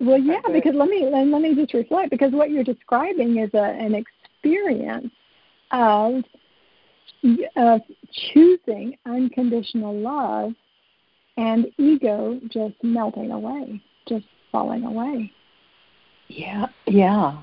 Well, 0.01 0.19
yeah, 0.19 0.41
because 0.53 0.75
let 0.75 0.89
me 0.89 1.09
let, 1.11 1.27
let 1.29 1.43
me 1.43 1.55
just 1.55 1.73
reflect 1.75 2.11
because 2.11 2.33
what 2.33 2.51
you're 2.51 2.65
describing 2.65 3.39
is 3.39 3.51
a, 3.55 3.63
an 3.63 3.95
experience 3.95 5.13
of 5.71 6.25
of 7.57 7.81
choosing 8.33 8.97
unconditional 9.07 9.95
love 9.95 10.53
and 11.37 11.67
ego 11.79 12.41
just 12.51 12.75
melting 12.83 13.31
away, 13.31 13.81
just 14.09 14.27
falling 14.51 14.85
away. 14.85 15.31
Yeah, 16.29 16.67
yeah. 16.87 17.41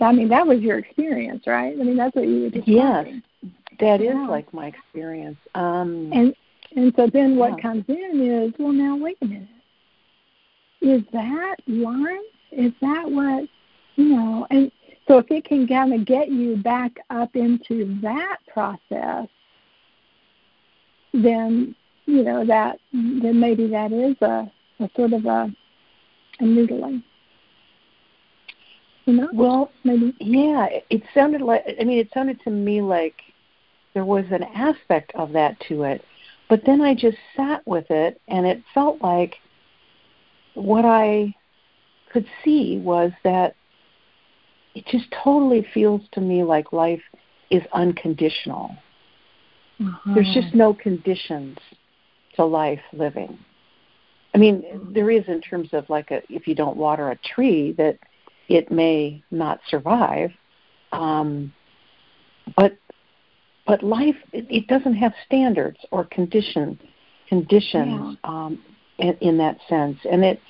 I 0.00 0.12
mean, 0.12 0.28
that 0.28 0.46
was 0.46 0.60
your 0.60 0.78
experience, 0.78 1.46
right? 1.46 1.74
I 1.78 1.82
mean, 1.82 1.96
that's 1.96 2.14
what 2.16 2.26
you 2.26 2.42
were 2.42 2.50
describing. 2.50 3.22
That 3.78 4.00
is 4.00 4.08
Yeah. 4.14 4.26
like 4.26 4.52
my 4.52 4.66
experience. 4.66 5.38
Um, 5.54 6.10
And 6.12 6.34
and 6.74 6.94
so 6.96 7.06
then 7.06 7.36
what 7.36 7.50
Yeah. 7.50 7.62
comes 7.62 7.84
in 7.88 8.20
is, 8.20 8.52
well, 8.58 8.72
now 8.72 8.96
wait 8.96 9.18
a 9.20 9.26
minute. 9.26 9.48
Is 10.80 11.02
that 11.12 11.56
life? 11.66 12.20
Is 12.50 12.72
that 12.80 13.10
what 13.10 13.48
you 13.96 14.08
know? 14.16 14.46
And 14.50 14.72
so 15.06 15.18
if 15.18 15.30
it 15.30 15.44
can 15.44 15.66
kind 15.66 15.92
of 15.92 16.04
get 16.04 16.30
you 16.30 16.56
back 16.56 16.98
up 17.10 17.36
into 17.36 17.84
that 18.00 18.38
process, 18.46 19.28
then 21.12 21.74
you 22.06 22.22
know 22.22 22.44
that 22.44 22.78
then 22.92 23.38
maybe 23.38 23.66
that 23.68 23.92
is 23.92 24.16
a, 24.22 24.50
a 24.80 24.90
sort 24.96 25.12
of 25.12 25.26
a 25.26 25.52
a 26.40 26.44
noodling. 26.44 27.02
You 29.04 29.14
know? 29.14 29.28
well, 29.32 29.72
maybe 29.82 30.14
yeah, 30.20 30.66
it, 30.66 30.86
it 30.90 31.02
sounded 31.12 31.40
like. 31.40 31.64
I 31.80 31.84
mean, 31.84 31.98
it 31.98 32.08
sounded 32.14 32.40
to 32.44 32.50
me 32.50 32.80
like 32.80 33.16
there 33.94 34.04
was 34.04 34.24
an 34.30 34.44
aspect 34.54 35.12
of 35.14 35.32
that 35.32 35.58
to 35.68 35.82
it, 35.82 36.04
but 36.48 36.62
then 36.64 36.80
I 36.80 36.94
just 36.94 37.18
sat 37.36 37.66
with 37.66 37.90
it, 37.90 38.20
and 38.28 38.46
it 38.46 38.62
felt 38.72 39.02
like 39.02 39.36
what 40.54 40.84
I 40.84 41.34
could 42.12 42.26
see 42.44 42.78
was 42.78 43.10
that 43.24 43.56
it 44.74 44.86
just 44.86 45.06
totally 45.24 45.66
feels 45.74 46.02
to 46.12 46.20
me 46.20 46.44
like 46.44 46.72
life 46.72 47.02
is 47.50 47.62
unconditional. 47.72 48.76
Mm-hmm. 49.80 50.14
There's 50.14 50.32
just 50.34 50.54
no 50.54 50.74
conditions 50.74 51.58
to 52.36 52.44
life 52.44 52.80
living. 52.92 53.38
I 54.34 54.38
mean, 54.38 54.64
there 54.94 55.10
is 55.10 55.24
in 55.28 55.40
terms 55.40 55.68
of 55.72 55.88
like 55.90 56.10
a 56.10 56.22
if 56.30 56.46
you 56.46 56.54
don't 56.54 56.76
water 56.76 57.10
a 57.10 57.16
tree 57.16 57.72
that 57.76 57.98
it 58.48 58.70
may 58.70 59.22
not 59.30 59.60
survive. 59.68 60.30
Um, 60.92 61.52
but 62.56 62.76
but 63.66 63.82
life 63.82 64.16
it, 64.32 64.46
it 64.50 64.66
doesn't 64.66 64.94
have 64.94 65.12
standards 65.26 65.78
or 65.90 66.04
conditions 66.04 66.78
conditions 67.28 68.18
um, 68.24 68.62
in, 68.98 69.16
in 69.20 69.38
that 69.38 69.56
sense, 69.68 69.98
and 70.10 70.24
it 70.24 70.40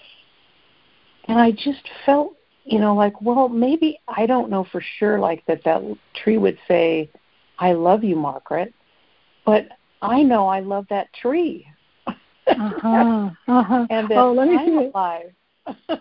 and 1.29 1.39
I 1.39 1.53
just 1.53 1.89
felt 2.05 2.37
you 2.65 2.79
know 2.79 2.95
like 2.95 3.21
well 3.23 3.49
maybe 3.49 4.01
I 4.09 4.27
don't 4.27 4.51
know 4.51 4.67
for 4.73 4.83
sure 4.99 5.19
like 5.19 5.45
that 5.47 5.63
that 5.65 5.83
tree 6.15 6.39
would 6.39 6.59
say 6.67 7.11
I 7.59 7.73
love 7.73 8.03
you 8.03 8.17
Margaret, 8.17 8.75
but 9.47 9.69
I 10.01 10.23
know 10.23 10.49
I 10.49 10.61
love 10.61 10.87
that 10.91 11.13
tree. 11.13 11.67
uh-huh. 12.07 13.31
Uh-huh. 13.47 13.87
and 13.91 14.09
that 14.09 14.19
oh, 14.19 14.33
let 14.33 14.49
me 14.49 14.57
I'm 14.57 14.67
see 14.67 14.87
alive. 14.87 15.33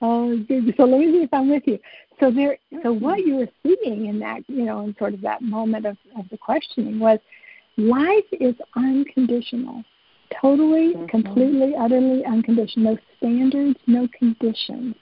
Oh, 0.00 0.36
good. 0.48 0.74
So 0.76 0.84
let 0.84 1.00
me 1.00 1.12
see 1.12 1.22
if 1.22 1.32
I'm 1.32 1.48
with 1.48 1.66
you. 1.66 1.78
So 2.20 2.30
there, 2.30 2.58
so 2.82 2.92
what 2.92 3.20
you 3.20 3.36
were 3.36 3.48
seeing 3.62 4.06
in 4.06 4.18
that, 4.20 4.42
you 4.48 4.64
know, 4.64 4.80
in 4.80 4.94
sort 4.98 5.14
of 5.14 5.20
that 5.22 5.42
moment 5.42 5.86
of, 5.86 5.96
of 6.18 6.28
the 6.30 6.36
questioning 6.36 6.98
was, 6.98 7.18
life 7.76 8.24
is 8.32 8.54
unconditional, 8.76 9.82
totally, 10.40 10.94
Mhm. 10.94 11.08
completely, 11.08 11.74
utterly 11.76 12.24
unconditional. 12.24 12.94
No 12.94 12.98
standards, 13.16 13.78
no 13.86 14.08
conditions. 14.08 14.94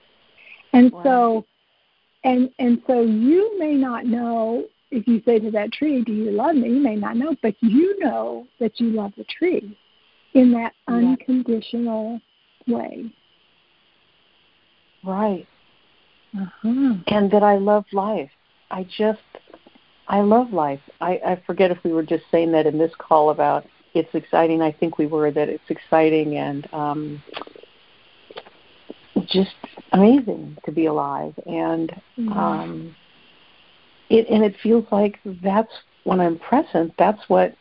And 0.72 0.92
so, 1.02 1.44
and 2.24 2.50
and 2.58 2.80
so 2.86 3.02
you 3.02 3.58
may 3.58 3.74
not 3.74 4.06
know 4.06 4.64
if 4.90 5.06
you 5.06 5.20
say 5.26 5.38
to 5.38 5.50
that 5.50 5.72
tree, 5.72 6.02
"Do 6.02 6.12
you 6.12 6.30
love 6.30 6.54
me?" 6.56 6.68
You 6.68 6.80
may 6.80 6.96
not 6.96 7.16
know, 7.16 7.34
but 7.42 7.54
you 7.60 7.98
know 7.98 8.46
that 8.58 8.80
you 8.80 8.90
love 8.90 9.12
the 9.16 9.24
tree 9.24 9.76
in 10.34 10.50
that 10.52 10.72
Yeah. 10.88 10.94
unconditional 10.94 12.20
way. 12.66 13.10
Right. 15.04 15.46
Uh-huh. 16.38 16.94
And 17.08 17.30
that 17.30 17.42
I 17.42 17.58
love 17.58 17.84
life. 17.92 18.30
I 18.70 18.84
just 18.84 19.20
I 20.08 20.20
love 20.20 20.52
life. 20.52 20.80
I, 21.00 21.20
I 21.26 21.42
forget 21.46 21.70
if 21.70 21.78
we 21.84 21.92
were 21.92 22.02
just 22.02 22.24
saying 22.30 22.52
that 22.52 22.66
in 22.66 22.78
this 22.78 22.92
call 22.98 23.30
about 23.30 23.66
it's 23.94 24.14
exciting. 24.14 24.62
I 24.62 24.72
think 24.72 24.98
we 24.98 25.06
were 25.06 25.30
that 25.30 25.48
it's 25.48 25.68
exciting 25.68 26.36
and 26.36 26.66
um, 26.72 27.22
just 29.26 29.54
amazing 29.92 30.56
to 30.64 30.72
be 30.72 30.86
alive, 30.86 31.34
and 31.46 31.90
mm-hmm. 32.18 32.32
um, 32.32 32.96
it 34.08 34.26
and 34.28 34.42
it 34.42 34.54
feels 34.62 34.86
like 34.90 35.18
that's 35.42 35.72
when 36.04 36.20
I'm 36.20 36.38
present. 36.38 36.94
That's 36.98 37.20
what 37.28 37.54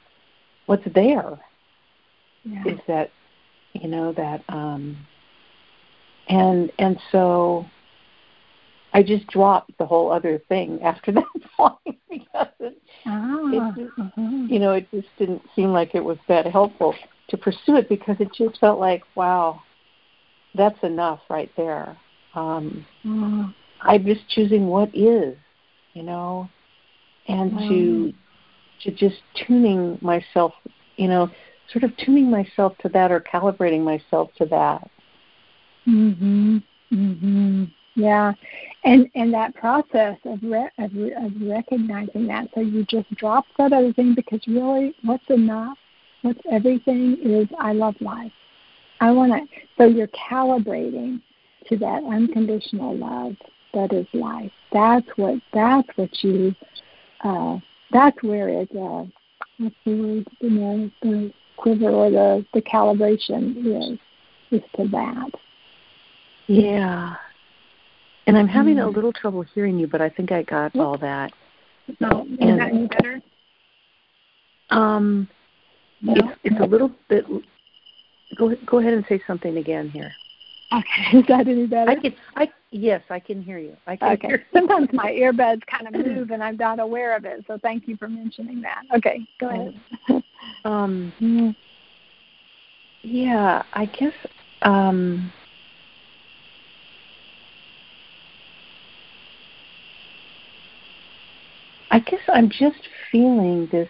what's 0.66 0.86
there. 0.94 1.39
Yeah. 2.44 2.64
Is 2.66 2.80
that 2.88 3.12
you 3.74 3.88
know 3.88 4.14
that 4.14 4.44
um, 4.50 4.98
and 6.32 6.72
and 6.80 6.98
so 7.12 7.66
I 8.94 9.04
just 9.04 9.28
dropped 9.28 9.78
the 9.78 9.86
whole 9.86 10.12
other 10.12 10.42
thing 10.50 10.82
after 10.82 11.12
that 11.12 11.26
point 11.56 12.00
because 12.10 12.48
it, 12.60 12.82
oh, 13.06 13.50
it 13.54 13.82
just, 13.82 14.00
uh-huh. 14.00 14.22
you 14.48 14.60
know 14.60 14.72
it 14.72 14.88
just 14.92 15.10
didn't 15.20 15.44
seem 15.56 15.72
like 15.72 15.94
it 15.94 16.04
was 16.04 16.18
that 16.28 16.48
helpful 16.48 16.96
to 17.30 17.38
pursue 17.38 17.76
it 17.76 17.88
because 17.90 18.16
it 18.20 18.30
just 18.34 18.60
felt 18.60 18.80
like 18.80 19.04
wow 19.16 19.62
that's 20.56 20.82
enough 20.84 21.20
right 21.30 21.52
there 21.56 21.98
um 22.36 22.86
mm. 23.06 23.54
i'm 23.82 24.06
just 24.06 24.28
choosing 24.30 24.68
what 24.68 24.90
is 24.94 25.38
you 25.94 26.04
know 26.04 26.50
and 27.30 27.52
mm. 27.54 27.70
to 27.70 28.14
to 28.84 28.92
just 28.92 29.22
tuning 29.48 29.98
myself 30.02 30.54
you 30.98 31.08
know 31.08 31.30
sort 31.72 31.86
of 31.86 31.96
tuning 31.98 32.30
myself 32.30 32.78
to 32.80 32.90
that 32.90 33.12
or 33.12 33.22
calibrating 33.22 33.82
myself 33.82 34.30
to 34.38 34.46
that 34.46 34.90
mhm 35.88 36.64
mhm 36.92 37.72
yeah, 37.96 38.34
and 38.86 39.10
and 39.16 39.34
that 39.34 39.54
process 39.56 40.18
of, 40.26 40.40
re- 40.42 40.70
of 40.78 40.92
of 40.96 41.32
recognizing 41.42 42.28
that, 42.28 42.48
so 42.56 42.62
you 42.62 42.86
just 42.86 43.14
drop 43.16 43.46
that 43.58 43.74
other 43.74 43.92
thing 43.94 44.16
because 44.16 44.40
really, 44.48 44.96
what's 45.04 45.30
enough, 45.30 45.78
what's 46.22 46.40
everything 46.50 47.18
is 47.22 47.48
I 47.60 47.74
love 47.74 47.96
life. 48.00 48.32
I 49.02 49.12
want 49.12 49.34
to. 49.34 49.58
So 49.78 49.86
you're 49.86 50.08
calibrating 50.08 51.22
to 51.68 51.78
that 51.78 52.04
unconditional 52.04 52.96
love 52.96 53.36
that 53.74 53.92
is 53.94 54.08
life. 54.14 54.52
That's 54.72 55.08
what. 55.18 55.40
That's 55.54 55.88
what 55.96 56.24
you. 56.24 56.56
Uh, 57.24 57.58
that's 57.92 58.22
where 58.24 58.48
it. 58.48 58.70
Uh, 58.72 59.06
what's 59.58 59.76
the 59.86 59.96
word? 59.96 60.28
You 60.40 60.50
know, 60.50 60.92
the 61.02 61.34
quiver 61.58 61.90
or 61.90 62.10
the 62.10 62.46
the 62.54 62.62
calibration 62.62 63.58
is 63.92 64.00
is 64.52 64.62
to 64.78 64.88
that. 64.90 65.32
Yeah, 66.48 67.16
and 68.28 68.38
I'm 68.38 68.48
having 68.48 68.76
mm. 68.76 68.86
a 68.86 68.89
little 68.89 69.14
trouble 69.14 69.42
hearing 69.42 69.78
you, 69.80 69.88
but 69.88 70.02
I 70.02 70.10
think 70.10 70.32
I 70.32 70.44
got 70.44 70.76
all 70.78 70.98
that. 71.00 71.32
No, 72.00 72.26
is 72.26 72.38
and, 72.39 72.60
that 72.60 72.70
any 72.70 72.88
better? 72.88 73.22
Um, 74.70 75.28
no? 76.02 76.14
it's, 76.16 76.39
it's 76.44 76.60
a 76.60 76.66
little 76.66 76.92
bit. 77.10 77.26
Go 78.38 78.56
go 78.66 78.80
ahead 78.80 78.94
and 78.94 79.06
say 79.10 79.22
something 79.28 79.58
again 79.58 79.89
here. 79.89 80.14
Okay, 80.72 81.18
is 81.18 81.26
that 81.28 81.48
any 81.48 81.68
better? 81.68 81.92
I 81.92 81.96
can. 81.96 82.16
I 82.36 82.50
yes, 82.72 83.02
I 83.10 83.20
can 83.20 83.44
hear 83.44 83.58
you. 83.58 83.76
I 83.88 83.98
can 83.98 84.14
okay. 84.14 84.28
Hear 84.28 84.46
Sometimes 84.54 84.89
my 84.94 85.12
earbuds 85.12 85.66
kind 85.66 85.88
of 85.88 85.94
move, 86.06 86.32
and 86.32 86.44
I'm 86.44 86.58
not 86.58 86.80
aware 86.80 87.16
of 87.16 87.26
it. 87.26 87.44
So 87.48 87.58
thank 87.62 87.88
you 87.88 87.98
for 87.98 88.08
mentioning 88.08 88.62
that. 88.62 88.84
Okay, 88.96 89.26
go 89.39 89.50
ahead. 89.50 90.24
um. 90.66 91.12
Mm. 91.22 91.56
Yeah, 93.04 93.64
I 93.74 93.86
guess. 93.86 94.14
Um, 94.62 95.32
I 101.92 102.00
guess 102.00 102.22
I'm 102.34 102.50
just 102.50 102.88
feeling 103.12 103.68
this 103.70 103.89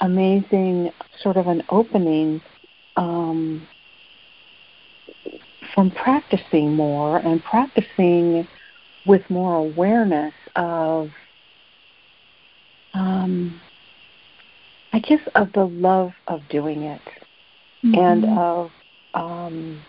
amazing 0.00 0.92
sort 1.20 1.36
of 1.36 1.48
an 1.48 1.64
opening 1.70 2.40
um, 2.96 3.66
from 5.74 5.90
practicing 5.90 6.74
more 6.74 7.18
and 7.18 7.42
practicing 7.42 8.46
with 9.06 9.28
more 9.28 9.56
awareness 9.56 10.34
of, 10.54 11.08
um, 12.94 13.60
I 14.92 15.00
guess, 15.00 15.20
of 15.34 15.52
the 15.52 15.64
love 15.64 16.12
of 16.28 16.42
doing 16.48 16.82
it 16.82 17.02
mm-hmm. 17.84 17.94
and 17.94 18.38
of 18.38 18.70
um, 19.14 19.82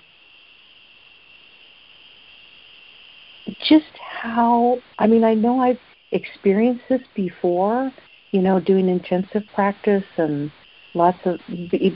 just 3.64 3.86
how, 4.00 4.80
I 4.98 5.06
mean, 5.06 5.24
I 5.24 5.36
know 5.36 5.60
I've 5.60 5.78
experienced 6.14 6.84
this 6.90 7.02
before, 7.16 7.92
you 8.32 8.42
know, 8.42 8.60
doing 8.60 8.88
intensive 8.88 9.44
practice 9.54 10.06
and 10.18 10.52
lots 10.94 11.20
of 11.26 11.40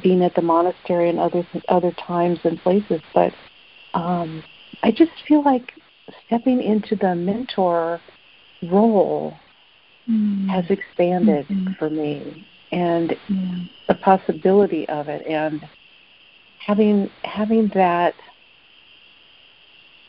being 0.02 0.24
at 0.24 0.36
the 0.36 0.42
monastery 0.42 1.10
and 1.10 1.20
other 1.20 1.48
other 1.70 1.92
times 1.92 2.40
and 2.44 2.60
places, 2.60 3.02
but 3.14 3.32
um, 3.94 4.44
I 4.84 4.92
just 4.92 5.12
feel 5.28 5.44
like 5.44 5.74
stepping 6.26 6.62
into 6.62 6.96
the 6.96 7.16
mentor 7.16 8.00
role 8.64 9.36
mm. 10.10 10.50
has 10.50 10.66
expanded 10.70 11.48
mm-hmm. 11.48 11.74
for 11.74 11.90
me, 11.90 12.46
and 12.72 13.16
yeah. 13.30 13.64
the 13.88 13.96
possibility 13.96 14.88
of 14.90 15.08
it, 15.08 15.26
and 15.28 15.62
having 16.66 17.10
having 17.24 17.70
that 17.74 18.14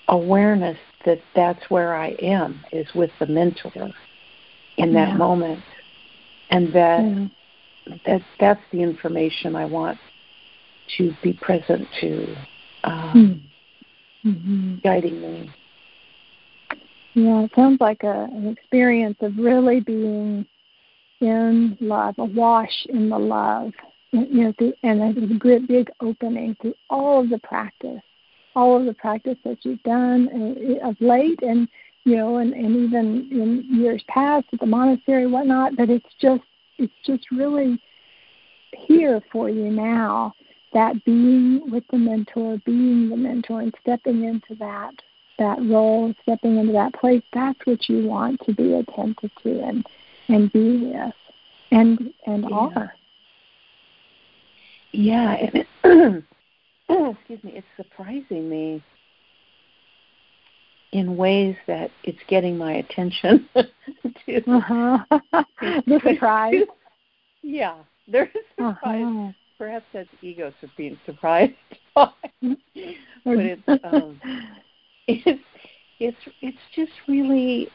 awareness 0.08 0.78
that 1.04 1.20
that's 1.34 1.70
where 1.70 1.94
I 1.94 2.08
am 2.20 2.60
is 2.72 2.86
with 2.94 3.10
the 3.18 3.26
mentor 3.26 3.90
in 4.76 4.92
that 4.94 5.08
yeah. 5.08 5.16
moment, 5.16 5.62
and 6.50 6.72
that 6.72 7.02
yeah. 7.02 7.94
that 8.06 8.22
that's 8.40 8.62
the 8.72 8.82
information 8.82 9.56
I 9.56 9.64
want 9.64 9.98
to 10.96 11.12
be 11.22 11.32
present 11.34 11.86
to, 12.00 12.36
um, 12.84 13.42
mm-hmm. 14.24 14.76
guiding 14.82 15.20
me. 15.20 15.50
Yeah, 17.14 17.42
it 17.42 17.50
sounds 17.54 17.80
like 17.80 18.04
a, 18.04 18.28
an 18.32 18.48
experience 18.48 19.18
of 19.20 19.36
really 19.36 19.80
being 19.80 20.46
in 21.20 21.76
love, 21.80 22.14
a 22.18 22.24
wash 22.24 22.86
in 22.88 23.08
the 23.08 23.18
love, 23.18 23.72
you 24.12 24.44
know, 24.44 24.52
through, 24.58 24.72
and 24.82 25.02
a 25.02 25.34
great 25.34 25.66
big 25.66 25.90
opening 26.00 26.56
through 26.60 26.74
all 26.88 27.20
of 27.20 27.30
the 27.30 27.38
practice 27.38 28.02
all 28.54 28.76
of 28.76 28.86
the 28.86 28.94
practice 28.94 29.38
that 29.44 29.64
you've 29.64 29.82
done 29.82 30.28
uh, 30.82 30.88
of 30.88 31.00
late 31.00 31.40
and 31.42 31.68
you 32.04 32.16
know 32.16 32.38
and, 32.38 32.52
and 32.54 32.76
even 32.76 33.28
in 33.30 33.80
years 33.80 34.02
past 34.08 34.46
at 34.52 34.60
the 34.60 34.66
monastery 34.66 35.24
and 35.24 35.32
whatnot 35.32 35.76
but 35.76 35.90
it's 35.90 36.14
just 36.20 36.42
it's 36.78 36.92
just 37.04 37.30
really 37.30 37.80
here 38.72 39.22
for 39.32 39.48
you 39.48 39.70
now 39.70 40.32
that 40.72 41.04
being 41.04 41.70
with 41.70 41.84
the 41.90 41.98
mentor 41.98 42.58
being 42.64 43.08
the 43.08 43.16
mentor 43.16 43.60
and 43.60 43.74
stepping 43.80 44.24
into 44.24 44.54
that 44.54 44.94
that 45.38 45.58
role 45.62 46.14
stepping 46.22 46.58
into 46.58 46.72
that 46.72 46.92
place 46.94 47.22
that's 47.32 47.58
what 47.64 47.88
you 47.88 48.06
want 48.06 48.40
to 48.44 48.52
be 48.52 48.74
attentive 48.74 49.30
to 49.42 49.60
and 49.60 49.86
and 50.28 50.52
be 50.52 50.78
with 50.78 51.14
and 51.70 52.12
and 52.26 52.46
yeah. 52.48 52.56
are 52.56 52.94
yeah 54.92 55.50
excuse 57.18 57.42
me, 57.44 57.52
it's 57.54 57.66
surprising 57.76 58.48
me 58.48 58.82
in 60.92 61.16
ways 61.16 61.56
that 61.66 61.90
it's 62.04 62.18
getting 62.28 62.56
my 62.56 62.74
attention. 62.74 63.48
to, 63.54 64.50
uh-huh. 64.50 64.98
the 65.60 66.00
surprise. 66.02 66.54
yeah, 67.42 67.76
there's 68.06 68.28
surprise. 68.56 69.04
Uh-huh. 69.04 69.32
Perhaps 69.58 69.86
that's 69.92 70.08
ego 70.22 70.52
being 70.76 70.98
surprised 71.04 71.52
by, 71.94 72.12
but 72.40 72.54
it's 73.24 73.62
um, 73.82 74.20
it's 75.08 75.42
it's 75.98 76.16
it's 76.40 76.58
just 76.76 76.92
really 77.08 77.68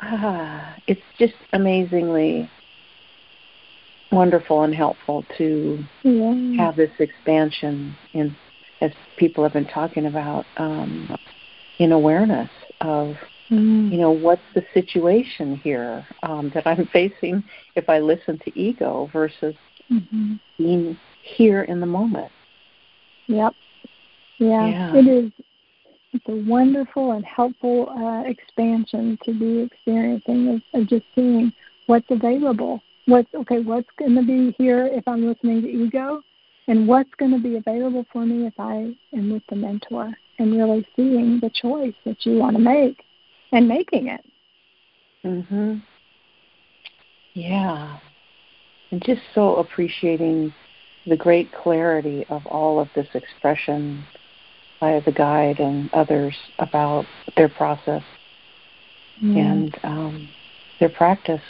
uh, 0.00 0.72
it's 0.86 1.02
just 1.18 1.34
amazingly 1.52 2.50
wonderful 4.12 4.62
and 4.62 4.74
helpful 4.74 5.24
to 5.36 5.84
yeah. 6.02 6.64
have 6.64 6.76
this 6.76 6.92
expansion 6.98 7.94
in 8.14 8.34
as 8.80 8.92
people 9.16 9.42
have 9.42 9.52
been 9.52 9.66
talking 9.66 10.06
about, 10.06 10.44
um, 10.58 11.16
in 11.78 11.92
awareness 11.92 12.50
of, 12.80 13.16
mm. 13.50 13.90
you 13.90 13.98
know, 13.98 14.10
what's 14.10 14.42
the 14.54 14.64
situation 14.74 15.56
here 15.56 16.06
um, 16.22 16.50
that 16.54 16.66
I'm 16.66 16.86
facing 16.92 17.44
if 17.74 17.88
I 17.88 17.98
listen 17.98 18.38
to 18.44 18.58
ego 18.58 19.10
versus 19.12 19.54
mm-hmm. 19.90 20.34
being 20.58 20.98
here 21.22 21.62
in 21.62 21.80
the 21.80 21.86
moment. 21.86 22.30
Yep. 23.26 23.54
Yeah, 24.38 24.66
yeah. 24.66 24.96
it 24.96 25.06
is. 25.06 25.32
It's 26.12 26.24
a 26.28 26.48
wonderful 26.48 27.12
and 27.12 27.24
helpful 27.24 27.90
uh, 27.90 28.28
expansion 28.28 29.18
to 29.24 29.38
be 29.38 29.60
experiencing 29.60 30.48
of, 30.48 30.80
of 30.80 30.88
just 30.88 31.04
seeing 31.14 31.52
what's 31.86 32.06
available. 32.10 32.80
What's 33.06 33.32
okay? 33.34 33.60
What's 33.60 33.88
going 33.98 34.14
to 34.14 34.22
be 34.22 34.54
here 34.58 34.86
if 34.86 35.06
I'm 35.06 35.26
listening 35.26 35.62
to 35.62 35.68
ego? 35.68 36.22
And 36.68 36.88
what's 36.88 37.14
going 37.18 37.30
to 37.32 37.38
be 37.38 37.56
available 37.56 38.04
for 38.12 38.24
me 38.26 38.46
if 38.46 38.54
I 38.58 38.94
am 39.16 39.32
with 39.32 39.42
the 39.48 39.56
mentor 39.56 40.12
and 40.38 40.52
really 40.52 40.86
seeing 40.96 41.40
the 41.40 41.50
choice 41.50 41.94
that 42.04 42.26
you 42.26 42.38
want 42.38 42.56
to 42.56 42.62
make 42.62 43.02
and 43.52 43.68
making 43.68 44.08
it. 44.08 44.24
Mhm. 45.24 45.82
Yeah. 47.34 47.98
And 48.90 49.02
just 49.04 49.22
so 49.34 49.56
appreciating 49.56 50.52
the 51.06 51.16
great 51.16 51.52
clarity 51.52 52.24
of 52.28 52.44
all 52.46 52.80
of 52.80 52.88
this 52.94 53.08
expression 53.14 54.04
by 54.80 55.00
the 55.00 55.12
guide 55.12 55.58
and 55.58 55.92
others 55.92 56.36
about 56.58 57.06
their 57.36 57.48
process 57.48 58.02
mm. 59.22 59.36
and 59.36 59.78
um, 59.82 60.28
their 60.80 60.88
practice. 60.88 61.42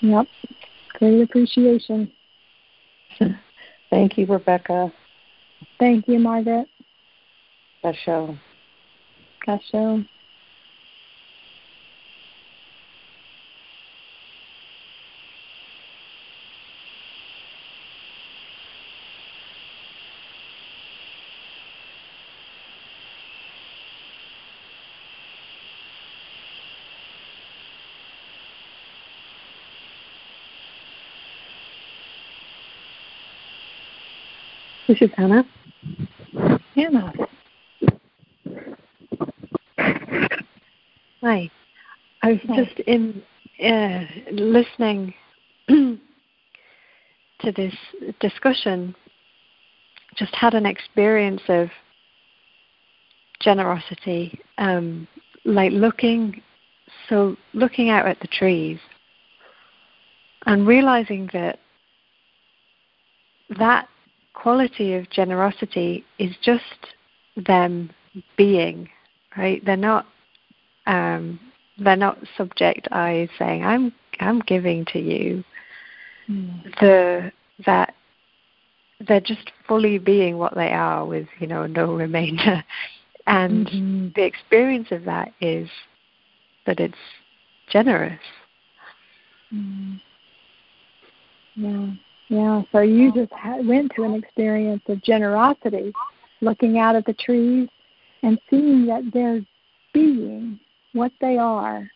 Yep. 0.00 0.26
Great 0.94 1.22
appreciation. 1.22 2.10
Thank 3.90 4.18
you, 4.18 4.26
Rebecca. 4.26 4.92
Thank 5.78 6.08
you, 6.08 6.18
Margaret. 6.18 6.68
Gassho. 7.82 8.38
Gassho. 9.46 10.06
This 34.88 35.02
is 35.02 35.10
Anna. 35.18 35.44
Anna. 36.74 37.12
Hi. 41.20 41.50
I 42.22 42.32
was 42.32 42.38
Hi. 42.48 42.64
just 42.64 42.80
in 42.86 43.22
uh, 43.62 44.06
listening 44.32 45.12
to 45.68 45.98
this 47.54 47.74
discussion. 48.18 48.96
Just 50.16 50.34
had 50.34 50.54
an 50.54 50.64
experience 50.64 51.42
of 51.48 51.68
generosity, 53.40 54.40
um, 54.56 55.06
like 55.44 55.70
looking, 55.72 56.40
so 57.10 57.36
looking 57.52 57.90
out 57.90 58.08
at 58.08 58.18
the 58.20 58.26
trees 58.26 58.78
and 60.46 60.66
realizing 60.66 61.28
that 61.34 61.58
that 63.58 63.86
quality 64.40 64.94
of 64.94 65.10
generosity 65.10 66.04
is 66.18 66.34
just 66.42 66.94
them 67.36 67.90
being, 68.36 68.88
right? 69.36 69.64
They're 69.64 69.76
not 69.76 70.06
um, 70.86 71.40
they're 71.78 71.96
not 71.96 72.18
subject 72.36 72.88
eyes 72.92 73.28
saying, 73.38 73.64
"I'm 73.64 73.92
I'm 74.20 74.40
giving 74.40 74.84
to 74.86 75.00
you." 75.00 75.44
Mm. 76.30 76.80
The 76.80 77.32
that 77.66 77.94
they're 79.06 79.20
just 79.20 79.50
fully 79.66 79.98
being 79.98 80.38
what 80.38 80.54
they 80.54 80.72
are 80.72 81.04
with 81.04 81.26
you 81.40 81.46
know 81.46 81.66
no 81.66 81.94
remainder, 81.94 82.64
and 83.26 83.66
mm-hmm. 83.66 84.08
the 84.14 84.24
experience 84.24 84.88
of 84.92 85.04
that 85.04 85.32
is 85.40 85.68
that 86.66 86.78
it's 86.78 87.04
generous. 87.70 88.20
Mm. 89.52 90.00
Yeah. 91.56 91.90
Yeah, 92.28 92.62
so 92.72 92.80
you 92.80 93.12
just 93.12 93.32
went 93.64 93.92
to 93.96 94.04
an 94.04 94.14
experience 94.14 94.82
of 94.88 95.02
generosity, 95.02 95.92
looking 96.40 96.78
out 96.78 96.94
at 96.94 97.06
the 97.06 97.14
trees 97.14 97.68
and 98.22 98.38
seeing 98.50 98.86
that 98.86 99.04
they're 99.12 99.40
being 99.94 100.60
what 100.92 101.12
they 101.20 101.38
are, 101.38 101.88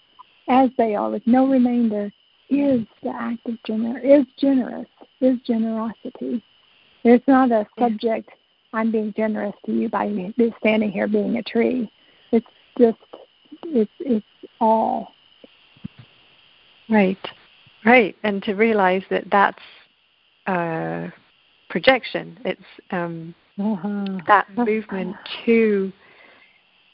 as 0.48 0.70
they 0.78 0.94
are, 0.94 1.10
with 1.10 1.26
no 1.26 1.46
remainder, 1.46 2.10
is 2.48 2.86
the 3.02 3.10
act 3.14 3.46
of 3.46 3.54
gener 3.66 4.02
is 4.02 4.26
generous, 4.38 4.88
is 5.20 5.38
generosity. 5.46 6.42
It's 7.04 7.26
not 7.26 7.50
a 7.50 7.66
subject. 7.78 8.28
I'm 8.72 8.90
being 8.90 9.12
generous 9.16 9.54
to 9.66 9.72
you 9.72 9.88
by 9.88 10.06
standing 10.60 10.90
here 10.90 11.08
being 11.08 11.36
a 11.36 11.42
tree. 11.42 11.90
It's 12.30 12.46
just 12.78 12.98
it's 13.64 13.90
it's 14.00 14.26
all. 14.60 15.12
Right, 16.88 17.18
right, 17.84 18.16
and 18.22 18.42
to 18.44 18.54
realize 18.54 19.02
that 19.10 19.24
that's 19.30 19.62
uh, 20.46 21.08
projection. 21.68 22.38
It's 22.44 22.62
um, 22.90 23.34
uh-huh. 23.58 24.18
that 24.26 24.46
movement 24.56 25.16
to 25.44 25.92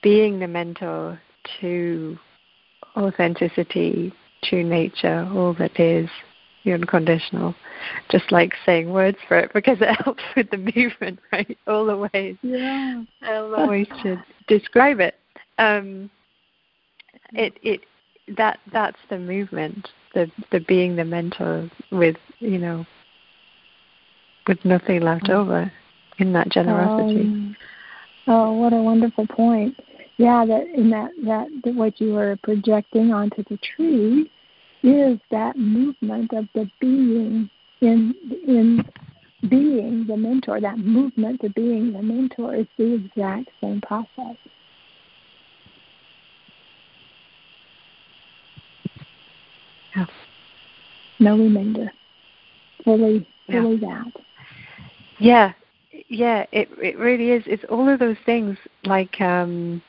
being 0.02 0.38
the 0.38 0.46
mentor, 0.46 1.20
to 1.60 2.18
authenticity, 2.96 4.12
to 4.44 4.62
nature, 4.62 5.28
all 5.34 5.54
that 5.54 5.78
is 5.78 6.08
the 6.64 6.72
unconditional. 6.72 7.54
Just 8.10 8.30
like 8.30 8.52
saying 8.66 8.90
words 8.90 9.18
for 9.26 9.38
it 9.38 9.52
because 9.54 9.78
it 9.80 9.94
helps 10.04 10.22
with 10.36 10.50
the 10.50 10.58
movement, 10.58 11.18
right? 11.32 11.58
All 11.66 11.86
the 11.86 11.96
ways, 11.96 12.36
yeah, 12.42 13.02
all 13.26 13.50
the 13.50 13.66
ways 13.66 13.88
to 14.02 14.22
describe 14.46 15.00
it. 15.00 15.14
Um, 15.58 16.10
it 17.32 17.58
it 17.62 17.80
that 18.36 18.58
that's 18.72 18.98
the 19.10 19.18
movement, 19.18 19.88
the 20.14 20.30
the 20.50 20.60
being 20.60 20.96
the 20.96 21.04
mentor 21.04 21.70
with 21.90 22.16
you 22.38 22.58
know 22.58 22.86
with 24.48 24.64
nothing 24.64 25.02
left 25.02 25.28
over 25.28 25.70
in 26.18 26.32
that 26.32 26.48
generosity. 26.48 27.20
Um, 27.20 27.56
oh, 28.26 28.52
what 28.52 28.72
a 28.72 28.76
wonderful 28.76 29.26
point! 29.26 29.78
Yeah, 30.16 30.44
that 30.46 30.66
in 30.74 30.90
that 30.90 31.10
that, 31.24 31.48
that 31.64 31.74
what 31.74 32.00
you 32.00 32.14
were 32.14 32.36
projecting 32.42 33.12
onto 33.12 33.44
the 33.44 33.58
tree 33.58 34.30
is 34.82 35.18
that 35.30 35.56
movement 35.56 36.32
of 36.32 36.46
the 36.54 36.68
being 36.80 37.48
in 37.80 38.14
in 38.46 38.84
being 39.48 40.06
the 40.06 40.16
mentor. 40.16 40.60
That 40.60 40.78
movement 40.78 41.40
to 41.42 41.50
being 41.50 41.92
the 41.92 42.02
mentor 42.02 42.56
is 42.56 42.66
the 42.76 42.94
exact 42.94 43.50
same 43.60 43.80
process. 43.80 44.36
Yeah. 49.96 50.06
No 51.20 51.36
remainder. 51.36 51.92
Fully, 52.84 53.26
fully 53.50 53.76
yeah. 53.76 54.04
that. 54.04 54.22
Yeah, 55.18 55.52
yeah, 56.08 56.46
it 56.52 56.68
it 56.80 56.98
really 56.98 57.30
is. 57.30 57.42
It's 57.46 57.64
all 57.68 57.88
of 57.88 57.98
those 57.98 58.16
things 58.24 58.56
like 58.84 59.20
um 59.20 59.82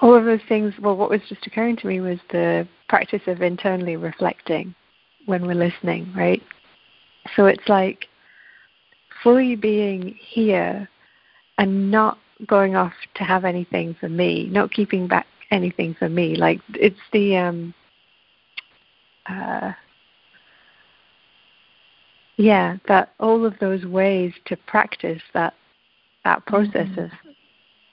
all 0.00 0.14
of 0.14 0.24
those 0.24 0.40
things. 0.48 0.74
Well, 0.80 0.96
what 0.96 1.10
was 1.10 1.20
just 1.28 1.46
occurring 1.46 1.76
to 1.78 1.86
me 1.86 2.00
was 2.00 2.18
the 2.30 2.68
practice 2.88 3.22
of 3.26 3.42
internally 3.42 3.96
reflecting 3.96 4.74
when 5.26 5.46
we're 5.46 5.54
listening, 5.54 6.12
right? 6.14 6.42
So 7.36 7.46
it's 7.46 7.68
like 7.68 8.06
fully 9.22 9.56
being 9.56 10.14
here 10.20 10.88
and 11.58 11.90
not 11.90 12.18
going 12.46 12.76
off 12.76 12.92
to 13.14 13.24
have 13.24 13.44
anything 13.44 13.96
for 13.98 14.08
me, 14.08 14.48
not 14.50 14.72
keeping 14.72 15.06
back 15.06 15.26
anything 15.50 15.94
for 15.98 16.08
me. 16.08 16.36
Like 16.36 16.60
it's 16.74 17.00
the 17.12 17.36
um 17.36 17.74
uh 19.26 19.72
yeah 22.36 22.76
that 22.88 23.12
all 23.20 23.44
of 23.44 23.54
those 23.60 23.84
ways 23.84 24.32
to 24.44 24.56
practice 24.66 25.22
that 25.32 25.54
that 26.24 26.44
process 26.46 26.88
mm-hmm. 26.88 27.00
of 27.00 27.10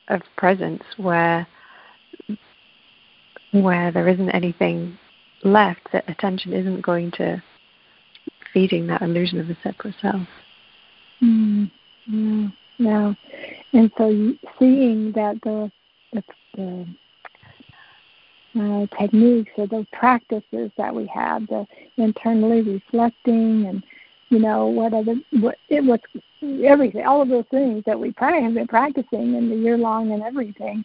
of 0.10 0.22
presence 0.36 0.84
where 0.98 1.48
where 3.52 3.92
there 3.92 4.08
isn't 4.08 4.30
anything 4.30 4.98
left 5.44 5.82
that 5.92 6.10
attention 6.10 6.54
isn't 6.54 6.82
going 6.82 7.12
to 7.12 7.42
feeding 8.54 8.88
that 8.88 9.02
illusion 9.02 9.40
of 9.40 9.50
a 9.50 9.58
separate 9.64 9.96
self. 10.02 10.28
Mm, 11.22 11.72
yeah. 12.08 12.48
Yeah. 12.78 13.14
And 13.74 13.92
so 13.98 14.34
seeing 14.58 15.12
that 15.14 15.40
the 15.44 15.72
the, 16.14 16.24
the 16.56 16.88
uh, 18.60 18.86
techniques 19.00 19.52
or 19.56 19.68
those 19.68 19.86
practices 19.94 20.72
that 20.78 20.94
we 20.94 21.06
have, 21.14 21.48
the 21.48 21.66
internally 21.98 22.62
reflecting 22.62 23.66
and 23.68 23.84
you 24.32 24.40
know 24.40 24.66
what 24.66 24.94
other 24.94 25.16
what 25.42 25.58
it 25.70 25.84
was 25.84 26.00
everything 26.64 27.06
all 27.06 27.22
of 27.22 27.28
those 27.28 27.46
things 27.52 27.84
that 27.86 28.00
we 28.00 28.12
probably 28.14 28.42
have 28.42 28.54
been 28.54 28.68
practicing 28.68 29.36
in 29.36 29.50
the 29.50 29.56
year 29.56 29.78
long 29.78 30.12
and 30.12 30.24
everything 30.24 30.84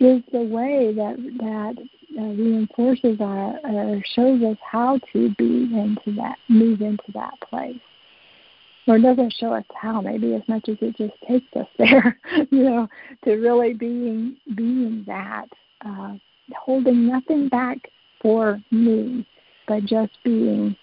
is 0.00 0.22
the 0.32 0.40
way 0.40 0.92
that 0.94 1.16
that 1.38 1.74
uh, 2.18 2.22
reinforces 2.22 3.20
our 3.20 3.58
or 3.64 4.02
shows 4.14 4.42
us 4.42 4.56
how 4.68 4.98
to 5.12 5.34
be 5.36 5.70
into 5.74 6.12
that 6.16 6.36
move 6.48 6.80
into 6.80 7.04
that 7.14 7.34
place. 7.40 7.78
Or 8.86 8.98
doesn't 8.98 9.34
show 9.40 9.52
us 9.52 9.64
how 9.74 10.00
maybe 10.00 10.34
as 10.34 10.42
much 10.48 10.68
as 10.68 10.76
it 10.80 10.96
just 10.96 11.14
takes 11.26 11.46
us 11.56 11.66
there 11.78 12.18
you 12.50 12.62
know 12.62 12.88
to 13.24 13.34
really 13.34 13.74
being 13.74 14.36
being 14.54 15.04
that 15.06 15.46
uh, 15.84 16.14
holding 16.56 17.06
nothing 17.06 17.48
back 17.48 17.78
for 18.20 18.60
me 18.70 19.26
but 19.66 19.84
just 19.84 20.12
being 20.24 20.76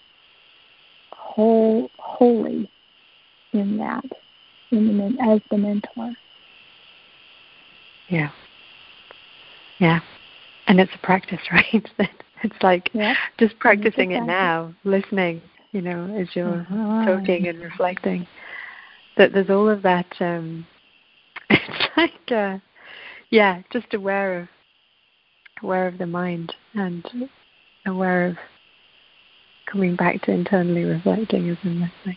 whole, 1.34 1.90
wholly 1.98 2.70
in 3.52 3.76
that, 3.78 4.04
in 4.70 4.98
the, 4.98 5.22
as 5.32 5.40
the 5.50 5.58
mentor. 5.58 6.12
Yeah. 8.08 8.30
Yeah. 9.80 10.00
and 10.68 10.78
it's 10.78 10.92
a 10.94 11.04
practice, 11.04 11.40
right? 11.52 11.88
it's 12.42 12.62
like 12.62 12.90
yeah. 12.92 13.14
just 13.38 13.58
practicing 13.58 14.12
it 14.12 14.22
now, 14.22 14.72
listening, 14.84 15.42
you 15.72 15.82
know, 15.82 16.16
as 16.16 16.28
you're 16.34 16.60
uh-huh. 16.60 17.04
talking 17.04 17.48
and 17.48 17.60
reflecting. 17.60 18.26
That 19.16 19.32
there's 19.32 19.50
all 19.50 19.68
of 19.68 19.82
that. 19.82 20.06
um 20.20 20.66
It's 21.50 21.88
like, 21.96 22.32
uh, 22.32 22.58
yeah, 23.30 23.62
just 23.72 23.92
aware 23.94 24.40
of 24.40 24.48
aware 25.62 25.88
of 25.88 25.98
the 25.98 26.06
mind 26.06 26.52
and 26.74 27.04
aware 27.86 28.26
of 28.26 28.36
coming 29.66 29.96
back 29.96 30.22
to 30.22 30.32
internally 30.32 30.84
reflecting 30.84 31.48
is 31.48 31.58
in 31.62 31.80
listening. 31.80 32.16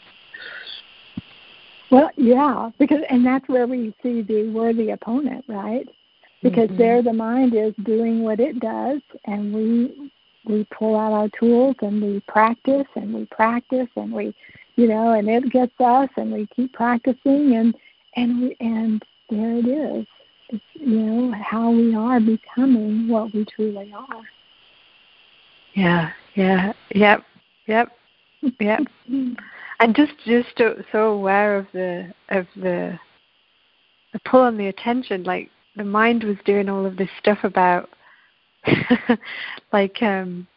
Well, 1.89 2.09
yeah, 2.17 2.69
because 2.77 3.01
and 3.09 3.25
that's 3.25 3.47
where 3.47 3.65
we 3.65 3.93
see 4.03 4.21
the 4.21 4.49
worthy 4.49 4.89
opponent, 4.89 5.45
right? 5.47 5.87
Because 6.43 6.67
mm-hmm. 6.67 6.77
there 6.77 7.01
the 7.01 7.13
mind 7.13 7.53
is 7.55 7.73
doing 7.83 8.23
what 8.23 8.39
it 8.39 8.59
does, 8.59 8.99
and 9.25 9.53
we 9.53 10.11
we 10.45 10.65
pull 10.77 10.97
out 10.97 11.13
our 11.13 11.29
tools 11.29 11.75
and 11.81 12.01
we 12.01 12.19
practice 12.27 12.87
and 12.95 13.13
we 13.13 13.25
practice 13.25 13.87
and 13.95 14.11
we, 14.11 14.33
you 14.75 14.87
know, 14.87 15.13
and 15.13 15.29
it 15.29 15.49
gets 15.51 15.73
us 15.79 16.09
and 16.17 16.31
we 16.31 16.47
keep 16.55 16.73
practicing 16.73 17.55
and 17.55 17.75
and 18.15 18.41
we 18.41 18.57
and 18.59 19.03
there 19.29 19.57
it 19.57 19.67
is. 19.67 20.05
It's 20.49 20.63
you 20.73 20.99
know 20.99 21.31
how 21.31 21.71
we 21.71 21.95
are 21.95 22.19
becoming 22.19 23.07
what 23.07 23.33
we 23.33 23.45
truly 23.45 23.93
are. 23.93 24.23
Yeah, 25.73 26.11
yeah, 26.35 26.73
yep, 26.95 27.23
yep, 27.67 27.91
yep. 28.59 28.81
and 29.79 29.95
just 29.95 30.13
just 30.25 30.57
so 30.91 31.11
aware 31.11 31.57
of 31.57 31.67
the 31.73 32.13
of 32.29 32.45
the 32.55 32.99
the 34.13 34.19
pull 34.25 34.41
on 34.41 34.57
the 34.57 34.67
attention 34.67 35.23
like 35.23 35.49
the 35.75 35.83
mind 35.83 36.23
was 36.23 36.37
doing 36.45 36.69
all 36.69 36.85
of 36.85 36.97
this 36.97 37.09
stuff 37.19 37.39
about 37.43 37.89
like 39.73 40.01
um 40.01 40.47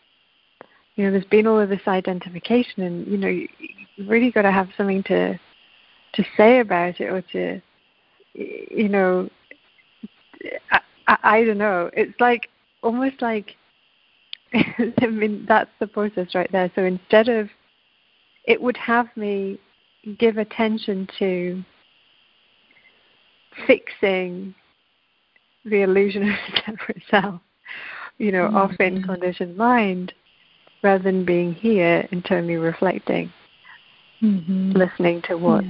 you 0.97 1.05
know 1.05 1.11
there's 1.11 1.25
been 1.27 1.47
all 1.47 1.61
of 1.61 1.69
this 1.69 1.87
identification 1.87 2.83
and 2.83 3.07
you 3.07 3.19
know 3.19 3.29
you, 3.29 3.49
you 3.59 4.07
really 4.09 4.31
got 4.31 4.43
to 4.43 4.53
have 4.53 4.69
something 4.77 5.03
to 5.05 5.39
to 6.13 6.25
say 6.37 6.61
about 6.61 7.01
it 7.01 7.07
or 7.07 7.23
to 7.23 7.61
you 8.35 8.89
know 8.89 9.29
I, 10.73 10.81
I, 11.07 11.17
I 11.23 11.45
don't 11.45 11.59
know 11.59 11.91
it's 11.93 12.19
like 12.19 12.49
almost 12.83 13.21
like 13.21 13.57
I 15.01 15.07
mean 15.07 15.45
that's 15.49 15.71
the 15.79 15.87
process 15.87 16.35
right 16.35 16.51
there 16.51 16.71
so 16.75 16.85
instead 16.85 17.29
of 17.29 17.49
it 18.47 18.61
would 18.61 18.77
have 18.77 19.07
me 19.17 19.59
give 20.19 20.39
attention 20.39 21.07
to 21.19 21.63
fixing 23.67 24.55
the 25.65 25.83
illusion 25.83 26.23
of 26.23 26.29
a 26.55 26.63
separate 26.65 27.03
self, 27.11 27.41
you 28.19 28.33
know, 28.33 28.47
mm-hmm. 28.47 28.57
off 28.57 28.73
in 28.81 29.03
conditioned 29.03 29.57
mind, 29.57 30.13
rather 30.83 31.03
than 31.03 31.25
being 31.25 31.55
here 31.55 32.09
internally 32.11 32.57
reflecting, 32.57 33.33
mm-hmm. 34.23 34.73
listening 34.73 35.23
to 35.23 35.37
what 35.37 35.65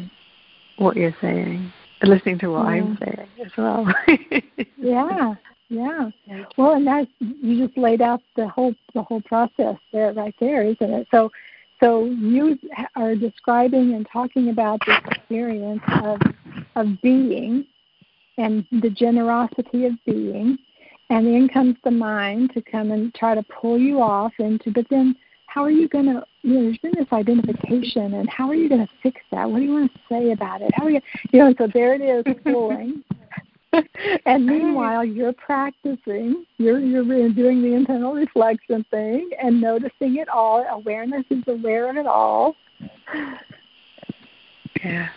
what 0.76 0.96
you're 0.96 1.16
saying, 1.20 1.72
listening 2.02 2.38
to 2.38 2.48
what 2.48 2.64
yeah. 2.64 2.70
I'm 2.70 2.98
saying 2.98 3.28
as 3.44 3.52
well. 3.56 3.86
yeah, 4.78 5.34
yeah. 5.70 6.44
Well, 6.58 6.74
and 6.74 6.86
that 6.86 7.06
you 7.20 7.66
just 7.66 7.78
laid 7.78 8.02
out 8.02 8.20
the 8.36 8.48
whole 8.48 8.74
the 8.94 9.02
whole 9.02 9.22
process 9.22 9.76
there, 9.92 10.12
right 10.12 10.34
there, 10.40 10.64
isn't 10.64 10.90
it? 10.90 11.06
So 11.10 11.30
so 11.80 12.04
you 12.04 12.58
are 12.96 13.14
describing 13.14 13.94
and 13.94 14.06
talking 14.12 14.50
about 14.50 14.80
this 14.86 14.98
experience 15.06 15.82
of 16.02 16.20
of 16.76 17.00
being 17.02 17.64
and 18.36 18.66
the 18.82 18.90
generosity 18.90 19.86
of 19.86 19.92
being, 20.04 20.58
and 21.10 21.26
then 21.26 21.48
comes 21.48 21.76
the 21.84 21.90
mind 21.90 22.50
to 22.54 22.62
come 22.62 22.90
and 22.90 23.14
try 23.14 23.34
to 23.34 23.42
pull 23.44 23.78
you 23.78 24.00
off 24.00 24.32
into. 24.38 24.70
But 24.72 24.86
then, 24.90 25.14
how 25.46 25.62
are 25.62 25.70
you 25.70 25.88
going 25.88 26.06
to? 26.06 26.24
You 26.42 26.54
know, 26.54 26.62
there's 26.62 26.78
been 26.78 26.94
this 26.96 27.12
identification, 27.12 28.14
and 28.14 28.28
how 28.28 28.48
are 28.48 28.54
you 28.54 28.68
going 28.68 28.86
to 28.86 28.92
fix 29.02 29.20
that? 29.30 29.48
What 29.48 29.58
do 29.58 29.64
you 29.64 29.72
want 29.72 29.92
to 29.92 30.00
say 30.08 30.32
about 30.32 30.62
it? 30.62 30.70
How 30.74 30.84
are 30.86 30.90
you? 30.90 31.00
You 31.32 31.40
know, 31.40 31.54
so 31.58 31.68
there 31.72 31.94
it 31.94 32.00
is, 32.00 32.34
pulling. 32.44 33.04
and 34.26 34.46
meanwhile, 34.46 35.04
you're 35.04 35.32
practicing. 35.32 36.44
You're 36.58 36.80
you're 36.80 37.28
doing 37.30 37.62
the 37.62 37.74
internal 37.74 38.14
reflection 38.14 38.84
thing 38.90 39.30
and 39.42 39.60
noticing 39.60 40.16
it 40.16 40.28
all. 40.28 40.64
Awareness 40.70 41.24
is 41.30 41.44
aware 41.46 41.88
of 41.88 41.96
it 41.96 42.06
all. 42.06 42.56
Yeah, 44.82 45.08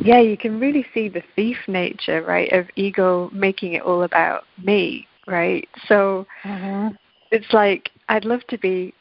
yeah. 0.00 0.20
You 0.20 0.36
can 0.36 0.58
really 0.58 0.86
see 0.94 1.08
the 1.08 1.22
thief 1.36 1.58
nature, 1.66 2.22
right, 2.22 2.50
of 2.52 2.66
ego 2.76 3.30
making 3.32 3.74
it 3.74 3.82
all 3.82 4.04
about 4.04 4.44
me, 4.62 5.06
right? 5.26 5.68
So 5.86 6.26
uh-huh. 6.44 6.90
it's 7.30 7.52
like 7.52 7.90
I'd 8.08 8.24
love 8.24 8.40
to 8.48 8.58
be 8.58 8.94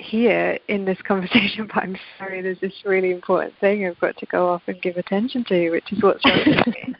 here 0.00 0.58
in 0.68 0.84
this 0.84 0.98
conversation, 1.06 1.68
but 1.72 1.84
I'm 1.84 1.96
sorry, 2.18 2.42
there's 2.42 2.60
this 2.60 2.72
really 2.84 3.12
important 3.12 3.54
thing 3.60 3.86
I've 3.86 4.00
got 4.00 4.16
to 4.16 4.26
go 4.26 4.48
off 4.48 4.62
and 4.66 4.80
give 4.82 4.96
attention 4.96 5.44
to, 5.48 5.70
which 5.70 5.92
is 5.92 6.02
what's 6.02 6.24
wrong 6.24 6.42
with 6.46 6.66
me. 6.66 6.94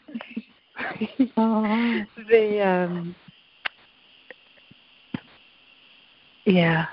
the 1.35 2.61
um 2.61 3.15
yeah. 6.45 6.87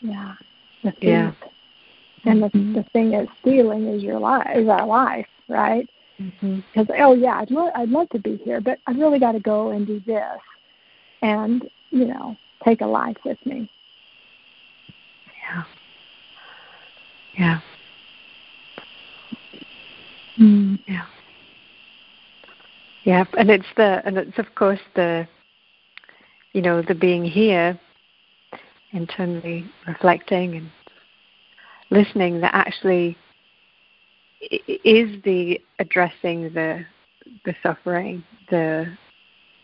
Yeah. 0.00 0.34
The 0.82 0.92
yeah. 1.00 1.32
and 2.24 2.42
the 2.42 2.48
the 2.48 2.84
thing 2.92 3.10
that's 3.10 3.30
stealing 3.40 3.86
is 3.86 4.02
your 4.02 4.18
life 4.18 4.46
is 4.56 4.68
our 4.68 4.86
life 4.86 5.26
right? 5.48 5.88
Because 6.18 6.86
mm-hmm. 6.86 6.92
oh 7.02 7.14
yeah 7.14 7.38
I'd 7.40 7.50
lo- 7.50 7.72
I'd 7.74 7.88
love 7.88 8.08
to 8.10 8.18
be 8.18 8.36
here 8.44 8.60
but 8.60 8.78
I've 8.86 8.98
really 8.98 9.18
got 9.18 9.32
to 9.32 9.40
go 9.40 9.70
and 9.70 9.86
do 9.86 10.00
this 10.00 10.40
and 11.22 11.68
you 11.90 12.06
know 12.06 12.36
take 12.64 12.80
a 12.80 12.86
life 12.86 13.16
with 13.24 13.38
me. 13.44 13.68
Yeah. 15.42 15.64
Yeah. 17.36 17.60
Mm. 20.38 20.78
yeah 20.86 21.06
yeah, 23.04 23.24
and 23.38 23.50
it's 23.50 23.66
the 23.76 24.02
and 24.04 24.16
it's 24.16 24.38
of 24.38 24.54
course 24.54 24.80
the 24.96 25.28
you 26.52 26.62
know 26.62 26.82
the 26.82 26.94
being 26.94 27.24
here, 27.24 27.78
internally 28.92 29.66
reflecting 29.86 30.56
and 30.56 30.70
listening 31.90 32.40
that 32.40 32.54
actually 32.54 33.16
is 34.40 35.22
the 35.22 35.60
addressing 35.78 36.52
the 36.54 36.84
the 37.44 37.54
suffering, 37.62 38.24
the 38.50 38.86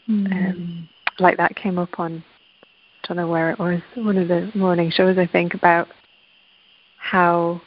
mm. 0.08 0.32
um, 0.32 0.88
like 1.18 1.38
that 1.38 1.56
came 1.56 1.78
up 1.78 1.98
on 1.98 2.22
I 3.02 3.06
don't 3.08 3.16
know 3.16 3.28
where 3.28 3.50
it 3.50 3.58
was 3.58 3.80
one 3.94 4.18
of 4.18 4.28
the 4.28 4.50
morning 4.54 4.90
shows 4.90 5.16
I 5.16 5.26
think 5.26 5.54
about 5.54 5.88
how 6.98 7.62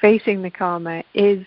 facing 0.00 0.42
the 0.42 0.50
karma 0.50 1.04
is 1.14 1.46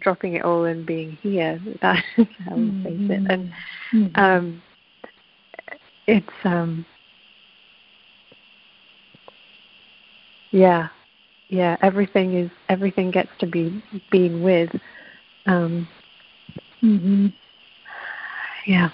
dropping 0.00 0.34
it 0.34 0.44
all 0.44 0.64
and 0.64 0.86
being 0.86 1.18
here. 1.22 1.60
That 1.80 2.02
is 2.16 2.26
how 2.46 2.56
we 2.56 2.82
face 2.82 2.92
it. 2.92 3.10
Mm-hmm. 3.10 3.30
And 3.30 3.52
mm-hmm. 3.92 4.20
um, 4.20 4.62
it's 6.06 6.26
um, 6.44 6.86
yeah, 10.50 10.88
yeah. 11.48 11.76
Everything 11.82 12.34
is 12.34 12.50
everything 12.68 13.10
gets 13.10 13.30
to 13.40 13.46
be 13.46 13.82
being 14.10 14.42
with. 14.42 14.70
Um, 15.46 15.88
mm-hmm. 16.82 17.28
Yeah. 18.66 18.90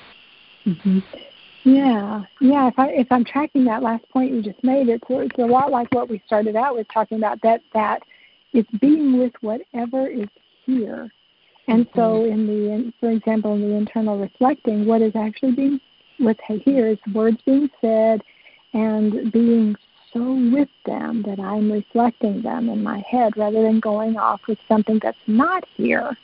Mm-hmm. 0.66 0.98
Yeah, 1.64 2.22
yeah. 2.40 2.68
If 2.68 2.78
I 2.78 2.88
if 2.90 3.08
I'm 3.10 3.24
tracking 3.24 3.64
that 3.64 3.82
last 3.82 4.08
point 4.10 4.32
you 4.32 4.42
just 4.42 4.62
made, 4.62 4.88
it's 4.88 5.04
it's 5.08 5.38
a 5.38 5.42
lot 5.42 5.70
like 5.70 5.92
what 5.92 6.08
we 6.08 6.22
started 6.26 6.56
out 6.56 6.74
with 6.74 6.86
talking 6.92 7.18
about 7.18 7.42
that 7.42 7.60
that 7.74 8.02
it's 8.52 8.70
being 8.80 9.18
with 9.18 9.32
whatever 9.40 10.06
is 10.06 10.28
here. 10.68 11.10
And 11.66 11.86
mm-hmm. 11.86 11.98
so, 11.98 12.24
in 12.24 12.46
the, 12.46 12.92
for 13.00 13.10
example, 13.10 13.54
in 13.54 13.62
the 13.62 13.74
internal 13.74 14.18
reflecting, 14.18 14.86
what 14.86 15.02
is 15.02 15.16
actually 15.16 15.52
being 15.52 15.80
what's 16.18 16.40
here 16.64 16.88
is 16.88 16.98
words 17.14 17.38
being 17.46 17.70
said 17.80 18.22
and 18.72 19.32
being 19.32 19.76
so 20.12 20.34
with 20.52 20.68
them 20.84 21.22
that 21.22 21.38
I'm 21.38 21.70
reflecting 21.70 22.42
them 22.42 22.68
in 22.68 22.82
my 22.82 23.04
head 23.08 23.36
rather 23.36 23.62
than 23.62 23.80
going 23.80 24.16
off 24.16 24.40
with 24.48 24.58
something 24.66 24.98
that's 25.02 25.18
not 25.26 25.64
here, 25.76 26.16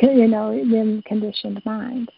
you 0.00 0.28
know, 0.28 0.50
in 0.52 1.02
conditioned 1.02 1.64
mind. 1.64 2.10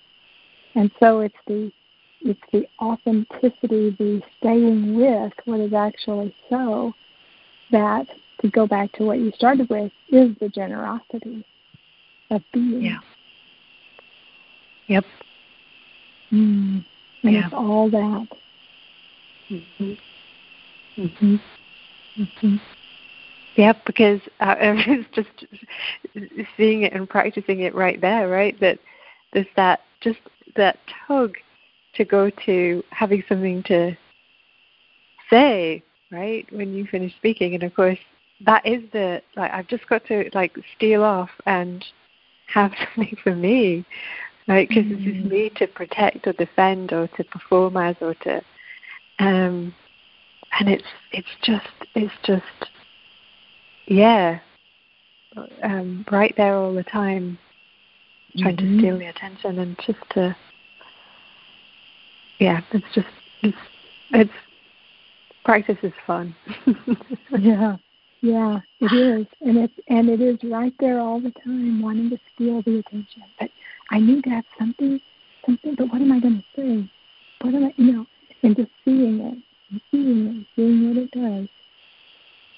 And 0.75 0.91
so 1.01 1.21
it's 1.21 1.37
the 1.47 1.73
it's 2.21 2.41
the 2.53 2.67
authenticity, 2.81 3.91
the 3.91 4.21
staying 4.39 4.97
with 4.97 5.33
what 5.45 5.61
is 5.61 5.73
actually 5.73 6.35
so 6.51 6.93
that 7.71 8.09
to 8.41 8.51
go 8.51 8.67
back 8.67 8.93
to 8.93 9.05
what 9.05 9.19
you 9.19 9.33
started 9.35 9.69
with 9.69 9.93
is 10.11 10.37
the 10.41 10.49
generosity 10.49 11.45
of 12.31 12.43
being. 12.53 12.83
Yeah. 12.83 12.99
Yep. 14.87 15.05
Mm. 16.33 16.85
And 17.23 17.33
yeah. 17.33 17.45
it's 17.47 17.55
all 17.55 17.91
that. 17.91 18.29
Mhm. 19.51 19.99
Mhm. 20.97 21.41
Mhm. 22.19 22.61
Yep, 23.57 23.85
because 23.87 24.21
uh, 24.41 24.55
it's 24.61 25.09
just 25.15 25.47
seeing 26.57 26.83
it 26.83 26.93
and 26.93 27.09
practicing 27.09 27.61
it 27.61 27.75
right 27.75 28.01
there, 28.01 28.29
right? 28.29 28.59
That 28.61 28.79
there's 29.33 29.47
that 29.57 29.81
just 30.01 30.21
that 30.57 30.79
tug 31.07 31.37
to 31.95 32.05
go 32.05 32.31
to 32.47 32.85
having 32.91 33.23
something 33.29 33.63
to 33.65 33.97
say, 35.29 35.83
right, 36.11 36.47
when 36.53 36.75
you 36.75 36.87
finish 36.87 37.15
speaking. 37.17 37.55
And 37.55 37.63
of 37.63 37.75
course, 37.75 37.99
that 38.45 38.67
is 38.67 38.83
the 38.93 39.23
like 39.37 39.51
I've 39.53 39.69
just 39.69 39.89
got 39.89 40.05
to 40.07 40.31
like 40.35 40.57
steal 40.77 41.03
off 41.03 41.31
and 41.47 41.85
have 42.47 42.73
something 42.95 43.17
for 43.23 43.35
me, 43.35 43.85
right? 44.47 44.69
Because 44.69 44.85
mm-hmm. 44.85 45.05
this 45.05 45.17
is 45.17 45.31
me 45.31 45.51
to 45.57 45.67
protect 45.67 46.27
or 46.27 46.33
defend 46.33 46.93
or 46.93 47.09
to 47.09 47.25
perform 47.25 47.77
as 47.77 47.97
or 48.01 48.15
to, 48.15 48.43
um, 49.19 49.75
and 50.59 50.69
it's 50.69 50.85
it's 51.13 51.29
just 51.43 51.67
it's 51.95 52.15
just 52.25 52.45
yeah, 53.87 54.41
um, 55.63 56.05
right 56.11 56.35
there 56.37 56.55
all 56.55 56.75
the 56.75 56.85
time, 56.85 57.39
trying 58.39 58.57
mm-hmm. 58.57 58.77
to 58.77 58.79
steal 58.79 58.99
the 58.99 59.07
attention 59.07 59.59
and 59.59 59.79
just 59.85 59.99
to 60.11 60.37
yeah, 62.39 62.61
it's 62.73 62.87
just 62.95 63.09
it's 63.43 63.57
it's 64.13 64.31
practice 65.45 65.79
is 65.83 65.93
fun. 66.07 66.35
yeah. 67.39 67.77
Yeah, 68.21 68.61
it 68.81 68.93
is. 68.93 69.27
And 69.43 69.59
it's 69.59 69.75
and 69.89 70.09
it 70.09 70.21
is 70.21 70.39
right 70.43 70.75
there 70.81 70.99
all 70.99 71.21
the 71.21 71.33
time, 71.45 71.81
wanting 71.81 72.11
to 72.11 72.19
steal 72.35 72.63
the 72.63 72.79
attention. 72.79 73.23
But 73.39 73.51
I 73.91 74.01
need 74.01 74.25
to 74.25 74.31
have 74.31 74.45
something 74.59 75.01
something 75.47 75.75
but 75.77 75.89
what 75.93 76.03
am 76.03 76.13
I 76.13 76.21
gonna 76.21 76.43
say? 76.57 76.89
What 77.41 77.55
am 77.55 77.67
I 77.67 77.75
you 77.77 77.93
know, 77.93 78.07
and 78.43 78.57
just 78.57 78.71
seeing 78.85 79.21
it, 79.21 79.39
and 79.71 79.81
seeing 79.91 80.27
it, 80.27 80.47
seeing 80.57 80.89
what 80.89 80.97
it 80.97 81.11
does. 81.13 81.49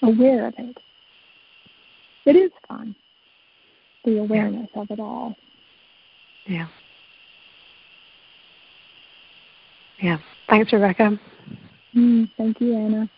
Aware 0.03 0.47
of 0.47 0.55
it. 0.57 0.79
It 2.25 2.37
is 2.37 2.51
fun. 2.67 2.95
The 4.05 4.19
awareness 4.19 4.69
yeah. 4.75 4.81
of 4.81 4.91
it 4.91 4.99
all. 4.99 5.37
Yeah. 6.47 6.69
Yeah. 10.01 10.19
Thanks, 10.49 10.73
Rebecca. 10.73 11.19
Mm, 11.95 12.31
thank 12.39 12.61
you, 12.61 12.75
Anna. 12.75 13.11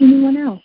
Anyone 0.00 0.36
else? 0.36 0.62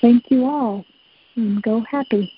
Thank 0.00 0.29
all 0.44 0.84
and 1.36 1.62
go 1.62 1.84
happy. 1.90 2.32